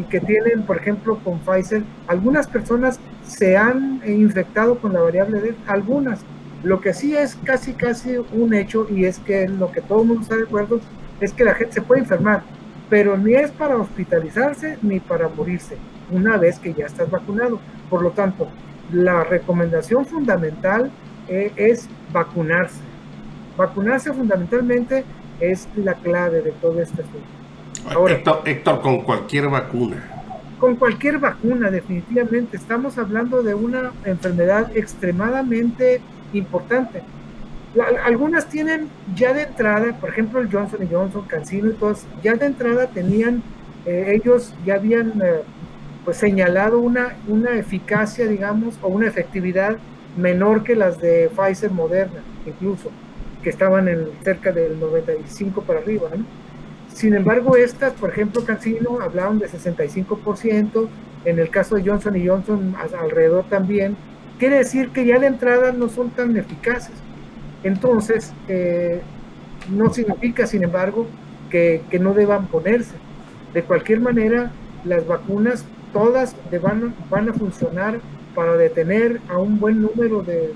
y 0.00 0.04
que 0.04 0.20
tienen, 0.20 0.62
por 0.62 0.78
ejemplo, 0.78 1.18
con 1.22 1.40
Pfizer, 1.40 1.82
algunas 2.06 2.46
personas 2.46 2.98
se 3.22 3.56
han 3.58 4.00
infectado 4.06 4.78
con 4.78 4.94
la 4.94 5.00
variable 5.00 5.40
delta, 5.40 5.72
algunas, 5.72 6.20
lo 6.62 6.80
que 6.80 6.94
sí 6.94 7.14
es 7.14 7.36
casi, 7.44 7.74
casi 7.74 8.16
un 8.32 8.54
hecho, 8.54 8.86
y 8.90 9.04
es 9.04 9.18
que 9.18 9.46
lo 9.46 9.70
que 9.70 9.82
todo 9.82 10.00
el 10.00 10.08
mundo 10.08 10.22
está 10.22 10.36
de 10.36 10.44
acuerdo, 10.44 10.80
es 11.20 11.34
que 11.34 11.44
la 11.44 11.54
gente 11.54 11.74
se 11.74 11.82
puede 11.82 12.00
enfermar, 12.00 12.42
pero 12.88 13.18
ni 13.18 13.34
es 13.34 13.50
para 13.50 13.76
hospitalizarse 13.76 14.78
ni 14.80 15.00
para 15.00 15.28
morirse, 15.28 15.76
una 16.10 16.38
vez 16.38 16.58
que 16.58 16.72
ya 16.72 16.86
estás 16.86 17.10
vacunado. 17.10 17.60
Por 17.90 18.02
lo 18.02 18.12
tanto, 18.12 18.48
la 18.92 19.24
recomendación 19.24 20.06
fundamental 20.06 20.90
eh, 21.28 21.52
es 21.56 21.88
vacunarse. 22.10 22.80
Vacunarse 23.56 24.12
fundamentalmente 24.14 25.04
es 25.40 25.68
la 25.76 25.94
clave 25.94 26.40
de 26.40 26.52
todo 26.52 26.80
este 26.80 27.02
asunto. 27.02 27.39
Ahora, 27.88 28.14
Héctor, 28.14 28.42
Héctor, 28.44 28.80
con 28.82 29.02
cualquier 29.02 29.48
vacuna. 29.48 29.96
Con 30.58 30.76
cualquier 30.76 31.18
vacuna, 31.18 31.70
definitivamente. 31.70 32.56
Estamos 32.56 32.98
hablando 32.98 33.42
de 33.42 33.54
una 33.54 33.92
enfermedad 34.04 34.76
extremadamente 34.76 36.00
importante. 36.32 37.02
algunas 38.04 38.48
tienen 38.48 38.88
ya 39.14 39.32
de 39.32 39.42
entrada, 39.42 39.96
por 40.00 40.10
ejemplo 40.10 40.40
el 40.40 40.50
Johnson 40.50 40.88
Johnson, 40.90 41.24
Cancino 41.26 41.70
y 41.70 41.74
todos, 41.74 42.04
ya 42.22 42.34
de 42.34 42.46
entrada 42.46 42.88
tenían, 42.88 43.42
eh, 43.86 44.20
ellos 44.20 44.52
ya 44.66 44.74
habían 44.74 45.22
eh, 45.22 45.42
pues 46.04 46.16
señalado 46.16 46.80
una, 46.80 47.16
una 47.28 47.52
eficacia, 47.52 48.26
digamos, 48.26 48.78
o 48.82 48.88
una 48.88 49.06
efectividad 49.06 49.76
menor 50.16 50.64
que 50.64 50.74
las 50.74 51.00
de 51.00 51.30
Pfizer 51.30 51.70
Moderna, 51.70 52.20
incluso, 52.44 52.90
que 53.42 53.50
estaban 53.50 53.88
en 53.88 54.08
cerca 54.22 54.52
del 54.52 54.78
95 54.78 55.62
para 55.62 55.80
arriba. 55.80 56.10
Sin 56.92 57.14
embargo, 57.14 57.56
estas, 57.56 57.92
por 57.94 58.10
ejemplo, 58.10 58.44
Cancino, 58.44 59.00
hablaban 59.00 59.38
de 59.38 59.48
65%, 59.48 60.88
en 61.24 61.38
el 61.38 61.50
caso 61.50 61.76
de 61.76 61.88
Johnson 61.88 62.16
y 62.16 62.26
Johnson 62.26 62.74
alrededor 62.98 63.44
también, 63.48 63.96
quiere 64.38 64.56
decir 64.56 64.90
que 64.90 65.04
ya 65.06 65.18
de 65.18 65.26
entrada 65.26 65.72
no 65.72 65.88
son 65.88 66.10
tan 66.10 66.36
eficaces. 66.36 66.94
Entonces, 67.62 68.32
eh, 68.48 69.00
no 69.70 69.92
significa, 69.92 70.46
sin 70.46 70.64
embargo, 70.64 71.06
que, 71.50 71.82
no 72.00 72.14
deban 72.14 72.46
ponerse. 72.46 72.94
De 73.52 73.62
cualquier 73.62 74.00
manera, 74.00 74.50
las 74.84 75.06
vacunas 75.06 75.64
todas 75.92 76.34
van, 76.62 76.94
van 77.10 77.28
a 77.28 77.32
funcionar 77.34 78.00
para 78.34 78.56
detener 78.56 79.20
a 79.28 79.38
un 79.38 79.58
buen 79.58 79.82
número 79.82 80.22
de, 80.22 80.54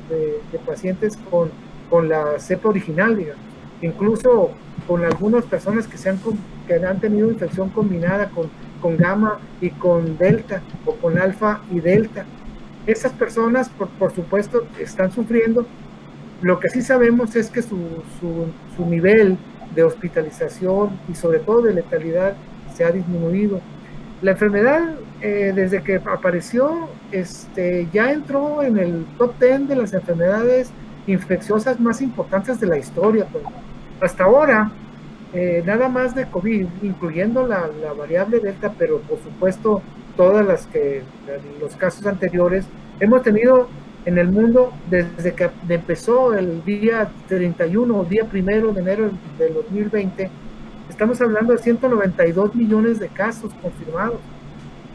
pacientes 0.64 1.18
con, 1.30 1.50
con, 1.90 2.08
la 2.08 2.38
cepa 2.38 2.68
original, 2.68 3.16
digamos. 3.16 3.42
Incluso 3.82 4.52
con 4.86 5.04
algunas 5.04 5.44
personas 5.44 5.86
que, 5.86 5.96
se 5.96 6.10
han, 6.10 6.18
que 6.66 6.74
han 6.74 7.00
tenido 7.00 7.30
infección 7.30 7.70
combinada 7.70 8.28
con, 8.30 8.50
con 8.80 8.96
gamma 8.96 9.38
y 9.60 9.70
con 9.70 10.18
delta 10.18 10.62
o 10.84 10.94
con 10.96 11.18
alfa 11.18 11.60
y 11.70 11.80
delta. 11.80 12.24
Esas 12.86 13.12
personas, 13.12 13.70
por, 13.70 14.14
supuesto, 14.14 14.66
están 14.78 15.10
sufriendo. 15.10 15.66
Lo 16.42 16.60
que 16.60 16.68
sí 16.68 16.82
sabemos 16.82 17.34
es 17.34 17.48
que 17.48 17.62
su, 17.62 17.78
su, 18.20 18.86
nivel 18.86 19.38
de 19.74 19.84
hospitalización 19.84 20.90
y 21.08 21.14
sobre 21.14 21.38
todo 21.38 21.62
de 21.62 21.72
letalidad 21.72 22.34
se 22.74 22.84
ha 22.84 22.90
disminuido. 22.90 23.60
La 24.20 24.32
enfermedad, 24.32 24.96
eh, 25.22 25.52
desde 25.54 25.82
que 25.82 25.96
apareció, 25.96 26.88
este, 27.10 27.88
ya 27.92 28.12
entró 28.12 28.62
en 28.62 28.76
el 28.78 29.06
top 29.16 29.32
10 29.40 29.68
de 29.68 29.76
las 29.76 29.94
enfermedades 29.94 30.70
infecciosas 31.06 31.80
más 31.80 32.02
importantes 32.02 32.60
de 32.60 32.66
la 32.66 32.76
historia. 32.76 33.26
Pues. 33.32 33.44
Hasta 34.04 34.24
ahora, 34.24 34.70
eh, 35.32 35.62
nada 35.64 35.88
más 35.88 36.14
de 36.14 36.26
COVID, 36.26 36.66
incluyendo 36.82 37.46
la, 37.46 37.70
variable 37.96 38.38
delta, 38.38 38.74
pero 38.78 38.98
por 39.00 39.18
supuesto 39.18 39.80
todas 40.14 40.46
las 40.46 40.66
que 40.66 41.02
los 41.58 41.74
casos 41.76 42.06
anteriores 42.06 42.66
hemos 43.00 43.22
tenido 43.22 43.66
en 44.04 44.18
el 44.18 44.28
mundo 44.28 44.74
desde 44.90 45.32
que 45.32 45.48
empezó 45.70 46.34
el 46.34 46.62
día 46.66 47.08
31 47.28 47.96
o 47.96 48.04
día 48.04 48.26
primero 48.26 48.74
de 48.74 48.82
enero 48.82 49.10
del 49.38 49.54
2020 49.54 50.30
estamos 50.90 51.20
hablando 51.22 51.54
de 51.54 51.58
192 51.58 52.54
millones 52.54 53.00
de 53.00 53.08
casos 53.08 53.52
confirmados 53.62 54.20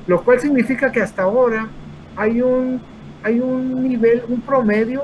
lo 0.06 0.24
cual 0.24 0.40
significa 0.40 0.92
que 0.92 1.02
hasta 1.02 1.24
ahora 1.24 1.68
hay 2.16 2.42
un 2.42 2.80
hay 3.24 3.40
un 3.40 3.84
nivel 3.84 4.22
un 4.30 4.42
promedio 4.42 5.04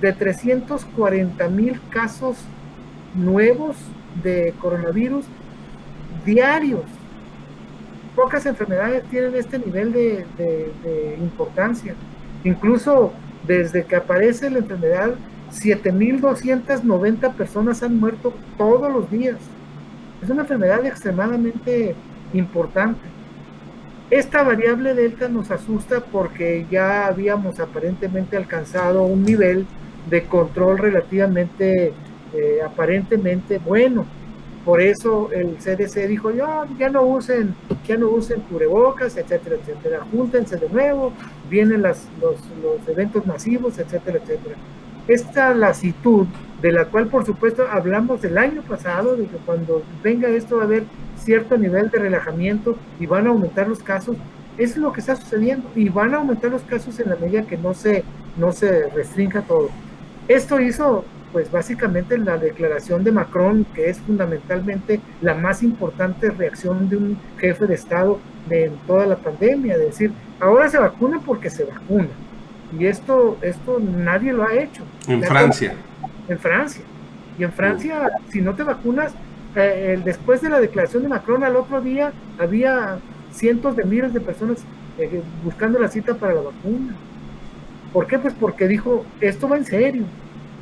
de 0.00 0.12
340 0.12 1.48
mil 1.48 1.80
casos 1.90 2.44
nuevos 3.14 3.76
de 4.22 4.54
coronavirus 4.60 5.24
diarios. 6.24 6.84
Pocas 8.14 8.46
enfermedades 8.46 9.04
tienen 9.04 9.34
este 9.34 9.58
nivel 9.58 9.92
de, 9.92 10.26
de 10.36 11.18
importancia. 11.20 11.94
Incluso 12.44 13.12
desde 13.46 13.84
que 13.84 13.96
aparece 13.96 14.50
la 14.50 14.58
enfermedad, 14.58 15.14
7.290 15.52 17.34
personas 17.34 17.82
han 17.82 17.98
muerto 17.98 18.32
todos 18.56 18.92
los 18.92 19.10
días. 19.10 19.36
Es 20.22 20.30
una 20.30 20.42
enfermedad 20.42 20.84
extremadamente 20.86 21.94
importante. 22.32 23.00
Esta 24.10 24.42
variable 24.42 24.94
delta 24.94 25.28
nos 25.28 25.50
asusta 25.50 26.00
porque 26.00 26.66
ya 26.70 27.06
habíamos 27.06 27.58
aparentemente 27.58 28.36
alcanzado 28.36 29.02
un 29.02 29.24
nivel 29.24 29.66
de 30.10 30.24
control 30.24 30.78
relativamente 30.78 31.92
eh, 32.34 32.60
aparentemente 32.64 33.58
bueno. 33.58 34.06
Por 34.64 34.80
eso 34.80 35.30
el 35.30 35.56
CDC 35.56 36.08
dijo, 36.08 36.30
ya, 36.30 36.64
ya 36.78 36.88
no 36.88 37.02
usen, 37.02 37.54
ya 37.86 37.98
no 37.98 38.08
usen 38.08 38.40
cubrebocas, 38.40 39.16
etcétera, 39.16 39.56
etcétera. 39.56 40.06
Júntense 40.10 40.56
de 40.56 40.68
nuevo, 40.70 41.12
vienen 41.50 41.82
las, 41.82 42.08
los, 42.20 42.36
los 42.62 42.88
eventos 42.88 43.26
masivos, 43.26 43.78
etcétera, 43.78 44.18
etcétera. 44.22 44.56
Esta 45.06 45.54
lasitud, 45.54 46.26
de 46.62 46.72
la 46.72 46.86
cual 46.86 47.08
por 47.08 47.26
supuesto 47.26 47.66
hablamos 47.70 48.24
el 48.24 48.38
año 48.38 48.62
pasado, 48.62 49.16
de 49.16 49.26
que 49.26 49.36
cuando 49.44 49.82
venga 50.02 50.28
esto 50.30 50.56
va 50.56 50.62
a 50.62 50.64
haber 50.64 50.84
cierto 51.18 51.58
nivel 51.58 51.90
de 51.90 51.98
relajamiento 51.98 52.76
y 52.98 53.04
van 53.04 53.26
a 53.26 53.30
aumentar 53.30 53.68
los 53.68 53.80
casos, 53.80 54.16
es 54.56 54.78
lo 54.78 54.92
que 54.92 55.00
está 55.00 55.14
sucediendo 55.16 55.68
y 55.74 55.90
van 55.90 56.14
a 56.14 56.18
aumentar 56.18 56.50
los 56.50 56.62
casos 56.62 56.98
en 57.00 57.10
la 57.10 57.16
medida 57.16 57.42
que 57.42 57.58
no 57.58 57.74
se, 57.74 58.02
no 58.38 58.52
se 58.52 58.88
restrinja 58.88 59.42
todo. 59.42 59.68
Esto 60.26 60.58
hizo 60.58 61.04
pues 61.34 61.50
básicamente 61.50 62.16
la 62.16 62.38
declaración 62.38 63.02
de 63.02 63.10
Macron, 63.10 63.66
que 63.74 63.90
es 63.90 63.98
fundamentalmente 63.98 65.00
la 65.20 65.34
más 65.34 65.64
importante 65.64 66.30
reacción 66.30 66.88
de 66.88 66.96
un 66.96 67.18
jefe 67.38 67.66
de 67.66 67.74
Estado 67.74 68.20
de 68.48 68.70
toda 68.86 69.04
la 69.04 69.16
pandemia, 69.16 69.76
de 69.76 69.86
decir, 69.86 70.12
ahora 70.38 70.68
se 70.68 70.78
vacuna 70.78 71.20
porque 71.26 71.50
se 71.50 71.64
vacuna. 71.64 72.06
Y 72.78 72.86
esto, 72.86 73.36
esto 73.42 73.80
nadie 73.80 74.32
lo 74.32 74.44
ha 74.44 74.54
hecho. 74.54 74.84
En 75.08 75.24
Francia. 75.24 75.74
En 76.28 76.38
Francia. 76.38 76.84
Y 77.36 77.42
en 77.42 77.52
Francia, 77.52 78.12
si 78.30 78.40
no 78.40 78.54
te 78.54 78.62
vacunas, 78.62 79.12
eh, 79.56 80.00
después 80.04 80.40
de 80.40 80.50
la 80.50 80.60
declaración 80.60 81.02
de 81.02 81.08
Macron 81.08 81.42
al 81.42 81.56
otro 81.56 81.80
día 81.80 82.12
había 82.38 82.98
cientos 83.32 83.74
de 83.74 83.82
miles 83.82 84.14
de 84.14 84.20
personas 84.20 84.58
eh, 84.98 85.20
buscando 85.42 85.80
la 85.80 85.88
cita 85.88 86.14
para 86.14 86.34
la 86.34 86.42
vacuna. 86.42 86.94
¿Por 87.92 88.06
qué? 88.06 88.20
Pues 88.20 88.34
porque 88.34 88.68
dijo, 88.68 89.04
esto 89.20 89.48
va 89.48 89.56
en 89.56 89.64
serio 89.64 90.04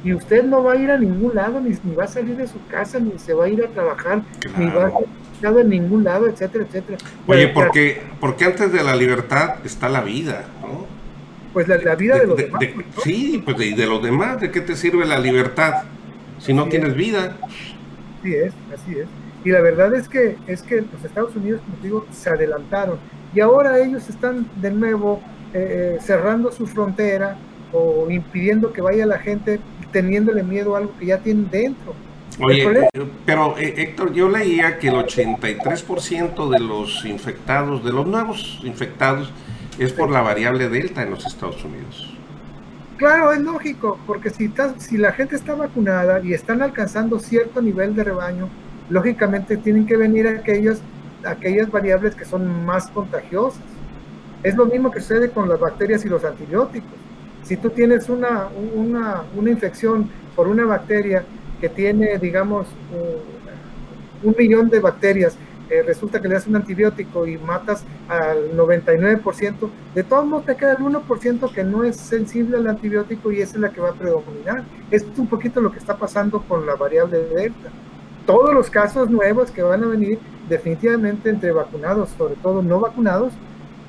y 0.05 0.13
usted 0.13 0.45
no 0.45 0.63
va 0.63 0.73
a 0.73 0.77
ir 0.77 0.91
a 0.91 0.99
ningún 0.99 1.35
lado, 1.35 1.61
ni, 1.61 1.71
ni, 1.85 1.95
va 1.95 2.05
a 2.05 2.09
salir 2.09 2.37
de 2.37 2.47
su 2.47 2.65
casa, 2.67 2.99
ni 2.99 3.19
se 3.19 3.35
va 3.35 3.45
a 3.45 3.49
ir 3.49 3.63
a 3.63 3.69
trabajar, 3.69 4.23
ni 4.57 4.67
va 4.67 4.87
a 4.87 4.89
estar 5.35 5.59
en 5.59 5.69
ningún 5.69 6.05
lado, 6.05 6.27
etcétera, 6.27 6.65
etcétera. 6.65 6.99
Oye, 7.27 7.49
porque, 7.49 8.03
porque 8.21 8.45
antes 8.45 8.73
de 8.73 8.83
la 8.83 8.97
libertad 8.97 9.57
está 9.65 9.89
la 9.89 10.01
vida, 10.01 10.45
¿no? 10.61 10.87
Pues 11.53 11.69
la, 11.69 11.77
vida 11.95 12.19
de, 12.19 12.27
los 12.27 12.37
demás. 12.37 12.63
Sí, 13.03 13.43
pues 13.45 13.59
de, 13.59 13.75
de, 13.75 13.87
los 13.87 14.03
demás, 14.03 14.41
¿de 14.41 14.51
qué 14.51 14.63
te 14.63 14.75
sirve 14.75 15.05
la 15.05 15.19
libertad 15.19 15.83
si 16.39 16.55
no 16.55 16.67
tienes 16.69 16.95
vida? 16.95 17.37
Así 18.21 18.35
es, 18.35 18.53
así 18.73 18.99
es. 18.99 19.07
Y 19.45 19.51
la 19.51 19.61
verdad 19.61 19.95
es 19.95 20.09
que, 20.09 20.37
es 20.47 20.63
que 20.63 20.77
los 20.77 21.05
Estados 21.05 21.37
Unidos, 21.37 21.61
como 21.61 21.83
digo, 21.83 22.07
se 22.11 22.31
adelantaron. 22.31 22.99
Y 23.35 23.41
ahora 23.41 23.79
ellos 23.79 24.09
están 24.09 24.47
de 24.61 24.71
nuevo 24.71 25.21
eh, 25.53 25.99
cerrando 26.01 26.51
su 26.53 26.67
frontera 26.67 27.37
o 27.73 28.11
impidiendo 28.11 28.73
que 28.73 28.81
vaya 28.81 29.05
la 29.05 29.19
gente 29.19 29.61
teniéndole 29.93 30.43
miedo 30.43 30.75
a 30.75 30.79
algo 30.79 30.93
que 30.99 31.07
ya 31.07 31.19
tienen 31.19 31.49
dentro. 31.51 31.95
Oye, 32.41 32.89
pero 33.27 33.57
eh, 33.59 33.75
Héctor, 33.77 34.13
yo 34.13 34.29
leía 34.29 34.79
que 34.79 34.89
el 34.89 34.95
83% 34.95 36.49
de 36.49 36.59
los 36.61 37.05
infectados, 37.05 37.85
de 37.85 37.93
los 37.93 38.07
nuevos 38.07 38.61
infectados, 38.65 39.31
es 39.79 39.93
por 39.93 40.11
la 40.11 40.23
variable 40.23 40.69
delta 40.69 41.03
en 41.03 41.11
los 41.11 41.27
Estados 41.27 41.63
Unidos. 41.65 42.15
Claro, 42.97 43.33
es 43.33 43.41
lógico, 43.41 43.99
porque 44.07 44.31
si, 44.31 44.47
está, 44.47 44.79
si 44.79 44.97
la 44.97 45.13
gente 45.13 45.37
está 45.37 45.55
vacunada 45.55 46.21
y 46.21 46.33
están 46.33 46.63
alcanzando 46.63 47.19
cierto 47.19 47.61
nivel 47.61 47.95
de 47.95 48.05
rebaño, 48.05 48.49
lógicamente 48.89 49.57
tienen 49.57 49.87
que 49.87 49.97
venir 49.97 50.27
aquellos, 50.27 50.79
aquellas 51.25 51.71
variables 51.71 52.15
que 52.15 52.25
son 52.25 52.65
más 52.65 52.87
contagiosas. 52.89 53.63
Es 54.43 54.57
lo 54.57 54.67
mismo 54.67 54.91
que 54.91 55.01
sucede 55.01 55.31
con 55.31 55.49
las 55.49 55.61
bacterias 55.61 56.05
y 56.05 56.09
los 56.09 56.25
antibióticos 56.25 57.02
si 57.43 57.57
tú 57.57 57.71
tienes 57.71 58.09
una, 58.09 58.49
una, 58.75 59.23
una 59.37 59.51
infección 59.51 60.09
por 60.35 60.49
una 60.49 60.65
bacteria 60.65 61.25
que 61.61 61.69
tiene, 61.69 62.19
digamos, 62.19 62.67
un 64.23 64.35
millón 64.39 64.69
de 64.69 64.81
bacterias, 64.81 65.37
eh, 65.71 65.83
resulta 65.83 66.21
que 66.21 66.29
le 66.29 66.35
das 66.35 66.47
un 66.47 66.57
antibiótico 66.57 67.27
y 67.27 67.39
matas 67.39 67.85
al 68.09 68.55
99%, 68.57 69.71
de 69.95 70.03
todos 70.03 70.27
modos 70.27 70.45
te 70.45 70.55
queda 70.55 70.73
el 70.73 70.79
1% 70.79 71.53
que 71.53 71.65
no 71.65 71.83
es 71.83 71.97
sensible 71.97 72.59
al 72.59 72.67
antibiótico 72.67 73.33
y 73.33 73.41
esa 73.41 73.55
es 73.55 73.61
la 73.61 73.71
que 73.71 73.81
va 73.81 73.91
a 73.91 73.95
predominar. 73.95 74.65
Es 74.91 75.07
un 75.17 75.27
poquito 75.29 75.61
lo 75.61 75.73
que 75.73 75.79
está 75.79 75.97
pasando 75.97 76.43
con 76.43 76.67
la 76.67 76.75
variable 76.75 77.19
delta. 77.21 77.71
Todos 78.27 78.53
los 78.53 78.69
casos 78.69 79.09
nuevos 79.09 79.51
que 79.51 79.63
van 79.63 79.83
a 79.83 79.87
venir 79.87 80.19
definitivamente 80.49 81.31
entre 81.31 81.53
vacunados, 81.53 82.11
sobre 82.19 82.35
todo 82.35 82.63
no 82.63 82.79
vacunados, 82.79 83.33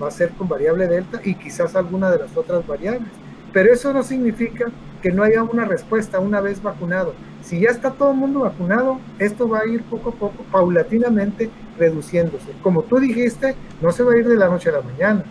va 0.01 0.07
a 0.07 0.11
ser 0.11 0.29
con 0.31 0.47
variable 0.47 0.87
delta 0.87 1.19
y 1.23 1.35
quizás 1.35 1.75
alguna 1.75 2.09
de 2.11 2.19
las 2.19 2.37
otras 2.37 2.65
variables. 2.65 3.09
Pero 3.53 3.71
eso 3.71 3.93
no 3.93 4.03
significa 4.03 4.65
que 5.01 5.11
no 5.11 5.23
haya 5.23 5.43
una 5.43 5.65
respuesta 5.65 6.19
una 6.19 6.41
vez 6.41 6.61
vacunado. 6.61 7.13
Si 7.43 7.59
ya 7.59 7.69
está 7.69 7.91
todo 7.91 8.11
el 8.11 8.17
mundo 8.17 8.41
vacunado, 8.41 8.99
esto 9.19 9.47
va 9.47 9.59
a 9.59 9.67
ir 9.67 9.83
poco 9.83 10.09
a 10.09 10.13
poco, 10.13 10.43
paulatinamente 10.51 11.49
reduciéndose. 11.77 12.51
Como 12.63 12.83
tú 12.83 12.99
dijiste, 12.99 13.55
no 13.81 13.91
se 13.91 14.03
va 14.03 14.13
a 14.13 14.17
ir 14.17 14.27
de 14.27 14.37
la 14.37 14.47
noche 14.47 14.69
a 14.69 14.73
la 14.73 14.81
mañana. 14.81 15.23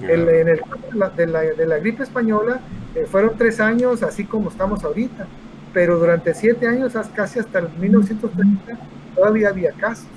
en 0.00 0.48
el 0.48 0.60
caso 0.60 1.12
de 1.16 1.26
la, 1.26 1.40
de 1.40 1.66
la, 1.66 1.78
gripe 1.78 2.02
española, 2.02 2.60
eh, 2.94 3.06
fueron 3.10 3.38
tres 3.38 3.60
años 3.60 4.02
así 4.02 4.24
como 4.24 4.50
estamos 4.50 4.84
ahorita, 4.84 5.26
pero 5.72 5.98
durante 5.98 6.34
siete 6.34 6.66
años, 6.66 6.92
casi 7.14 7.38
hasta 7.38 7.60
el 7.60 7.68
1930, 7.78 8.78
todavía 9.14 9.48
había 9.48 9.72
casos, 9.72 10.08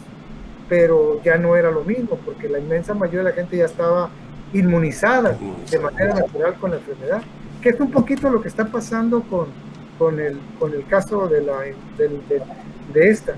pero 0.67 1.21
ya 1.23 1.37
no 1.37 1.55
era 1.55 1.71
lo 1.71 1.83
mismo, 1.83 2.19
porque 2.25 2.49
la 2.49 2.59
inmensa 2.59 2.93
mayoría 2.93 3.19
de 3.19 3.29
la 3.29 3.35
gente 3.35 3.57
ya 3.57 3.65
estaba 3.65 4.09
inmunizada 4.53 5.37
de 5.69 5.79
manera 5.79 6.13
natural 6.15 6.55
con 6.55 6.71
la 6.71 6.77
enfermedad, 6.77 7.21
que 7.61 7.69
es 7.69 7.79
un 7.79 7.91
poquito 7.91 8.29
lo 8.29 8.41
que 8.41 8.47
está 8.47 8.65
pasando 8.65 9.21
con, 9.23 9.47
con, 9.97 10.19
el, 10.19 10.37
con 10.59 10.73
el 10.73 10.85
caso 10.85 11.27
de, 11.27 11.41
la, 11.41 11.59
de, 11.97 12.41
de, 12.93 13.09
esta. 13.09 13.35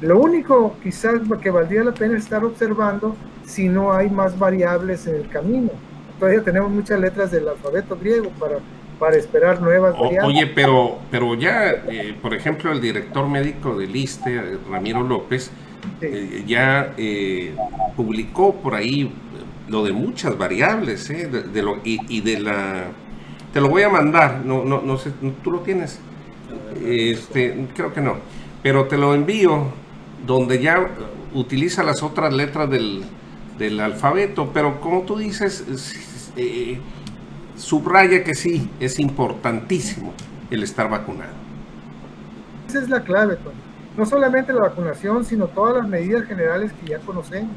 Lo 0.00 0.18
único 0.18 0.76
quizás 0.82 1.20
que 1.40 1.50
valdría 1.50 1.84
la 1.84 1.92
pena 1.92 2.16
estar 2.16 2.44
observando 2.44 3.16
si 3.44 3.68
no 3.68 3.92
hay 3.92 4.10
más 4.10 4.38
variables 4.38 5.06
en 5.06 5.16
el 5.16 5.28
camino. 5.28 5.70
Todavía 6.18 6.42
tenemos 6.42 6.70
muchas 6.70 7.00
letras 7.00 7.30
del 7.30 7.48
alfabeto 7.48 7.96
griego 7.96 8.30
para, 8.38 8.58
para 8.98 9.16
esperar 9.16 9.60
nuevas 9.60 9.92
variables. 9.98 10.24
Oye, 10.24 10.46
pero, 10.46 10.98
pero 11.10 11.34
ya, 11.34 11.70
eh, 11.70 12.14
por 12.20 12.34
ejemplo, 12.34 12.72
el 12.72 12.80
director 12.80 13.28
médico 13.28 13.78
del 13.78 13.94
ISTE, 13.94 14.58
Ramiro 14.68 15.02
López, 15.02 15.50
eh, 16.00 16.44
ya 16.46 16.92
eh, 16.96 17.54
publicó 17.96 18.54
por 18.54 18.74
ahí 18.74 19.12
lo 19.68 19.84
de 19.84 19.92
muchas 19.92 20.36
variables, 20.36 21.08
¿eh? 21.10 21.28
de, 21.28 21.62
lo, 21.62 21.78
y, 21.84 22.20
de 22.20 22.40
la... 22.40 22.86
Te 23.52 23.60
lo 23.60 23.68
voy 23.68 23.82
a 23.82 23.88
mandar, 23.88 24.42
no, 24.44 24.64
no, 24.64 24.82
no 24.82 24.98
sé, 24.98 25.12
tú 25.42 25.50
lo 25.50 25.60
tienes. 25.60 26.00
Este, 26.84 27.66
creo 27.74 27.92
que 27.92 28.00
no, 28.00 28.16
pero 28.62 28.86
te 28.86 28.96
lo 28.96 29.14
envío 29.14 29.66
donde 30.26 30.60
ya 30.60 30.88
utiliza 31.34 31.82
las 31.82 32.02
otras 32.02 32.32
letras 32.32 32.70
del, 32.70 33.04
del 33.58 33.80
alfabeto, 33.80 34.50
pero 34.52 34.80
como 34.80 35.02
tú 35.02 35.18
dices, 35.18 35.64
eh, 36.36 36.78
subraya 37.56 38.24
que 38.24 38.34
sí, 38.34 38.70
es 38.80 38.98
importantísimo 38.98 40.12
el 40.50 40.62
estar 40.62 40.88
vacunado. 40.88 41.32
Esa 42.68 42.80
es 42.80 42.88
la 42.88 43.02
clave, 43.02 43.36
Tony. 43.36 43.56
No 43.96 44.06
solamente 44.06 44.52
la 44.52 44.60
vacunación, 44.60 45.24
sino 45.24 45.46
todas 45.48 45.78
las 45.78 45.88
medidas 45.88 46.24
generales 46.26 46.72
que 46.72 46.90
ya 46.90 46.98
conocemos, 47.00 47.50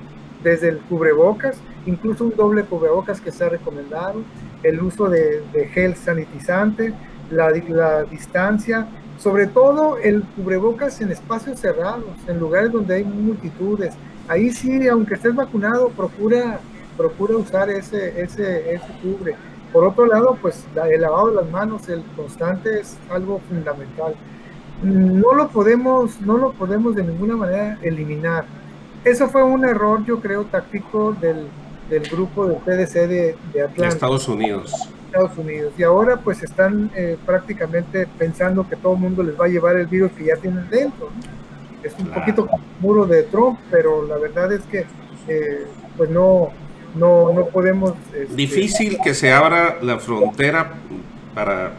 desde 0.43 0.69
el 0.69 0.77
cubrebocas, 0.79 1.57
incluso 1.85 2.25
un 2.25 2.35
doble 2.35 2.63
cubrebocas 2.63 3.21
que 3.21 3.31
ha 3.43 3.49
recomendado, 3.49 4.23
el 4.63 4.81
uso 4.81 5.09
de, 5.09 5.43
gel 5.73 5.95
sanitizante, 5.95 6.93
la, 7.29 7.49
la, 7.49 8.03
distancia, 8.03 8.87
sobre 9.17 9.47
todo 9.47 9.97
el 9.97 10.23
cubrebocas 10.35 11.01
en 11.01 11.11
espacios 11.11 11.59
cerrados, 11.59 12.05
en 12.27 12.39
lugares 12.39 12.71
donde 12.71 12.95
hay 12.95 13.03
multitudes. 13.03 13.93
Ahí 14.27 14.51
sí, 14.51 14.87
aunque 14.87 15.15
estés 15.15 15.35
vacunado, 15.35 15.89
procura, 15.89 16.59
procura 16.97 17.37
usar 17.37 17.69
ese, 17.69 18.21
ese, 18.21 18.73
ese 18.73 18.87
cubre. 19.01 19.35
Por 19.71 19.85
otro 19.85 20.05
lado, 20.05 20.37
pues 20.41 20.65
el 20.89 21.01
lavado 21.01 21.29
de 21.29 21.35
las 21.35 21.49
manos, 21.49 21.87
el 21.87 22.03
constante 22.15 22.81
es 22.81 22.97
algo 23.09 23.39
fundamental. 23.47 24.15
No 24.83 25.33
lo 25.33 25.47
podemos, 25.49 26.19
no 26.21 26.37
lo 26.37 26.51
podemos 26.53 26.95
de 26.95 27.03
ninguna 27.03 27.37
manera 27.37 27.77
eliminar. 27.81 28.45
Eso 29.03 29.29
fue 29.29 29.43
un 29.43 29.65
error, 29.65 30.05
yo 30.05 30.19
creo, 30.19 30.45
táctico 30.45 31.13
del, 31.13 31.47
del 31.89 32.03
grupo 32.03 32.47
del 32.47 32.57
PDC 32.57 32.93
de, 32.93 33.35
de 33.53 33.61
Atlanta. 33.63 33.87
Estados 33.87 34.27
Unidos. 34.27 34.89
Estados 35.07 35.37
Unidos. 35.37 35.73
Y 35.77 35.83
ahora 35.83 36.17
pues 36.17 36.41
están 36.43 36.89
eh, 36.95 37.17
prácticamente 37.25 38.07
pensando 38.17 38.67
que 38.67 38.75
todo 38.75 38.93
el 38.93 38.99
mundo 38.99 39.23
les 39.23 39.39
va 39.39 39.45
a 39.45 39.49
llevar 39.49 39.77
el 39.77 39.87
virus 39.87 40.11
que 40.13 40.25
ya 40.25 40.37
tienen 40.37 40.69
dentro. 40.69 41.09
Es 41.83 41.93
un 41.99 42.07
poquito 42.07 42.45
como 42.45 42.63
el 42.63 42.81
muro 42.81 43.05
de 43.05 43.23
Trump, 43.23 43.59
pero 43.69 44.05
la 44.05 44.17
verdad 44.17 44.51
es 44.53 44.61
que 44.61 44.85
eh, 45.27 45.65
pues 45.97 46.09
no, 46.09 46.49
no, 46.95 47.33
no 47.33 47.45
podemos... 47.47 47.93
Este, 48.13 48.35
Difícil 48.35 48.99
que 49.03 49.13
se 49.13 49.33
abra 49.33 49.79
la 49.81 49.99
frontera 49.99 50.73
para 51.33 51.73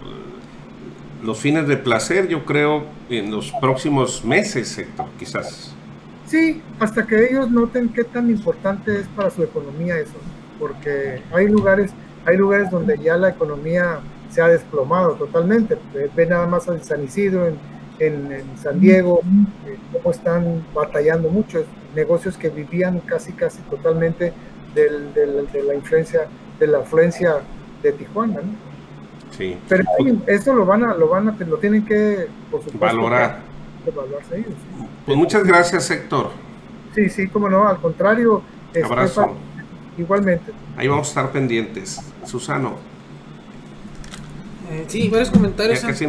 los 1.22 1.38
fines 1.38 1.68
de 1.68 1.76
placer, 1.76 2.28
yo 2.28 2.44
creo, 2.44 2.84
en 3.08 3.30
los 3.30 3.52
próximos 3.52 4.24
meses, 4.24 4.76
Héctor, 4.76 5.06
quizás. 5.18 5.71
Sí, 6.32 6.62
hasta 6.80 7.06
que 7.06 7.28
ellos 7.28 7.50
noten 7.50 7.90
qué 7.90 8.04
tan 8.04 8.30
importante 8.30 9.00
es 9.00 9.06
para 9.08 9.28
su 9.28 9.42
economía 9.42 9.98
eso, 9.98 10.16
porque 10.58 11.20
hay 11.30 11.46
lugares, 11.46 11.90
hay 12.24 12.38
lugares 12.38 12.70
donde 12.70 12.96
ya 12.96 13.18
la 13.18 13.28
economía 13.28 14.00
se 14.30 14.40
ha 14.40 14.48
desplomado 14.48 15.12
totalmente. 15.16 15.76
Ve 16.16 16.24
nada 16.24 16.46
más 16.46 16.66
en 16.68 16.82
San 16.82 17.04
Isidro, 17.04 17.48
en, 17.98 18.44
San 18.56 18.80
Diego, 18.80 19.20
eh, 19.66 19.76
cómo 19.92 20.10
están 20.10 20.64
batallando 20.74 21.28
muchos 21.28 21.66
negocios 21.94 22.38
que 22.38 22.48
vivían 22.48 23.00
casi, 23.00 23.34
casi 23.34 23.58
totalmente 23.68 24.32
de 24.74 25.62
la 25.66 25.74
influencia, 25.74 26.28
de 26.58 26.66
la 26.66 26.78
afluencia 26.78 27.40
de 27.82 27.92
Tijuana. 27.92 28.40
¿no? 28.40 28.54
Sí. 29.36 29.58
Pero 29.68 29.84
eso 30.26 30.54
lo 30.54 30.64
van 30.64 30.82
a, 30.84 30.94
lo 30.94 31.08
van 31.08 31.28
a, 31.28 31.36
lo 31.44 31.58
tienen 31.58 31.84
que, 31.84 32.26
valorar. 32.80 33.40
Pues 35.06 35.16
muchas 35.16 35.44
gracias, 35.44 35.90
Héctor. 35.90 36.30
Sí, 36.94 37.08
sí, 37.08 37.28
como 37.28 37.48
no, 37.48 37.68
al 37.68 37.80
contrario. 37.80 38.42
Abrazo. 38.84 39.34
igualmente. 39.98 40.52
Ahí 40.76 40.88
vamos 40.88 41.08
a 41.08 41.10
estar 41.10 41.32
pendientes. 41.32 42.00
Susano. 42.24 42.76
Eh, 44.70 44.84
sí, 44.88 45.08
varios 45.08 45.30
comentarios. 45.30 45.84
¿eh? 45.84 46.08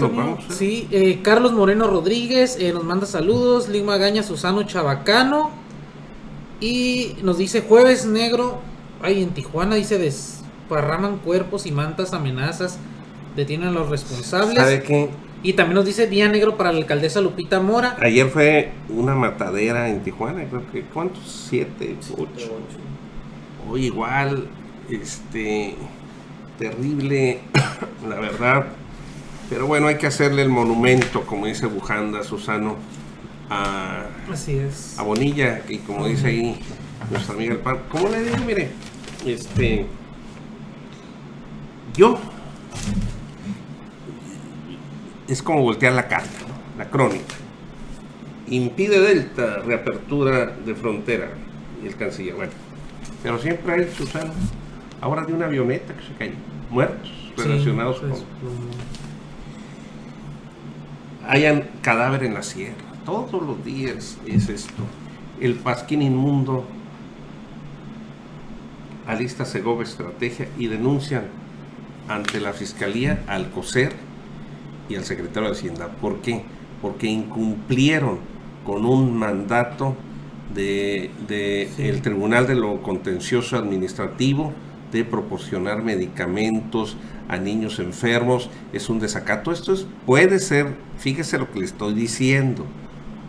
Sí, 0.50 0.88
eh, 0.92 1.22
Carlos 1.22 1.52
Moreno 1.52 1.88
Rodríguez 1.88 2.58
nos 2.74 2.84
manda 2.84 3.06
saludos. 3.06 3.68
Lima 3.68 3.98
Gaña, 3.98 4.24
Susano 4.24 4.64
Chabacano. 4.64 5.52
Y 6.62 7.18
nos 7.24 7.38
dice 7.38 7.62
jueves 7.62 8.06
negro. 8.06 8.62
Ay, 9.02 9.22
en 9.22 9.32
Tijuana 9.32 9.76
dice 9.76 9.98
desparraman 9.98 11.18
cuerpos 11.18 11.66
y 11.66 11.72
mantas 11.72 12.14
amenazas 12.14 12.80
detienen 13.36 13.70
a 13.70 13.72
los 13.72 13.90
responsables. 13.90 14.56
¿Sabe 14.56 14.82
qué? 14.84 15.10
Y 15.44 15.54
también 15.54 15.76
nos 15.76 15.86
dice 15.86 16.08
día 16.08 16.30
negro 16.30 16.56
para 16.56 16.72
la 16.72 16.78
alcaldesa 16.78 17.20
Lupita 17.20 17.60
Mora. 17.60 17.98
Ayer 18.00 18.30
fue 18.30 18.72
una 18.88 19.14
matadera 19.14 19.90
en 19.90 20.02
Tijuana, 20.02 20.46
creo 20.46 20.64
que 20.72 20.84
¿cuántos? 20.84 21.48
Siete, 21.50 21.98
ocho. 22.14 22.58
Hoy 23.70 23.88
igual, 23.88 24.48
este, 24.90 25.76
terrible, 26.58 27.42
la 28.08 28.16
verdad. 28.16 28.68
Pero 29.50 29.68
bueno, 29.68 29.88
hay 29.88 29.98
que 29.98 30.08
hacerle 30.08 30.44
el 30.44 30.50
monumento, 30.50 31.26
como 31.26 31.46
dice 31.46 31.66
Bujanda, 31.66 32.24
Susano, 32.24 32.78
a, 33.50 34.06
Así 34.32 34.58
es. 34.58 34.98
a 34.98 35.04
Bonilla, 35.04 35.62
y 35.68 35.80
como 35.80 36.08
dice 36.08 36.28
ahí 36.28 36.58
nuestra 37.12 37.36
amiga 37.36 37.52
el 37.52 37.60
pan. 37.60 37.80
¿Cómo 37.90 38.08
le 38.08 38.24
digo? 38.24 38.38
Mire, 38.46 38.72
este, 39.26 39.86
yo 41.96 42.18
es 45.28 45.42
como 45.42 45.62
voltear 45.62 45.94
la 45.94 46.08
carta, 46.08 46.46
la 46.78 46.90
crónica. 46.90 47.36
Impide 48.48 49.00
Delta 49.00 49.60
reapertura 49.60 50.48
de 50.48 50.76
frontera. 50.76 51.32
Y 51.84 51.88
el 51.88 51.96
canciller, 51.96 52.36
bueno. 52.36 52.52
Pero 53.22 53.40
siempre 53.40 53.74
hay, 53.74 53.92
Susana, 53.96 54.32
ahora 55.02 55.26
de 55.26 55.34
una 55.34 55.46
avioneta 55.46 55.94
que 55.94 56.04
se 56.04 56.14
cayó, 56.14 56.34
muertos 56.70 57.12
relacionados 57.38 58.00
pues, 58.00 58.12
con. 58.14 58.24
Hayan 61.30 61.70
cadáver 61.82 62.24
en 62.24 62.34
la 62.34 62.44
sierra. 62.44 62.76
Todos 63.06 63.42
los 63.42 63.64
días 63.64 64.18
es 64.26 64.50
esto. 64.50 64.84
El 65.40 65.56
pasquín 65.56 66.02
inmundo 66.02 66.66
alista 69.08 69.46
Segova 69.46 69.84
estrategia 69.84 70.48
y 70.58 70.68
denuncian 70.68 71.24
ante 72.08 72.40
la 72.40 72.54
fiscalía 72.54 73.24
al 73.28 73.50
COSER 73.52 73.94
y 74.90 74.96
al 74.96 75.06
secretario 75.06 75.50
de 75.50 75.56
Hacienda. 75.56 75.88
¿Por 75.88 76.22
qué? 76.22 76.44
Porque 76.82 77.08
incumplieron 77.08 78.20
con 78.66 78.86
un 78.86 79.16
mandato 79.16 79.96
de, 80.54 81.12
el 81.78 82.02
Tribunal 82.02 82.48
de 82.48 82.56
lo 82.56 82.82
Contencioso 82.82 83.58
Administrativo 83.58 84.54
de 84.92 85.04
proporcionar 85.04 85.82
medicamentos 85.82 86.98
a 87.28 87.38
niños 87.38 87.80
enfermos. 87.80 88.50
Es 88.74 88.90
un 88.90 89.00
desacato. 89.00 89.52
Esto 89.52 89.74
es, 89.74 89.88
puede 90.06 90.40
ser, 90.40 90.68
fíjese 91.00 91.40
lo 91.40 91.52
que 91.52 91.60
le 91.60 91.66
estoy 91.66 91.94
diciendo, 91.94 92.66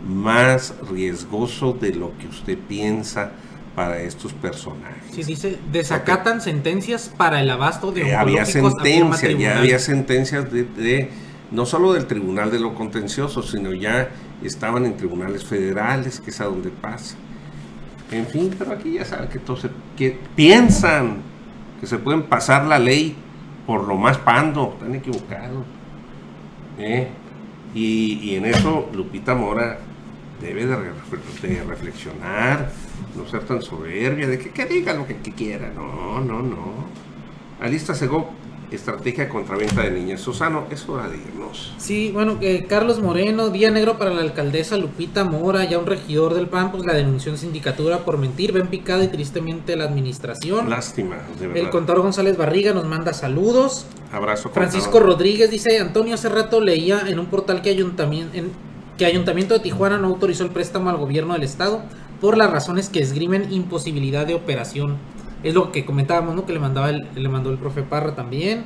más 0.06 0.74
riesgoso 0.90 1.72
de 1.72 1.94
lo 1.94 2.16
que 2.18 2.26
usted 2.28 2.58
piensa 2.68 3.32
para 3.74 4.00
estos 4.00 4.32
personajes. 4.34 5.02
Sí, 5.12 5.24
dice, 5.24 5.58
desacatan 5.72 6.40
sentencias 6.40 7.10
para 7.16 7.40
el 7.40 7.50
abasto 7.50 7.90
de 7.90 8.10
eh, 8.10 8.14
Había 8.14 8.44
sentencias, 8.44 9.38
ya 9.38 9.58
había 9.58 9.78
sentencias 9.78 10.52
de 10.52 11.10
no 11.54 11.64
solo 11.64 11.92
del 11.92 12.06
Tribunal 12.06 12.50
de 12.50 12.58
lo 12.58 12.74
Contencioso, 12.74 13.42
sino 13.42 13.72
ya 13.72 14.10
estaban 14.42 14.84
en 14.86 14.96
tribunales 14.96 15.44
federales, 15.44 16.20
que 16.20 16.30
es 16.30 16.40
a 16.40 16.46
donde 16.46 16.70
pasa. 16.70 17.16
En 18.10 18.26
fin, 18.26 18.54
pero 18.58 18.72
aquí 18.72 18.94
ya 18.94 19.04
saben 19.04 19.28
que 19.28 19.38
todos 19.38 19.66
que 19.96 20.18
piensan 20.34 21.18
que 21.80 21.86
se 21.86 21.98
pueden 21.98 22.24
pasar 22.24 22.66
la 22.66 22.78
ley 22.78 23.16
por 23.66 23.86
lo 23.86 23.94
más 23.96 24.18
pando, 24.18 24.74
están 24.74 24.94
equivocados. 24.94 25.64
¿eh? 26.78 27.08
Y, 27.74 28.34
en 28.34 28.46
eso 28.46 28.90
Lupita 28.92 29.34
Mora 29.34 29.78
debe 30.40 30.66
de, 30.66 30.76
reflexionar, 31.64 32.70
no 33.16 33.26
ser 33.28 33.44
tan 33.44 33.62
soberbia, 33.62 34.26
de 34.26 34.38
que, 34.38 34.50
que 34.50 34.66
diga 34.66 34.92
lo 34.92 35.06
que, 35.06 35.16
quiera. 35.16 35.70
No, 35.74 36.20
no, 36.20 36.42
no. 36.42 36.84
Alista 37.60 37.94
Segó 37.94 38.30
estrategia 38.74 39.28
contra 39.28 39.56
venta 39.56 39.82
de 39.82 39.90
niñas. 39.90 40.20
Susano, 40.20 40.66
es 40.70 40.88
hora 40.88 41.08
de 41.08 41.16
irnos. 41.16 41.72
Sí, 41.78 42.10
bueno, 42.12 42.38
que 42.38 42.64
Carlos 42.64 43.00
Moreno, 43.00 43.50
día 43.50 43.70
negro 43.70 43.98
para 43.98 44.12
la 44.12 44.22
alcaldesa 44.22 44.76
Lupita 44.76 45.24
Mora, 45.24 45.64
ya 45.64 45.78
un 45.78 45.86
regidor 45.86 46.34
del 46.34 46.48
PAN, 46.48 46.70
pues 46.70 46.84
la 46.84 46.94
denunció 46.94 47.32
en 47.32 47.38
sindicatura 47.38 47.98
por 47.98 48.18
mentir, 48.18 48.52
ven 48.52 48.68
picado 48.68 49.02
y 49.02 49.08
tristemente 49.08 49.76
la 49.76 49.84
administración. 49.84 50.68
Lástima, 50.70 51.16
de 51.38 51.46
verdad. 51.46 51.64
El 51.64 51.70
contador 51.70 52.02
González 52.02 52.36
Barriga 52.36 52.72
nos 52.72 52.84
manda 52.84 53.12
saludos. 53.12 53.86
Abrazo. 54.12 54.50
Francisco 54.50 55.00
Rodríguez 55.00 55.50
dice, 55.50 55.78
Antonio, 55.78 56.14
hace 56.14 56.28
rato 56.28 56.60
leía 56.60 57.02
en 57.06 57.18
un 57.18 57.26
portal 57.26 57.62
que 57.62 57.70
ayuntamiento, 57.70 58.36
en, 58.36 58.52
que 58.96 59.06
Ayuntamiento 59.06 59.54
de 59.54 59.60
Tijuana 59.60 59.98
no 59.98 60.08
autorizó 60.08 60.44
el 60.44 60.50
préstamo 60.50 60.90
al 60.90 60.96
gobierno 60.96 61.34
del 61.34 61.42
estado 61.42 61.82
por 62.20 62.36
las 62.36 62.50
razones 62.50 62.88
que 62.88 63.00
esgrimen 63.00 63.52
imposibilidad 63.52 64.26
de 64.26 64.34
operación 64.34 64.96
es 65.44 65.54
lo 65.54 65.70
que 65.70 65.84
comentábamos, 65.84 66.34
¿no? 66.34 66.46
Que 66.46 66.52
le 66.52 66.58
mandaba 66.58 66.90
el, 66.90 67.06
le 67.14 67.28
mandó 67.28 67.50
el 67.50 67.58
profe 67.58 67.82
Parra 67.82 68.14
también. 68.14 68.64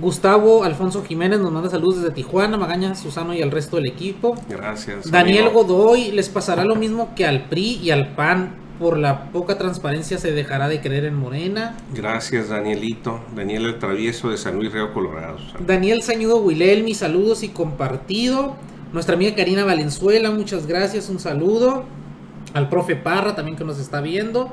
Gustavo 0.00 0.64
Alfonso 0.64 1.04
Jiménez 1.04 1.38
nos 1.38 1.52
manda 1.52 1.70
saludos 1.70 2.02
desde 2.02 2.12
Tijuana, 2.12 2.56
Magaña, 2.56 2.96
Susano 2.96 3.32
y 3.32 3.42
al 3.42 3.52
resto 3.52 3.76
del 3.76 3.86
equipo. 3.86 4.34
Gracias. 4.48 5.10
Daniel 5.10 5.50
Godoy, 5.50 6.10
les 6.10 6.28
pasará 6.28 6.64
lo 6.64 6.74
mismo 6.74 7.14
que 7.14 7.24
al 7.26 7.44
PRI 7.44 7.80
y 7.82 7.90
al 7.90 8.08
PAN. 8.14 8.62
Por 8.74 8.98
la 8.98 9.30
poca 9.30 9.56
transparencia 9.56 10.18
se 10.18 10.32
dejará 10.32 10.68
de 10.68 10.80
creer 10.80 11.04
en 11.04 11.14
Morena. 11.14 11.76
Gracias, 11.94 12.48
Danielito. 12.48 13.20
Daniel 13.36 13.66
el 13.66 13.78
Travieso 13.78 14.30
de 14.30 14.36
San 14.36 14.56
Luis 14.56 14.72
Río 14.72 14.92
Colorado. 14.92 15.36
Daniel 15.64 16.02
Sañudo 16.02 16.38
Wilhelmi, 16.38 16.92
saludos 16.92 17.44
y 17.44 17.50
compartido. 17.50 18.56
Nuestra 18.92 19.14
amiga 19.14 19.36
Karina 19.36 19.64
Valenzuela, 19.64 20.32
muchas 20.32 20.66
gracias, 20.66 21.08
un 21.08 21.20
saludo. 21.20 21.84
Al 22.52 22.68
profe 22.68 22.96
Parra 22.96 23.36
también 23.36 23.56
que 23.56 23.62
nos 23.62 23.78
está 23.78 24.00
viendo. 24.00 24.52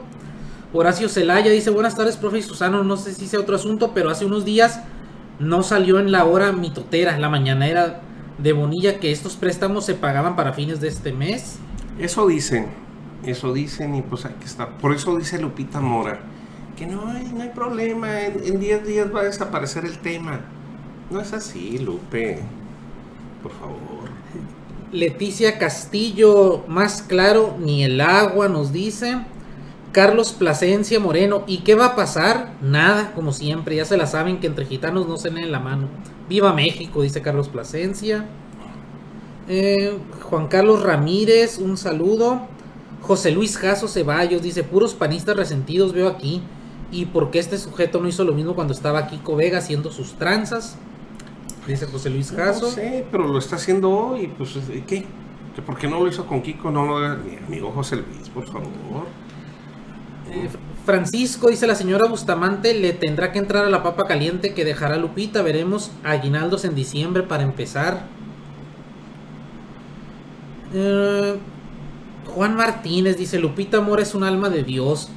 Horacio 0.74 1.10
Celaya 1.10 1.52
dice, 1.52 1.70
buenas 1.70 1.96
tardes, 1.96 2.16
profe 2.16 2.40
y 2.40 2.42
Susano, 2.42 2.84
no 2.84 2.96
sé 2.96 3.14
si 3.14 3.28
sea 3.28 3.42
otro 3.42 3.56
asunto, 3.58 3.92
pero 3.94 4.10
hace 4.10 4.26
unos 4.26 4.46
días 4.46 4.82
no 5.38 5.64
salió 5.64 6.00
en 6.00 6.14
la 6.14 6.24
hora 6.24 6.54
mitotera, 6.54 7.18
la 7.18 7.30
mañanera 7.30 8.02
de 8.38 8.54
Bonilla, 8.54 9.00
que 9.00 9.12
estos 9.12 9.36
préstamos 9.36 9.86
se 9.86 9.96
pagaban 9.96 10.38
para 10.38 10.54
fines 10.54 10.80
de 10.80 10.88
este 10.88 11.12
mes. 11.12 11.58
Eso 12.00 12.26
dicen, 12.26 12.68
eso 13.26 13.54
dicen 13.54 13.96
y 13.96 14.02
pues 14.02 14.26
hay 14.26 14.34
que 14.36 14.46
estar. 14.46 14.78
Por 14.78 14.94
eso 14.94 15.18
dice 15.18 15.40
Lupita 15.40 15.82
Mora, 15.82 16.22
que 16.78 16.88
no 16.88 17.06
hay, 17.08 17.32
no 17.34 17.42
hay 17.42 17.50
problema, 17.50 18.22
en 18.22 18.60
10 18.60 18.88
días 18.88 19.14
va 19.14 19.22
a 19.22 19.24
desaparecer 19.24 19.84
el 19.84 19.98
tema. 19.98 20.40
No 21.10 21.20
es 21.20 21.34
así, 21.34 21.80
Lupe, 21.80 22.40
por 23.44 23.52
favor. 23.52 24.10
Leticia 24.94 25.58
Castillo, 25.58 26.64
más 26.70 27.02
claro, 27.02 27.58
ni 27.60 27.84
el 27.84 28.00
agua 28.00 28.48
nos 28.48 28.72
dice. 28.72 29.18
Carlos 29.92 30.32
Plasencia 30.34 31.00
Moreno. 31.00 31.44
¿Y 31.48 31.60
qué 31.60 31.76
va 31.76 31.88
a 31.88 31.96
pasar? 31.96 32.54
Nada, 32.62 33.14
como 33.14 33.34
siempre. 33.34 33.76
Ya 33.76 33.86
se 33.86 33.98
la 33.98 34.08
saben 34.08 34.40
que 34.40 34.48
entre 34.48 34.66
gitanos 34.66 35.08
no 35.08 35.18
se 35.18 35.32
leen 35.32 35.52
la 35.52 35.60
mano. 35.60 35.88
Viva 36.30 36.54
México, 36.54 37.02
dice 37.02 37.22
Carlos 37.22 37.50
Plasencia. 37.50 38.26
Eh, 39.48 39.98
Juan 40.24 40.48
Carlos 40.48 40.82
Ramírez, 40.84 41.58
un 41.58 41.78
saludo. 41.78 42.42
José 43.02 43.32
Luis 43.32 43.58
Jasso 43.58 43.88
Ceballos 43.88 44.42
dice: 44.42 44.64
puros 44.64 44.94
panistas 44.94 45.36
resentidos 45.36 45.94
veo 45.94 46.08
aquí. 46.08 46.42
¿Y 46.92 47.06
por 47.06 47.32
qué 47.32 47.40
este 47.40 47.58
sujeto 47.58 48.00
no 48.02 48.08
hizo 48.08 48.24
lo 48.24 48.34
mismo 48.34 48.54
cuando 48.54 48.74
estaba 48.74 49.08
Kiko 49.08 49.36
Vega 49.36 49.60
haciendo 49.60 49.92
sus 49.92 50.14
tranzas? 50.14 50.78
Dice 51.68 51.86
José 51.86 52.10
Luis 52.10 52.32
Caso. 52.32 52.66
No 52.66 52.72
sé, 52.72 53.06
pero 53.12 53.28
lo 53.28 53.40
está 53.40 53.56
haciendo 53.56 53.90
hoy, 53.90 54.28
pues 54.38 54.58
¿qué? 54.88 55.06
¿Que 55.56 55.62
¿Por 55.62 55.78
qué 55.78 55.88
no 55.88 56.00
lo 56.00 56.08
hizo 56.08 56.26
con 56.26 56.42
Kiko? 56.42 56.72
No 56.72 56.86
lo 56.86 56.98
haga 56.98 57.16
mi 57.16 57.36
amigo 57.38 57.72
José 57.72 57.98
Luis, 57.98 58.30
por 58.30 58.46
favor. 58.46 58.70
Eh, 60.32 60.50
Francisco, 60.86 61.50
dice 61.50 61.68
la 61.68 61.76
señora 61.76 62.08
Bustamante, 62.08 62.74
le 62.74 62.94
tendrá 62.94 63.32
que 63.32 63.40
entrar 63.40 63.66
a 63.66 63.70
la 63.70 63.84
papa 63.84 64.08
caliente 64.08 64.54
que 64.54 64.66
dejará 64.66 64.98
Lupita. 64.98 65.42
Veremos 65.42 65.92
aguinaldos 66.04 66.66
en 66.66 66.74
diciembre 66.74 67.24
para 67.24 67.44
empezar. 67.44 68.04
Eh, 70.74 71.36
Juan 72.34 72.56
Martínez 72.56 73.18
dice, 73.18 73.40
Lupita 73.40 73.82
Mora 73.82 74.02
es 74.04 74.16
un 74.16 74.24
alma 74.24 74.50
de 74.50 74.64
Dios. 74.64 75.10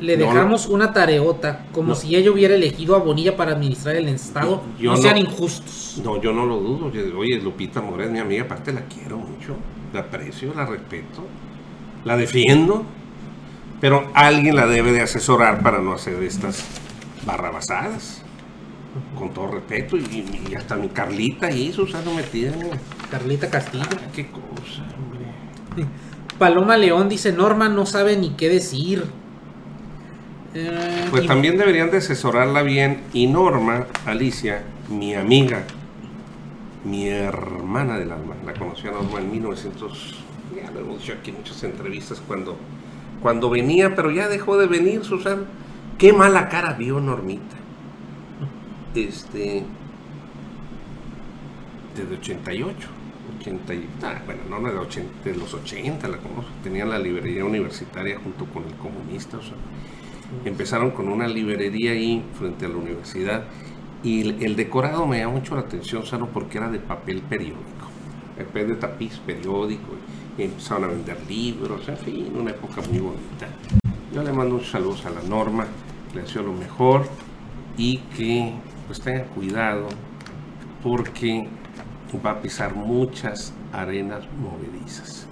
Le 0.00 0.16
No, 0.16 0.26
dejamos 0.26 0.66
una 0.66 0.92
tareota, 0.92 1.64
como 1.72 1.88
No. 1.88 1.94
si 1.94 2.14
ella 2.14 2.30
hubiera 2.30 2.54
elegido 2.54 2.94
a 2.94 2.98
Bonilla 2.98 3.36
para 3.36 3.52
administrar 3.52 3.96
el 3.96 4.08
Estado. 4.08 4.62
Yo 4.78 4.90
no, 4.90 4.96
no- 4.96 5.02
sean 5.02 5.18
injustos. 5.18 6.00
No, 6.04 6.20
yo 6.22 6.32
no 6.32 6.46
lo 6.46 6.58
dudo. 6.60 6.90
Oye, 7.16 7.40
Lupita 7.40 7.80
Mora 7.80 8.04
es 8.04 8.10
mi 8.10 8.18
amiga, 8.18 8.44
aparte 8.44 8.72
la 8.72 8.82
quiero 8.82 9.16
mucho, 9.16 9.56
la 9.92 10.00
aprecio, 10.00 10.52
la 10.54 10.66
respeto, 10.66 11.24
la 12.04 12.16
defiendo, 12.16 12.84
pero 13.80 14.10
alguien 14.14 14.56
la 14.56 14.66
debe 14.66 14.92
de 14.92 15.02
asesorar 15.02 15.62
para 15.62 15.78
no 15.80 15.92
hacer 15.92 16.22
estas 16.22 16.64
barrabasadas. 17.26 18.22
Con 19.16 19.30
todo 19.32 19.48
respeto, 19.52 19.96
y, 19.96 20.24
y 20.50 20.54
hasta 20.56 20.74
mi 20.76 20.88
Carlita 20.88 21.50
y 21.50 21.72
Susana 21.72 22.10
metida 22.12 22.52
en 22.54 22.62
el- 22.62 22.70
Carlita 23.10 23.48
Castillo. 23.48 23.84
Ah, 23.92 24.10
qué 24.14 24.26
cosa, 24.28 24.82
hombre. 24.96 25.86
Paloma 26.38 26.76
León 26.76 27.08
dice, 27.08 27.32
Norma 27.32 27.68
no 27.68 27.86
sabe 27.86 28.16
ni 28.16 28.30
qué 28.30 28.48
decir. 28.48 29.04
Eh, 30.54 31.06
Pues 31.10 31.24
y- 31.24 31.26
también 31.28 31.58
deberían 31.58 31.90
de 31.90 31.98
asesorarla 31.98 32.62
bien. 32.62 33.02
Y 33.12 33.26
Norma, 33.26 33.86
Alicia, 34.06 34.62
mi 34.88 35.14
amiga, 35.14 35.62
mi 36.84 37.08
hermana 37.08 37.98
del 37.98 38.10
alma, 38.10 38.34
la 38.46 38.54
conocí 38.54 38.88
a 38.88 38.92
Norma 38.92 39.18
en 39.20 39.30
1900, 39.30 40.16
ya 40.56 40.70
lo 40.70 40.80
hemos 40.80 40.98
dicho 41.00 41.12
aquí 41.20 41.30
en 41.30 41.36
muchas 41.36 41.62
entrevistas, 41.62 42.20
cuando, 42.26 42.56
cuando 43.22 43.50
venía, 43.50 43.94
pero 43.94 44.10
ya 44.10 44.28
dejó 44.28 44.56
de 44.58 44.66
venir, 44.66 45.04
Susana. 45.04 45.42
Qué 45.98 46.12
mala 46.12 46.48
cara 46.48 46.74
vio 46.74 47.00
Normita. 47.00 47.56
Este, 48.94 49.64
desde 51.96 52.14
88. 52.14 52.88
80 53.40 53.74
y- 53.74 53.86
ah, 54.02 54.20
bueno, 54.24 54.42
no 54.48 54.68
de, 54.68 54.76
80, 54.78 55.10
de 55.24 55.36
los 55.36 55.52
80, 55.54 56.08
la 56.08 56.18
conozco. 56.18 56.50
Tenía 56.62 56.84
la 56.84 56.98
librería 56.98 57.44
universitaria 57.44 58.18
junto 58.18 58.46
con 58.46 58.64
el 58.64 58.74
comunista. 58.74 59.36
o 59.36 59.42
sea, 59.42 59.54
Empezaron 60.44 60.90
con 60.90 61.08
una 61.08 61.26
librería 61.26 61.92
ahí 61.92 62.22
frente 62.38 62.66
a 62.66 62.68
la 62.68 62.76
universidad 62.76 63.44
y 64.02 64.44
el, 64.44 64.56
decorado 64.56 65.06
me 65.06 65.18
llama 65.18 65.34
mucho 65.34 65.54
la 65.54 65.62
atención, 65.62 66.04
Sano, 66.06 66.28
porque 66.28 66.58
era 66.58 66.68
de 66.70 66.78
papel 66.78 67.22
periódico, 67.22 67.88
en 68.38 68.52
vez 68.52 68.68
de 68.68 68.74
tapiz 68.76 69.18
periódico, 69.26 69.94
empezaron 70.44 70.84
a 70.84 70.86
vender 70.88 71.18
libros, 71.28 71.88
en 71.88 71.96
fin, 71.96 72.32
una 72.34 72.50
época 72.50 72.80
muy 72.88 73.00
bonita. 73.00 73.48
Yo 74.12 74.22
le 74.22 74.32
mando 74.32 74.56
un 74.56 74.64
saludo 74.64 74.96
a 75.06 75.10
la 75.10 75.22
Norma, 75.22 75.66
le 76.14 76.22
deseo 76.22 76.42
lo 76.42 76.52
mejor 76.52 77.06
y 77.76 77.98
que 78.16 78.52
pues 78.86 79.00
tenga 79.00 79.24
cuidado 79.24 79.88
porque 80.82 81.48
va 82.24 82.30
a 82.30 82.40
pisar 82.40 82.74
muchas 82.74 83.52
arenas 83.72 84.24
movedizas. 84.40 85.26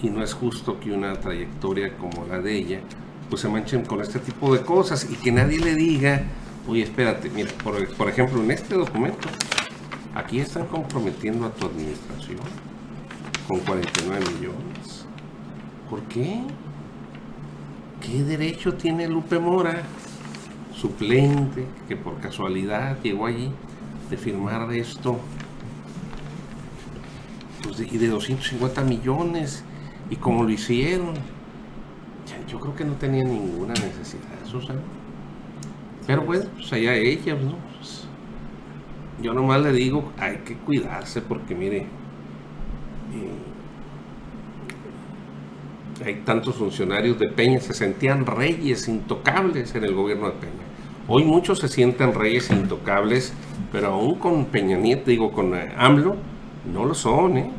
Y 0.00 0.10
no 0.10 0.22
es 0.22 0.32
justo 0.32 0.78
que 0.78 0.92
una 0.92 1.14
trayectoria 1.14 1.96
como 1.96 2.24
la 2.26 2.38
de 2.38 2.56
ella 2.56 2.80
pues 3.28 3.42
se 3.42 3.48
manchen 3.48 3.84
con 3.84 4.00
este 4.00 4.20
tipo 4.20 4.54
de 4.54 4.62
cosas 4.62 5.06
y 5.10 5.16
que 5.16 5.30
nadie 5.32 5.58
le 5.58 5.74
diga, 5.74 6.22
oye, 6.66 6.84
espérate, 6.84 7.28
mira, 7.28 7.50
por 7.62 8.08
ejemplo, 8.08 8.42
en 8.42 8.52
este 8.52 8.74
documento, 8.74 9.28
aquí 10.14 10.40
están 10.40 10.66
comprometiendo 10.66 11.44
a 11.46 11.50
tu 11.50 11.66
administración 11.66 12.67
con 13.48 13.60
49 13.60 14.24
millones. 14.36 15.06
¿Por 15.88 16.02
qué? 16.02 16.42
¿Qué 18.00 18.22
derecho 18.22 18.74
tiene 18.74 19.08
Lupe 19.08 19.38
Mora, 19.38 19.82
suplente, 20.74 21.64
que 21.88 21.96
por 21.96 22.20
casualidad 22.20 22.98
llegó 23.02 23.26
allí, 23.26 23.50
de 24.10 24.16
firmar 24.16 24.72
esto? 24.72 25.18
Pues 27.62 27.78
de- 27.78 27.86
y 27.90 27.98
de 27.98 28.08
250 28.08 28.82
millones, 28.82 29.64
y 30.10 30.16
como 30.16 30.44
lo 30.44 30.50
hicieron, 30.50 31.14
yo 32.48 32.60
creo 32.60 32.74
que 32.74 32.84
no 32.84 32.94
tenía 32.94 33.24
ninguna 33.24 33.74
necesidad, 33.74 34.44
Susana. 34.44 34.80
Pero 36.06 36.22
bueno, 36.22 36.44
pues 36.56 36.72
allá 36.72 36.94
ellas, 36.94 37.38
¿no? 37.40 37.56
Pues, 37.76 38.04
yo 39.22 39.34
nomás 39.34 39.60
le 39.62 39.72
digo, 39.72 40.12
hay 40.18 40.36
que 40.38 40.56
cuidarse 40.56 41.20
porque 41.20 41.54
mire, 41.54 41.86
hay 46.04 46.22
tantos 46.24 46.56
funcionarios 46.56 47.18
de 47.18 47.28
Peña, 47.28 47.60
se 47.60 47.74
sentían 47.74 48.24
reyes 48.26 48.88
intocables 48.88 49.74
en 49.74 49.84
el 49.84 49.94
gobierno 49.94 50.26
de 50.26 50.32
Peña. 50.32 50.52
Hoy 51.06 51.24
muchos 51.24 51.58
se 51.58 51.68
sienten 51.68 52.14
reyes 52.14 52.50
intocables, 52.50 53.32
pero 53.72 53.88
aún 53.88 54.16
con 54.16 54.46
Peña 54.46 54.76
Nieto, 54.76 55.10
digo, 55.10 55.32
con 55.32 55.54
eh, 55.54 55.72
AMLO, 55.76 56.16
no 56.72 56.84
lo 56.84 56.94
son, 56.94 57.38
¿eh? 57.38 57.50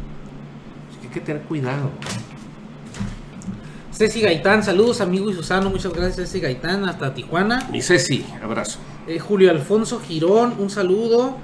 Así 0.90 1.00
que 1.00 1.08
hay 1.08 1.14
que 1.14 1.20
tener 1.20 1.42
cuidado. 1.44 1.90
Ceci 3.92 4.22
Gaitán, 4.22 4.64
saludos 4.64 5.02
amigo 5.02 5.30
y 5.30 5.34
Susano, 5.34 5.70
muchas 5.70 5.92
gracias 5.92 6.30
Ceci 6.30 6.40
Gaitán, 6.40 6.88
hasta 6.88 7.14
Tijuana. 7.14 7.68
Mi 7.72 7.82
Ceci, 7.82 8.26
abrazo. 8.42 8.80
Eh, 9.08 9.20
Julio 9.20 9.52
Alfonso 9.52 10.00
Girón, 10.00 10.54
un 10.60 10.70
saludo. 10.70 11.36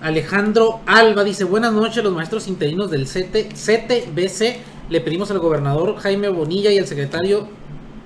Alejandro 0.00 0.80
Alba 0.86 1.24
dice, 1.24 1.44
buenas 1.44 1.72
noches 1.72 2.02
los 2.02 2.12
maestros 2.12 2.48
interinos 2.48 2.90
del 2.90 3.06
CT, 3.06 3.52
CTBC. 3.52 4.58
Le 4.88 5.00
pedimos 5.00 5.30
al 5.30 5.38
gobernador 5.38 5.96
Jaime 5.98 6.28
Bonilla 6.30 6.72
y 6.72 6.78
al 6.78 6.86
secretario 6.86 7.48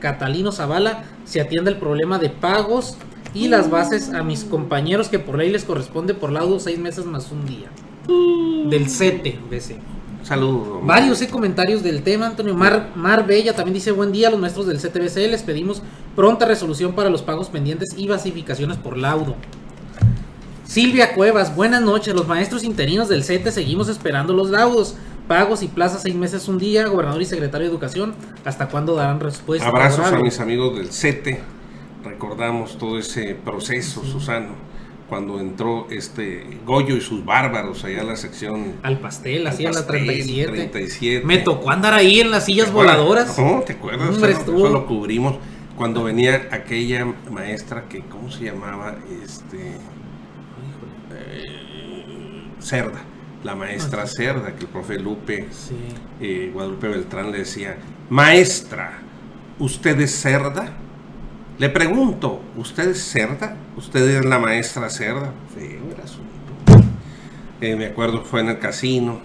Catalino 0.01 0.51
Zavala 0.53 1.05
se 1.25 1.41
atienda 1.41 1.71
el 1.71 1.79
problema 1.79 2.19
de 2.19 2.31
pagos 2.31 2.97
y 3.33 3.49
las 3.49 3.71
bases 3.71 4.13
a 4.13 4.23
mis 4.23 4.45
compañeros 4.45 5.09
que 5.09 5.19
por 5.19 5.39
ley 5.39 5.51
les 5.51 5.65
corresponde 5.65 6.15
por 6.15 6.31
laudo 6.31 6.59
seis 6.61 6.79
meses 6.79 7.05
más 7.05 7.31
un 7.31 7.47
día. 7.47 7.71
Del 8.69 8.87
CTBC. 8.87 9.77
Saludos. 10.25 10.85
Varios 10.85 11.21
eh, 11.21 11.29
comentarios 11.29 11.83
del 11.83 12.03
tema, 12.03 12.27
Antonio. 12.27 12.55
Mar, 12.55 12.93
Mar 12.95 13.27
Bella 13.27 13.55
también 13.55 13.75
dice, 13.75 13.93
buen 13.93 14.11
día 14.11 14.29
a 14.29 14.31
los 14.31 14.41
maestros 14.41 14.67
del 14.67 14.79
CTBC, 14.79 15.31
les 15.31 15.43
pedimos 15.43 15.83
pronta 16.17 16.47
resolución 16.47 16.95
para 16.95 17.11
los 17.11 17.23
pagos 17.23 17.51
pendientes 17.51 17.95
y 17.97 18.09
basificaciones 18.09 18.79
por 18.79 18.97
laudo. 18.97 19.37
Silvia 20.75 21.15
Cuevas, 21.15 21.55
buenas 21.55 21.83
noches, 21.83 22.13
los 22.17 22.27
maestros 22.27 22.65
interinos 22.65 23.09
del 23.09 23.23
CT 23.23 23.53
seguimos 23.53 23.89
esperando 23.89 24.33
los 24.33 24.51
laudos. 24.51 24.97
Pagos 25.29 25.63
y 25.63 25.69
plazas 25.69 26.03
seis 26.03 26.17
meses 26.17 26.49
un 26.49 26.59
día, 26.59 26.89
gobernador 26.89 27.23
y 27.23 27.27
secretario 27.27 27.69
de 27.69 27.71
educación, 27.73 28.13
¿hasta 28.45 28.67
cuándo 28.69 28.97
darán 28.97 29.21
respuesta? 29.21 29.69
Abrazos 29.69 30.05
a 30.07 30.19
mis 30.19 30.41
amigos 30.41 30.77
del 30.77 30.89
CETE. 30.93 31.39
Recordamos 32.03 32.77
todo 32.77 32.99
ese 32.99 33.37
proceso, 33.37 34.03
Susano, 34.05 34.57
cuando 35.09 35.39
entró 35.39 35.87
este 35.91 36.45
Goyo 36.67 36.97
y 36.97 37.01
sus 37.01 37.25
bárbaros 37.25 37.85
allá 37.85 38.01
a 38.01 38.05
la 38.05 38.17
sección. 38.17 38.73
Al 38.83 38.99
pastel, 38.99 39.47
así 39.47 39.65
a 39.67 39.71
la 39.71 39.75
pastel, 39.79 40.07
37. 40.07 40.51
37. 40.51 41.25
Me 41.25 41.39
tocó 41.39 41.71
andar 41.71 41.95
ahí 41.95 42.19
en 42.19 42.33
las 42.33 42.47
sillas 42.47 42.73
voladoras. 42.73 43.39
No, 43.39 43.61
¿te 43.65 43.75
acuerdas? 43.75 44.09
Hombre, 44.09 44.33
estuvo- 44.33 44.59
eso 44.59 44.71
lo 44.71 44.87
cubrimos 44.89 45.37
cuando 45.77 46.03
venía 46.03 46.49
aquella 46.51 47.07
maestra 47.31 47.85
que, 47.89 48.01
¿cómo 48.01 48.29
se 48.33 48.47
llamaba? 48.47 48.97
Este. 49.23 49.77
Cerda. 52.65 53.01
La 53.45 53.55
maestra 53.55 54.07
Cerda, 54.07 54.55
que 54.55 54.61
el 54.61 54.67
profe 54.69 54.99
Lupe, 54.99 55.47
eh, 56.21 56.51
Guadalupe 56.53 56.89
Beltrán 56.89 57.31
le 57.31 57.39
decía, 57.39 57.77
maestra, 58.09 59.01
¿usted 59.59 60.01
es 60.01 60.13
Cerda? 60.19 60.71
Le 61.59 61.69
pregunto, 61.69 62.41
¿usted 62.57 62.89
es 62.89 63.03
Cerda? 63.05 63.55
¿Usted 63.77 64.09
es 64.19 64.25
la 64.25 64.39
maestra 64.39 64.89
Cerda? 64.89 65.31
Sí, 65.57 65.77
era 65.95 66.07
su- 66.07 66.21
Eh, 67.61 67.77
me 67.77 67.87
acuerdo, 67.87 68.23
fue 68.25 68.41
en 68.41 68.49
el 68.49 68.59
casino. 68.59 69.21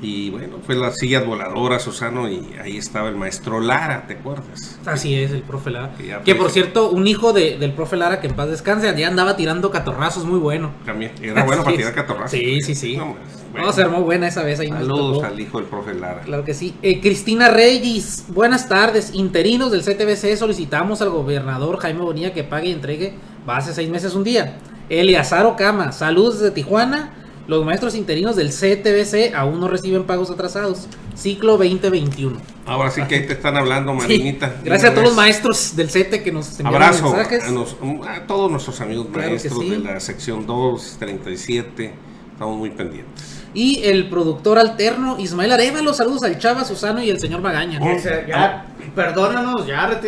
Y 0.00 0.30
bueno, 0.30 0.58
fue 0.64 0.76
las 0.76 0.96
sillas 0.96 1.26
voladoras, 1.26 1.82
Susano, 1.82 2.28
y 2.30 2.54
ahí 2.62 2.76
estaba 2.76 3.08
el 3.08 3.16
maestro 3.16 3.58
Lara, 3.58 4.06
¿te 4.06 4.14
acuerdas? 4.14 4.78
Así 4.86 5.16
es, 5.20 5.32
el 5.32 5.42
profe 5.42 5.70
Lara. 5.70 5.90
Que 6.24 6.36
por 6.36 6.50
cierto, 6.50 6.90
un 6.90 7.08
hijo 7.08 7.32
de- 7.32 7.58
del 7.58 7.72
profe 7.72 7.96
Lara, 7.96 8.20
que 8.20 8.28
en 8.28 8.36
paz 8.36 8.48
descanse, 8.48 8.94
ya 8.96 9.08
andaba 9.08 9.36
tirando 9.36 9.72
catorrazos 9.72 10.24
muy 10.24 10.38
bueno. 10.38 10.70
También, 10.86 11.10
era 11.20 11.42
bueno 11.42 11.64
para 11.64 11.76
tirar 11.76 11.94
catorrazos. 11.94 12.30
Sí, 12.30 12.62
sí, 12.62 12.76
sí. 12.76 12.96
No, 12.96 13.14
pues, 13.16 13.38
No, 13.46 13.50
bueno. 13.52 13.72
se 13.72 13.82
armó 13.82 14.02
buena 14.02 14.28
esa 14.28 14.44
vez 14.44 14.60
ahí. 14.60 14.68
Saludos 14.68 15.24
al 15.24 15.40
hijo 15.40 15.58
del 15.58 15.66
profe 15.66 15.94
Lara. 15.94 16.20
Claro 16.20 16.44
que 16.44 16.54
sí. 16.54 16.76
Eh, 16.82 17.00
Cristina 17.00 17.48
Reyes, 17.48 18.26
buenas 18.28 18.68
tardes. 18.68 19.12
Interinos 19.14 19.72
del 19.72 19.82
CTBC 19.82 20.36
solicitamos 20.36 21.02
al 21.02 21.08
gobernador 21.10 21.78
Jaime 21.80 22.02
Bonilla 22.02 22.32
que 22.32 22.44
pague 22.44 22.68
y 22.68 22.72
entregue 22.72 23.14
base 23.44 23.74
seis 23.74 23.88
meses 23.90 24.14
un 24.14 24.22
día. 24.22 24.58
Eleazar 24.90 25.44
Ocama, 25.46 25.90
saludos 25.90 26.38
desde 26.38 26.52
Tijuana 26.54 27.14
Los 27.48 27.64
maestros 27.64 27.94
interinos 27.94 28.36
del 28.36 28.50
CTBC 28.50 29.34
aún 29.34 29.58
no 29.58 29.68
reciben 29.68 30.04
pagos 30.04 30.30
atrasados. 30.30 30.86
Ciclo 31.16 31.52
2021. 31.52 32.38
Ahora 32.66 32.90
sí 32.90 33.00
que 33.08 33.14
ahí 33.14 33.26
te 33.26 33.32
están 33.32 33.56
hablando, 33.56 33.94
Marinita. 33.94 34.56
Gracias 34.62 34.90
a 34.90 34.94
todos 34.94 35.08
los 35.08 35.16
maestros 35.16 35.74
del 35.74 35.88
CETE 35.88 36.22
que 36.22 36.30
nos 36.30 36.60
enviaron 36.60 36.82
Abrazo 36.82 37.04
mensajes. 37.10 37.44
A, 37.44 37.50
nos, 37.50 37.74
a, 38.06 38.26
todos 38.26 38.50
nuestros 38.50 38.78
amigos 38.82 39.08
maestros 39.08 39.60
de 39.60 39.78
la 39.78 39.98
sección 39.98 40.46
2, 40.46 40.96
37. 40.98 41.94
Estamos 42.34 42.58
muy 42.58 42.68
pendientes. 42.68 43.42
Y 43.54 43.82
el 43.82 44.10
productor 44.10 44.58
alterno, 44.58 45.18
Ismael 45.18 45.52
Arevalo. 45.52 45.94
Saludos 45.94 46.24
al 46.24 46.38
Chava, 46.38 46.66
Susano 46.66 47.02
y 47.02 47.08
el 47.08 47.18
señor 47.18 47.40
Magaña. 47.40 47.80
ya, 48.28 48.66
perdónanos, 48.94 49.66
ya 49.66 49.98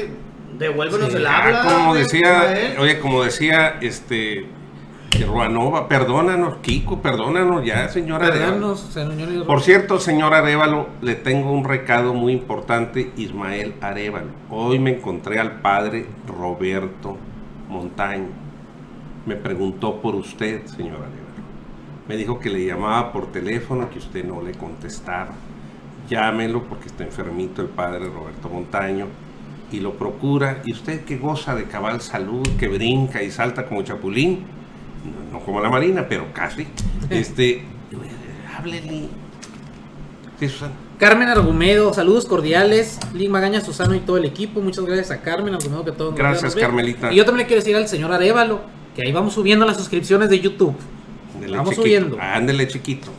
devuélvenos 0.58 1.14
el 1.14 1.26
habla. 1.26 1.62
Como 1.62 1.94
decía, 1.94 2.76
oye, 2.78 3.00
como 3.00 3.24
decía 3.24 3.78
este 3.80 4.44
Ruanova, 5.18 5.88
perdónanos, 5.88 6.58
Kiko, 6.58 7.00
perdónanos 7.00 7.64
ya, 7.64 7.88
señora 7.88 8.30
Perdónanos, 8.30 8.96
Por 9.46 9.60
cierto, 9.60 9.98
señor 9.98 10.34
Arevalo, 10.34 10.88
le 11.02 11.14
tengo 11.14 11.52
un 11.52 11.64
recado 11.64 12.14
muy 12.14 12.32
importante, 12.32 13.12
Ismael 13.16 13.74
Arevalo. 13.80 14.30
Hoy 14.50 14.78
me 14.78 14.96
encontré 14.96 15.38
al 15.38 15.60
padre 15.60 16.06
Roberto 16.26 17.16
Montaño. 17.68 18.28
Me 19.26 19.36
preguntó 19.36 20.00
por 20.00 20.14
usted, 20.14 20.66
señor 20.66 20.96
Arevalo. 20.96 21.30
Me 22.08 22.16
dijo 22.16 22.40
que 22.40 22.50
le 22.50 22.64
llamaba 22.64 23.12
por 23.12 23.30
teléfono, 23.30 23.90
que 23.90 23.98
usted 23.98 24.24
no 24.24 24.42
le 24.42 24.52
contestaba. 24.52 25.32
Llámelo 26.08 26.64
porque 26.64 26.88
está 26.88 27.04
enfermito 27.04 27.62
el 27.62 27.68
padre 27.68 28.06
Roberto 28.08 28.48
Montaño 28.48 29.06
y 29.70 29.80
lo 29.80 29.94
procura. 29.94 30.62
Y 30.64 30.72
usted 30.72 31.04
que 31.04 31.18
goza 31.18 31.54
de 31.54 31.64
cabal 31.64 32.00
salud, 32.00 32.46
que 32.58 32.68
brinca 32.68 33.22
y 33.22 33.30
salta 33.30 33.66
como 33.66 33.82
chapulín, 33.82 34.44
no 35.32 35.40
como 35.40 35.60
la 35.60 35.70
Marina, 35.70 36.06
pero 36.08 36.32
casi. 36.32 36.66
Este, 37.08 37.64
háblele. 38.56 39.08
Carmen 40.98 41.28
Argumedo, 41.28 41.92
saludos 41.92 42.26
cordiales. 42.26 42.98
Link 43.14 43.30
Magaña, 43.30 43.60
Susano 43.60 43.94
y 43.94 44.00
todo 44.00 44.16
el 44.16 44.24
equipo. 44.24 44.60
Muchas 44.60 44.84
gracias 44.84 45.10
a 45.10 45.20
Carmen 45.20 45.54
Argumedo 45.54 45.84
que 45.84 45.92
todo 45.92 46.12
Gracias, 46.12 46.54
Carmelita. 46.54 47.12
Y 47.12 47.16
yo 47.16 47.24
también 47.24 47.44
le 47.44 47.46
quiero 47.46 47.60
decir 47.62 47.76
al 47.76 47.88
señor 47.88 48.12
Arevalo 48.12 48.60
que 48.94 49.02
ahí 49.02 49.12
vamos 49.12 49.34
subiendo 49.34 49.66
las 49.66 49.76
suscripciones 49.76 50.28
de 50.30 50.40
YouTube. 50.40 50.74
vamos 51.50 51.74
subiendo. 51.74 52.16
Ándele, 52.20 52.68
chiquito. 52.68 53.10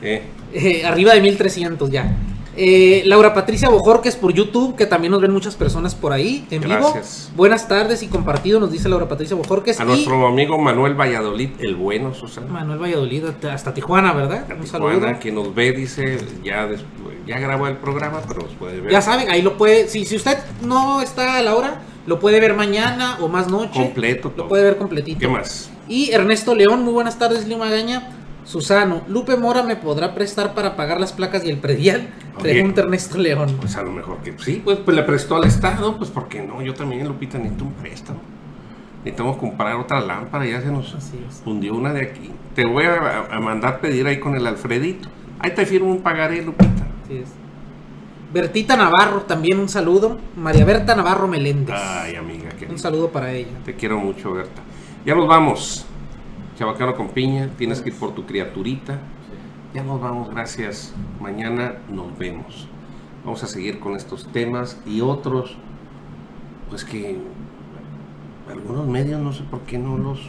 Eh. 0.00 0.22
Eh, 0.52 0.84
arriba 0.84 1.14
de 1.14 1.20
1300 1.20 1.90
ya. 1.90 2.14
Eh, 2.54 3.02
Laura 3.06 3.32
Patricia 3.32 3.70
Bojorques 3.70 4.16
por 4.16 4.32
YouTube, 4.32 4.76
que 4.76 4.84
también 4.84 5.10
nos 5.10 5.22
ven 5.22 5.32
muchas 5.32 5.54
personas 5.56 5.94
por 5.94 6.12
ahí 6.12 6.46
en 6.50 6.62
vivo. 6.62 6.94
Buenas 7.34 7.66
tardes 7.66 8.02
y 8.02 8.08
compartido, 8.08 8.60
nos 8.60 8.70
dice 8.70 8.88
Laura 8.88 9.08
Patricia 9.08 9.34
Bojorques. 9.36 9.80
A 9.80 9.84
nuestro 9.84 10.26
amigo 10.26 10.58
Manuel 10.58 10.94
Valladolid, 10.98 11.50
el 11.60 11.76
bueno, 11.76 12.12
Susana. 12.12 12.48
Manuel 12.48 12.78
Valladolid, 12.78 13.24
hasta 13.50 13.72
Tijuana, 13.72 14.12
¿verdad? 14.12 14.46
Un 14.50 14.64
Tijuana, 14.64 15.18
que 15.18 15.32
nos 15.32 15.54
ve, 15.54 15.72
dice, 15.72 16.18
ya, 16.44 16.68
ya 17.26 17.38
grabó 17.38 17.68
el 17.68 17.78
programa, 17.78 18.20
pero 18.28 18.42
nos 18.42 18.52
puede 18.52 18.80
ver. 18.80 18.92
Ya 18.92 19.00
saben, 19.00 19.30
ahí 19.30 19.40
lo 19.40 19.56
puede, 19.56 19.88
si, 19.88 20.04
si 20.04 20.16
usted 20.16 20.36
no 20.62 21.00
está 21.00 21.38
a 21.38 21.42
la 21.42 21.54
hora, 21.54 21.80
lo 22.06 22.20
puede 22.20 22.38
ver 22.38 22.54
mañana 22.54 23.16
o 23.20 23.28
más 23.28 23.48
noche. 23.48 23.80
Completo. 23.80 24.32
Lo 24.36 24.48
puede 24.48 24.64
ver 24.64 24.76
completito. 24.76 25.20
¿Qué 25.20 25.28
más? 25.28 25.70
Y 25.88 26.10
Ernesto 26.10 26.54
León, 26.54 26.84
muy 26.84 26.92
buenas 26.92 27.18
tardes, 27.18 27.46
Lima 27.46 27.64
Magaña. 27.64 28.10
Susano, 28.44 29.02
¿Lupe 29.08 29.36
Mora 29.36 29.62
me 29.62 29.76
podrá 29.76 30.14
prestar 30.14 30.54
para 30.54 30.76
pagar 30.76 31.00
las 31.00 31.12
placas 31.12 31.44
y 31.44 31.50
el 31.50 31.58
predial? 31.58 32.08
Pregunta 32.40 32.82
Ernesto 32.82 33.18
León. 33.18 33.56
Pues 33.60 33.76
a 33.76 33.82
lo 33.82 33.92
mejor 33.92 34.18
que 34.18 34.34
sí, 34.38 34.60
pues, 34.64 34.78
pues 34.78 34.96
le 34.96 35.02
prestó 35.04 35.36
al 35.36 35.44
Estado, 35.44 35.96
pues 35.96 36.10
porque 36.10 36.42
no, 36.42 36.60
yo 36.60 36.74
también, 36.74 37.06
Lupita, 37.06 37.38
necesito 37.38 37.64
un 37.64 37.72
préstamo. 37.74 38.20
Necesitamos 39.04 39.36
comprar 39.36 39.76
otra 39.76 40.00
lámpara, 40.00 40.46
ya 40.46 40.60
se 40.60 40.70
nos 40.70 40.96
hundió 41.44 41.74
una 41.74 41.92
de 41.92 42.02
aquí. 42.02 42.30
Te 42.54 42.64
voy 42.66 42.84
a, 42.84 43.38
mandar 43.40 43.80
pedir 43.80 44.06
ahí 44.06 44.18
con 44.18 44.34
el 44.34 44.46
Alfredito. 44.46 45.08
Ahí 45.38 45.52
te 45.52 45.66
firmo 45.66 45.90
un 45.90 46.02
pagaré, 46.02 46.42
Lupita. 46.42 46.86
Así 47.04 47.18
es. 47.18 47.28
Bertita 48.32 48.76
Navarro, 48.76 49.22
también 49.22 49.58
un 49.58 49.68
saludo. 49.68 50.18
María 50.36 50.64
Berta 50.64 50.94
Navarro 50.94 51.28
Meléndez. 51.28 51.76
Ay, 51.76 52.16
amiga. 52.16 52.50
Un 52.68 52.78
saludo 52.78 53.10
para 53.10 53.32
ella. 53.32 53.58
Te 53.64 53.74
quiero 53.74 53.98
mucho, 53.98 54.32
Berta. 54.32 54.62
Ya 55.04 55.14
nos 55.14 55.28
vamos. 55.28 55.86
Chabacano 56.56 56.94
con 56.94 57.08
piña, 57.08 57.48
tienes 57.56 57.80
que 57.80 57.90
ir 57.90 57.96
por 57.96 58.14
tu 58.14 58.26
criaturita. 58.26 58.98
Ya 59.74 59.82
nos 59.82 60.00
vamos, 60.00 60.30
gracias. 60.30 60.92
Mañana 61.20 61.74
nos 61.88 62.16
vemos. 62.18 62.68
Vamos 63.24 63.42
a 63.42 63.46
seguir 63.46 63.80
con 63.80 63.96
estos 63.96 64.26
temas 64.32 64.80
y 64.84 65.00
otros, 65.00 65.56
pues 66.68 66.84
que 66.84 67.18
algunos 68.50 68.86
medios 68.86 69.20
no 69.20 69.32
sé 69.32 69.44
por 69.44 69.60
qué 69.60 69.78
no 69.78 69.96
los 69.96 70.20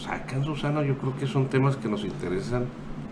sacan, 0.00 0.44
Susana. 0.44 0.82
Yo 0.82 0.96
creo 0.98 1.16
que 1.16 1.26
son 1.26 1.48
temas 1.48 1.76
que 1.76 1.88
nos 1.88 2.04
interesan 2.04 2.66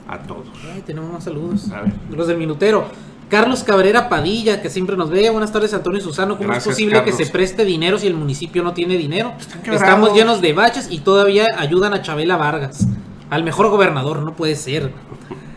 a 0.08 0.18
todos. 0.18 0.48
tenemos 0.86 1.12
más 1.12 1.24
saludos. 1.24 1.70
Los 2.10 2.26
del 2.26 2.38
minutero. 2.38 2.86
Carlos 3.28 3.64
Cabrera 3.64 4.08
Padilla, 4.08 4.62
que 4.62 4.70
siempre 4.70 4.96
nos 4.96 5.10
ve. 5.10 5.28
Buenas 5.30 5.50
tardes, 5.50 5.74
Antonio 5.74 5.98
y 5.98 6.02
Susano. 6.02 6.38
¿Cómo 6.38 6.52
es 6.52 6.64
posible 6.64 7.02
que 7.02 7.12
se 7.12 7.26
preste 7.26 7.64
dinero 7.64 7.98
si 7.98 8.06
el 8.06 8.14
municipio 8.14 8.62
no 8.62 8.72
tiene 8.72 8.96
dinero? 8.96 9.32
Estamos 9.64 10.14
llenos 10.14 10.40
de 10.40 10.52
baches 10.52 10.86
y 10.90 11.00
todavía 11.00 11.46
ayudan 11.58 11.92
a 11.92 12.02
Chabela 12.02 12.36
Vargas. 12.36 12.86
Al 13.28 13.42
mejor 13.42 13.68
gobernador, 13.68 14.22
no 14.22 14.36
puede 14.36 14.54
ser. 14.54 14.92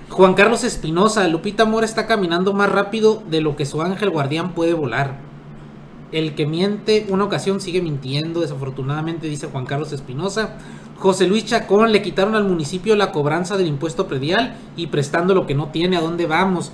Juan 0.10 0.34
Carlos 0.34 0.64
Espinosa, 0.64 1.28
Lupita 1.28 1.66
Mora 1.66 1.86
está 1.86 2.08
caminando 2.08 2.54
más 2.54 2.72
rápido 2.72 3.22
de 3.30 3.42
lo 3.42 3.56
que 3.56 3.68
su 3.68 3.84
ángel 3.84 4.10
guardián 4.10 4.54
puede 4.54 4.74
volar. 4.74 5.20
El 6.12 6.34
que 6.34 6.48
miente 6.48 7.06
una 7.10 7.26
ocasión 7.26 7.62
sigue 7.62 7.84
mintiendo, 7.84 8.42
desafortunadamente, 8.42 9.28
dice 9.28 9.46
Juan 9.46 9.68
Carlos 9.68 9.94
Espinosa. 9.94 10.56
José 10.98 11.28
Luis 11.28 11.46
Chacón, 11.46 11.92
le 11.92 12.02
quitaron 12.02 12.34
al 12.34 12.46
municipio 12.46 12.96
la 12.96 13.12
cobranza 13.12 13.58
del 13.58 13.68
impuesto 13.68 14.08
predial 14.08 14.58
y 14.76 14.88
prestando 14.88 15.36
lo 15.36 15.46
que 15.46 15.54
no 15.54 15.68
tiene, 15.68 15.98
¿a 15.98 16.02
dónde 16.02 16.26
vamos? 16.26 16.72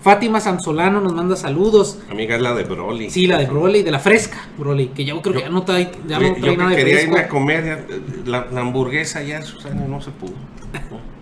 Fátima 0.00 0.40
Sansolano 0.40 1.00
nos 1.00 1.14
manda 1.14 1.36
saludos. 1.36 1.98
Amiga, 2.10 2.36
es 2.36 2.42
la 2.42 2.54
de 2.54 2.64
Broly. 2.64 3.10
Sí, 3.10 3.26
la 3.26 3.38
de 3.38 3.46
Broly, 3.46 3.82
de 3.82 3.90
la 3.90 3.98
fresca, 3.98 4.48
Broly, 4.56 4.88
que 4.88 5.04
yo 5.04 5.20
creo 5.20 5.34
que 5.34 5.40
ya 5.40 5.48
no 5.48 5.62
trae, 5.62 5.90
ya 6.06 6.20
no 6.20 6.34
trae 6.34 6.56
nada 6.56 6.70
de 6.70 6.76
quería 6.76 7.02
irme 7.02 7.20
a 7.20 7.28
comer 7.28 7.86
la, 8.24 8.46
hamburguesa 8.56 9.22
ya, 9.22 9.42
Susana, 9.42 9.86
no 9.86 10.00
se 10.00 10.10
pudo. 10.10 10.34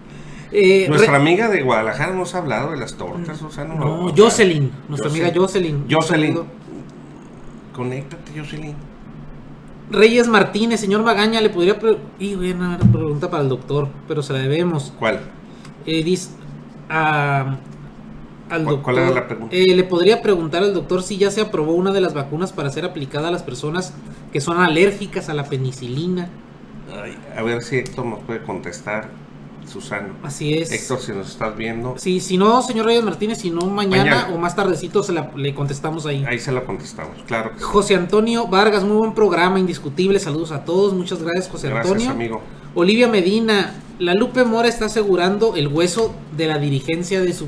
Eh, 0.57 0.87
Nuestra 0.89 1.17
amiga 1.17 1.49
de 1.49 1.63
Guadalajara 1.63 2.13
nos 2.13 2.37
ha 2.37 2.39
hablado 2.39 2.71
de 2.71 2.77
las 2.77 2.97
tortas, 2.97 3.39
Susana. 3.39 3.75
No, 3.75 4.15
Jocelyn, 4.17 4.71
nuestra 4.89 5.11
amiga 5.11 5.33
Jocelyn. 5.35 5.85
Jocelyn. 5.91 6.43
Conéctate, 7.73 8.39
Jocelyn. 8.39 8.77
Reyes 9.91 10.29
Martínez, 10.29 10.79
señor 10.79 11.03
Magaña, 11.03 11.41
le 11.41 11.51
podría. 11.51 11.77
Y 12.21 12.37
voy 12.37 12.53
a 12.53 12.55
una 12.55 12.79
pregunta 12.79 13.29
para 13.29 13.43
el 13.43 13.49
doctor, 13.49 13.89
pero 14.07 14.23
se 14.23 14.33
la 14.33 14.39
debemos. 14.39 14.93
¿Cuál? 14.97 15.23
Eh, 15.87 16.05
dice. 16.05 16.31
a 16.89 17.57
al 18.51 18.65
doctor. 18.65 18.95
la 18.95 19.27
pregunta? 19.27 19.55
Eh, 19.57 19.75
le 19.75 19.85
podría 19.85 20.23
preguntar 20.23 20.63
al 20.63 20.75
doctor 20.75 21.03
si 21.03 21.17
ya 21.17 21.31
se 21.31 21.41
aprobó 21.41 21.73
una 21.73 21.93
de 21.93 22.01
las 22.01 22.15
vacunas 22.15 22.53
para 22.53 22.71
ser 22.71 22.85
aplicada 22.85 23.29
a 23.29 23.31
las 23.31 23.43
personas 23.43 23.95
que 24.33 24.41
son 24.41 24.61
alérgicas 24.61 25.29
a 25.29 25.35
la 25.35 25.45
penicilina. 25.45 26.29
a 27.37 27.43
ver 27.43 27.63
si 27.63 27.77
Héctor 27.77 28.07
nos 28.07 28.21
puede 28.21 28.43
contestar. 28.43 29.09
Susano. 29.67 30.15
Así 30.23 30.55
es. 30.55 30.71
Héctor, 30.73 31.01
si 31.01 31.13
nos 31.13 31.31
estás 31.31 31.57
viendo. 31.57 31.95
Sí, 31.97 32.21
si 32.21 32.37
no, 32.37 32.63
señor 32.63 32.87
Reyes 32.87 33.03
Martínez, 33.05 33.39
si 33.39 33.51
no 33.51 33.67
mañana, 33.67 34.29
o 34.35 34.39
más 34.39 34.55
tardecito 34.55 35.03
se 35.03 35.13
la, 35.13 35.31
le 35.37 35.55
contestamos 35.55 36.07
ahí. 36.07 36.25
Ahí 36.27 36.39
se 36.39 36.53
la 36.53 36.65
contestamos, 36.65 37.17
claro. 37.27 37.53
José 37.61 37.95
Antonio 37.95 38.47
Vargas, 38.47 38.85
muy 38.85 38.97
buen 38.97 39.15
programa, 39.15 39.59
indiscutible. 39.59 40.19
Saludos 40.19 40.53
a 40.53 40.65
todos, 40.65 40.93
muchas 40.93 41.23
gracias, 41.23 41.49
José 41.49 41.69
gracias, 41.69 41.93
Antonio. 41.93 42.11
amigo. 42.11 42.43
Olivia 42.75 43.09
Medina, 43.09 43.75
la 43.99 44.15
Lupe 44.15 44.45
Mora 44.45 44.69
está 44.69 44.87
asegurando 44.87 45.57
el 45.57 45.69
hueso 45.69 46.15
de 46.37 46.47
la 46.47 46.59
dirigencia 46.59 47.21
de 47.21 47.33
su 47.33 47.47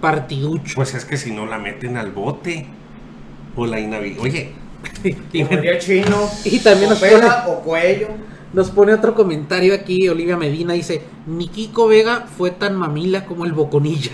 partiducho. 0.00 0.74
Pues 0.76 0.94
es 0.94 1.04
que 1.04 1.16
si 1.16 1.30
no 1.32 1.46
la 1.46 1.58
meten 1.58 1.96
al 1.96 2.12
bote 2.12 2.66
o 3.56 3.66
la 3.66 3.80
inhabilitan. 3.80 4.24
Oye, 4.24 4.52
y 5.32 5.78
chino. 5.78 6.28
Y 6.44 6.58
también 6.60 6.90
nos 6.90 7.00
pone, 7.00 7.26
o 7.46 7.60
cuello. 7.60 8.08
Nos 8.52 8.70
pone 8.70 8.94
otro 8.94 9.14
comentario 9.14 9.74
aquí, 9.74 10.08
Olivia 10.08 10.36
Medina 10.36 10.72
dice, 10.72 11.02
ni 11.26 11.48
Kiko 11.48 11.88
Vega 11.88 12.26
fue 12.26 12.50
tan 12.50 12.76
mamila 12.76 13.26
como 13.26 13.44
el 13.44 13.52
Boconilla. 13.52 14.12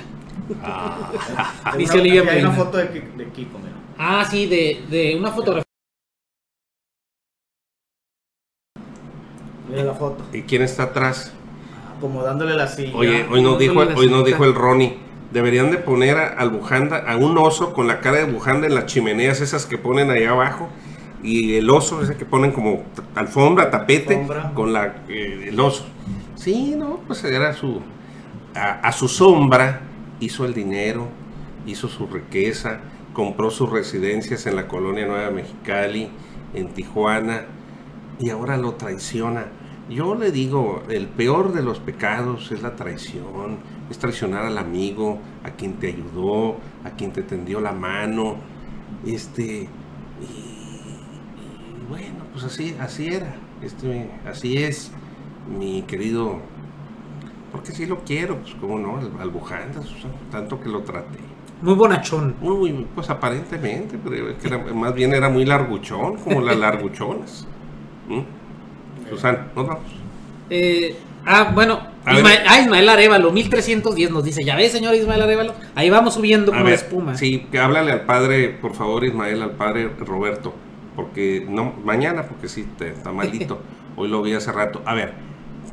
Ah. 0.62 1.72
dice 1.78 1.98
Olivia 1.98 2.24
Medina. 2.24 2.48
Hay 2.48 2.54
una 2.54 2.64
foto 2.64 2.78
de, 2.78 2.88
Kiko, 2.88 3.58
mira. 3.58 3.74
Ah, 3.98 4.26
sí, 4.28 4.46
de, 4.46 4.84
de 4.90 5.16
una 5.16 5.30
fotografía. 5.30 5.64
Mira 9.68 9.84
la 9.84 9.94
foto. 9.94 10.24
¿Y 10.32 10.42
quién 10.42 10.62
está 10.62 10.84
atrás? 10.84 11.32
Como 12.00 12.22
dándole 12.22 12.54
la 12.54 12.66
silla. 12.66 12.94
Oye, 12.96 13.24
hoy 13.30 13.40
no 13.40 13.56
dijo, 13.56 13.78
hoy 13.78 14.08
no 14.08 14.22
dijo 14.22 14.44
el 14.44 14.54
Ronnie 14.54 14.98
deberían 15.34 15.72
de 15.72 15.78
poner 15.78 16.16
al 16.16 16.48
bujanda, 16.50 16.98
a 16.98 17.16
un 17.16 17.36
oso 17.36 17.74
con 17.74 17.88
la 17.88 18.00
cara 18.00 18.18
de 18.18 18.32
bujanda 18.32 18.68
en 18.68 18.74
las 18.76 18.86
chimeneas 18.86 19.40
esas 19.40 19.66
que 19.66 19.76
ponen 19.76 20.10
ahí 20.10 20.24
abajo 20.24 20.68
y 21.24 21.56
el 21.56 21.68
oso 21.70 22.00
ese 22.02 22.16
que 22.16 22.24
ponen 22.24 22.52
como 22.52 22.84
alfombra, 23.16 23.68
tapete 23.68 24.26
con 24.54 24.72
la 24.72 25.02
eh, 25.08 25.46
el 25.48 25.58
oso. 25.58 25.86
Sí, 26.36 26.74
no, 26.76 27.00
pues 27.06 27.24
era 27.24 27.52
su 27.52 27.82
a, 28.54 28.92
su 28.92 29.08
sombra 29.08 29.80
hizo 30.20 30.44
el 30.44 30.54
dinero, 30.54 31.08
hizo 31.66 31.88
su 31.88 32.06
riqueza, 32.06 32.78
compró 33.12 33.50
sus 33.50 33.68
residencias 33.68 34.46
en 34.46 34.54
la 34.54 34.68
colonia 34.68 35.04
Nueva 35.04 35.30
Mexicali, 35.30 36.10
en 36.54 36.68
Tijuana 36.68 37.46
y 38.20 38.30
ahora 38.30 38.56
lo 38.56 38.74
traiciona. 38.74 39.46
Yo 39.90 40.14
le 40.14 40.30
digo, 40.30 40.84
el 40.88 41.08
peor 41.08 41.52
de 41.52 41.62
los 41.62 41.80
pecados 41.80 42.52
es 42.52 42.62
la 42.62 42.76
traición, 42.76 43.58
es 43.90 43.98
traicionar 43.98 44.44
al 44.46 44.58
amigo, 44.58 45.18
a 45.44 45.50
quien 45.50 45.74
te 45.74 45.88
ayudó, 45.88 46.56
a 46.84 46.90
quien 46.90 47.12
te 47.12 47.22
tendió 47.22 47.60
la 47.60 47.72
mano, 47.72 48.36
este, 49.06 49.62
y, 50.20 51.88
bueno, 51.88 52.24
pues 52.32 52.44
así, 52.44 52.74
así 52.80 53.08
era, 53.08 53.34
este, 53.62 54.10
así 54.26 54.56
es, 54.62 54.90
mi 55.58 55.82
querido, 55.82 56.38
porque 57.52 57.72
si 57.72 57.86
lo 57.86 57.98
quiero, 58.04 58.38
pues 58.40 58.54
como 58.56 58.78
no, 58.78 58.98
al, 58.98 59.10
al 59.20 59.30
Bujandas, 59.30 59.86
tanto 60.30 60.60
que 60.60 60.68
lo 60.68 60.82
traté. 60.82 61.18
Muy 61.62 61.74
bonachón. 61.74 62.34
Muy, 62.40 62.56
muy, 62.72 62.86
pues 62.94 63.08
aparentemente, 63.10 63.96
pero 64.02 64.28
es 64.28 64.36
que 64.38 64.48
era- 64.48 64.58
más 64.74 64.92
bien 64.94 65.14
era 65.14 65.28
muy 65.28 65.44
larguchón, 65.44 66.16
como 66.16 66.40
las 66.40 66.56
larguchonas. 66.58 67.46
¿Mm? 68.08 68.20
Susana, 69.10 69.46
nos 69.54 69.66
vamos. 69.66 69.84
Eh, 70.50 70.96
ah, 71.26 71.50
bueno. 71.54 71.80
A 72.06 72.12
Isma- 72.14 72.28
ver. 72.28 72.42
ah, 72.46 72.60
Ismael 72.60 72.88
Arevalo, 72.88 73.32
1310 73.32 74.10
nos 74.10 74.24
dice, 74.24 74.44
ya 74.44 74.56
ves, 74.56 74.72
señor 74.72 74.94
Ismael 74.94 75.22
Arevalo, 75.22 75.54
ahí 75.74 75.88
vamos 75.90 76.14
subiendo 76.14 76.52
A 76.52 76.56
como 76.56 76.64
ver, 76.66 76.74
espuma. 76.74 77.16
Sí, 77.16 77.46
que 77.50 77.58
háblale 77.58 77.92
al 77.92 78.02
padre, 78.02 78.48
por 78.50 78.74
favor, 78.74 79.04
Ismael, 79.04 79.40
al 79.42 79.52
padre 79.52 79.88
Roberto, 80.00 80.54
porque 80.96 81.46
no, 81.48 81.72
mañana, 81.84 82.24
porque 82.24 82.48
sí, 82.48 82.66
te- 82.78 82.90
está 82.90 83.10
malito. 83.12 83.60
Hoy 83.96 84.08
lo 84.08 84.20
vi 84.22 84.34
hace 84.34 84.52
rato. 84.52 84.82
A 84.84 84.92
ver, 84.94 85.14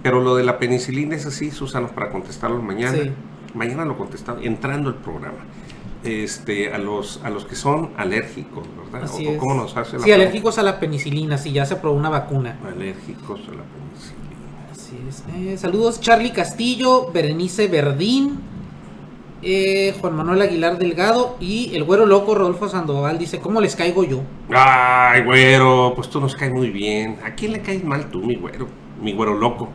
pero 0.03 0.21
lo 0.21 0.35
de 0.35 0.43
la 0.43 0.57
penicilina 0.57 1.15
es 1.15 1.25
así, 1.25 1.51
Susana, 1.51 1.87
para 1.89 2.11
contestarlo 2.11 2.61
mañana. 2.61 2.97
Sí. 2.97 3.11
Mañana 3.53 3.83
lo 3.83 3.97
contestamos, 3.97 4.45
entrando 4.45 4.89
el 4.89 4.95
programa. 4.95 5.39
Este, 6.03 6.73
a 6.73 6.77
los, 6.79 7.19
a 7.23 7.29
los 7.29 7.45
que 7.45 7.55
son 7.55 7.91
alérgicos, 7.97 8.65
¿verdad? 8.91 9.03
Así 9.03 9.25
O- 9.27 9.29
o 9.29 9.33
es. 9.33 9.37
¿Cómo 9.39 9.53
nos 9.55 9.75
hace 9.77 9.97
la 9.97 10.03
Sí, 10.03 10.11
alérgicos 10.11 10.57
a 10.57 10.63
la 10.63 10.79
penicilina, 10.79 11.37
sí, 11.37 11.51
ya 11.51 11.65
se 11.65 11.73
aprobó 11.75 11.95
una 11.97 12.09
vacuna. 12.09 12.57
Alérgicos 12.65 13.39
a 13.41 13.51
la 13.51 13.63
penicilina. 13.63 14.20
Eh, 14.93 15.57
saludos, 15.57 16.01
Charlie 16.01 16.31
Castillo, 16.31 17.11
Berenice 17.13 17.67
Verdín, 17.69 18.41
eh, 19.41 19.95
Juan 20.01 20.15
Manuel 20.15 20.41
Aguilar 20.41 20.77
Delgado 20.77 21.37
y 21.39 21.73
el 21.75 21.85
güero 21.85 22.05
loco 22.05 22.35
Rodolfo 22.35 22.67
Sandoval 22.67 23.17
dice, 23.17 23.39
¿cómo 23.39 23.61
les 23.61 23.75
caigo 23.77 24.03
yo? 24.03 24.21
Ay, 24.53 25.23
güero, 25.23 25.93
pues 25.95 26.09
tú 26.09 26.19
nos 26.19 26.35
caes 26.35 26.51
muy 26.51 26.71
bien. 26.71 27.19
¿A 27.23 27.35
quién 27.35 27.53
le 27.53 27.61
caes 27.61 27.83
mal 27.83 28.11
tú, 28.11 28.19
mi 28.19 28.35
güero? 28.35 28.67
Mi 29.01 29.13
güero 29.13 29.35
loco. 29.35 29.69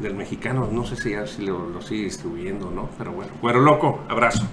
Del 0.00 0.14
mexicano, 0.14 0.68
no 0.70 0.84
sé 0.84 0.96
si 0.96 1.10
ya 1.10 1.26
si 1.26 1.46
lo, 1.46 1.70
lo 1.70 1.80
sigue 1.80 2.04
distribuyendo 2.04 2.68
o 2.68 2.70
no, 2.70 2.90
pero 2.98 3.12
bueno. 3.12 3.32
Güero 3.40 3.60
loco, 3.60 4.00
abrazo. 4.08 4.44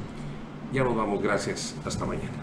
Ya 0.71 0.83
nos 0.83 0.95
vamos, 0.95 1.21
gracias. 1.21 1.75
Hasta 1.83 2.05
mañana. 2.05 2.42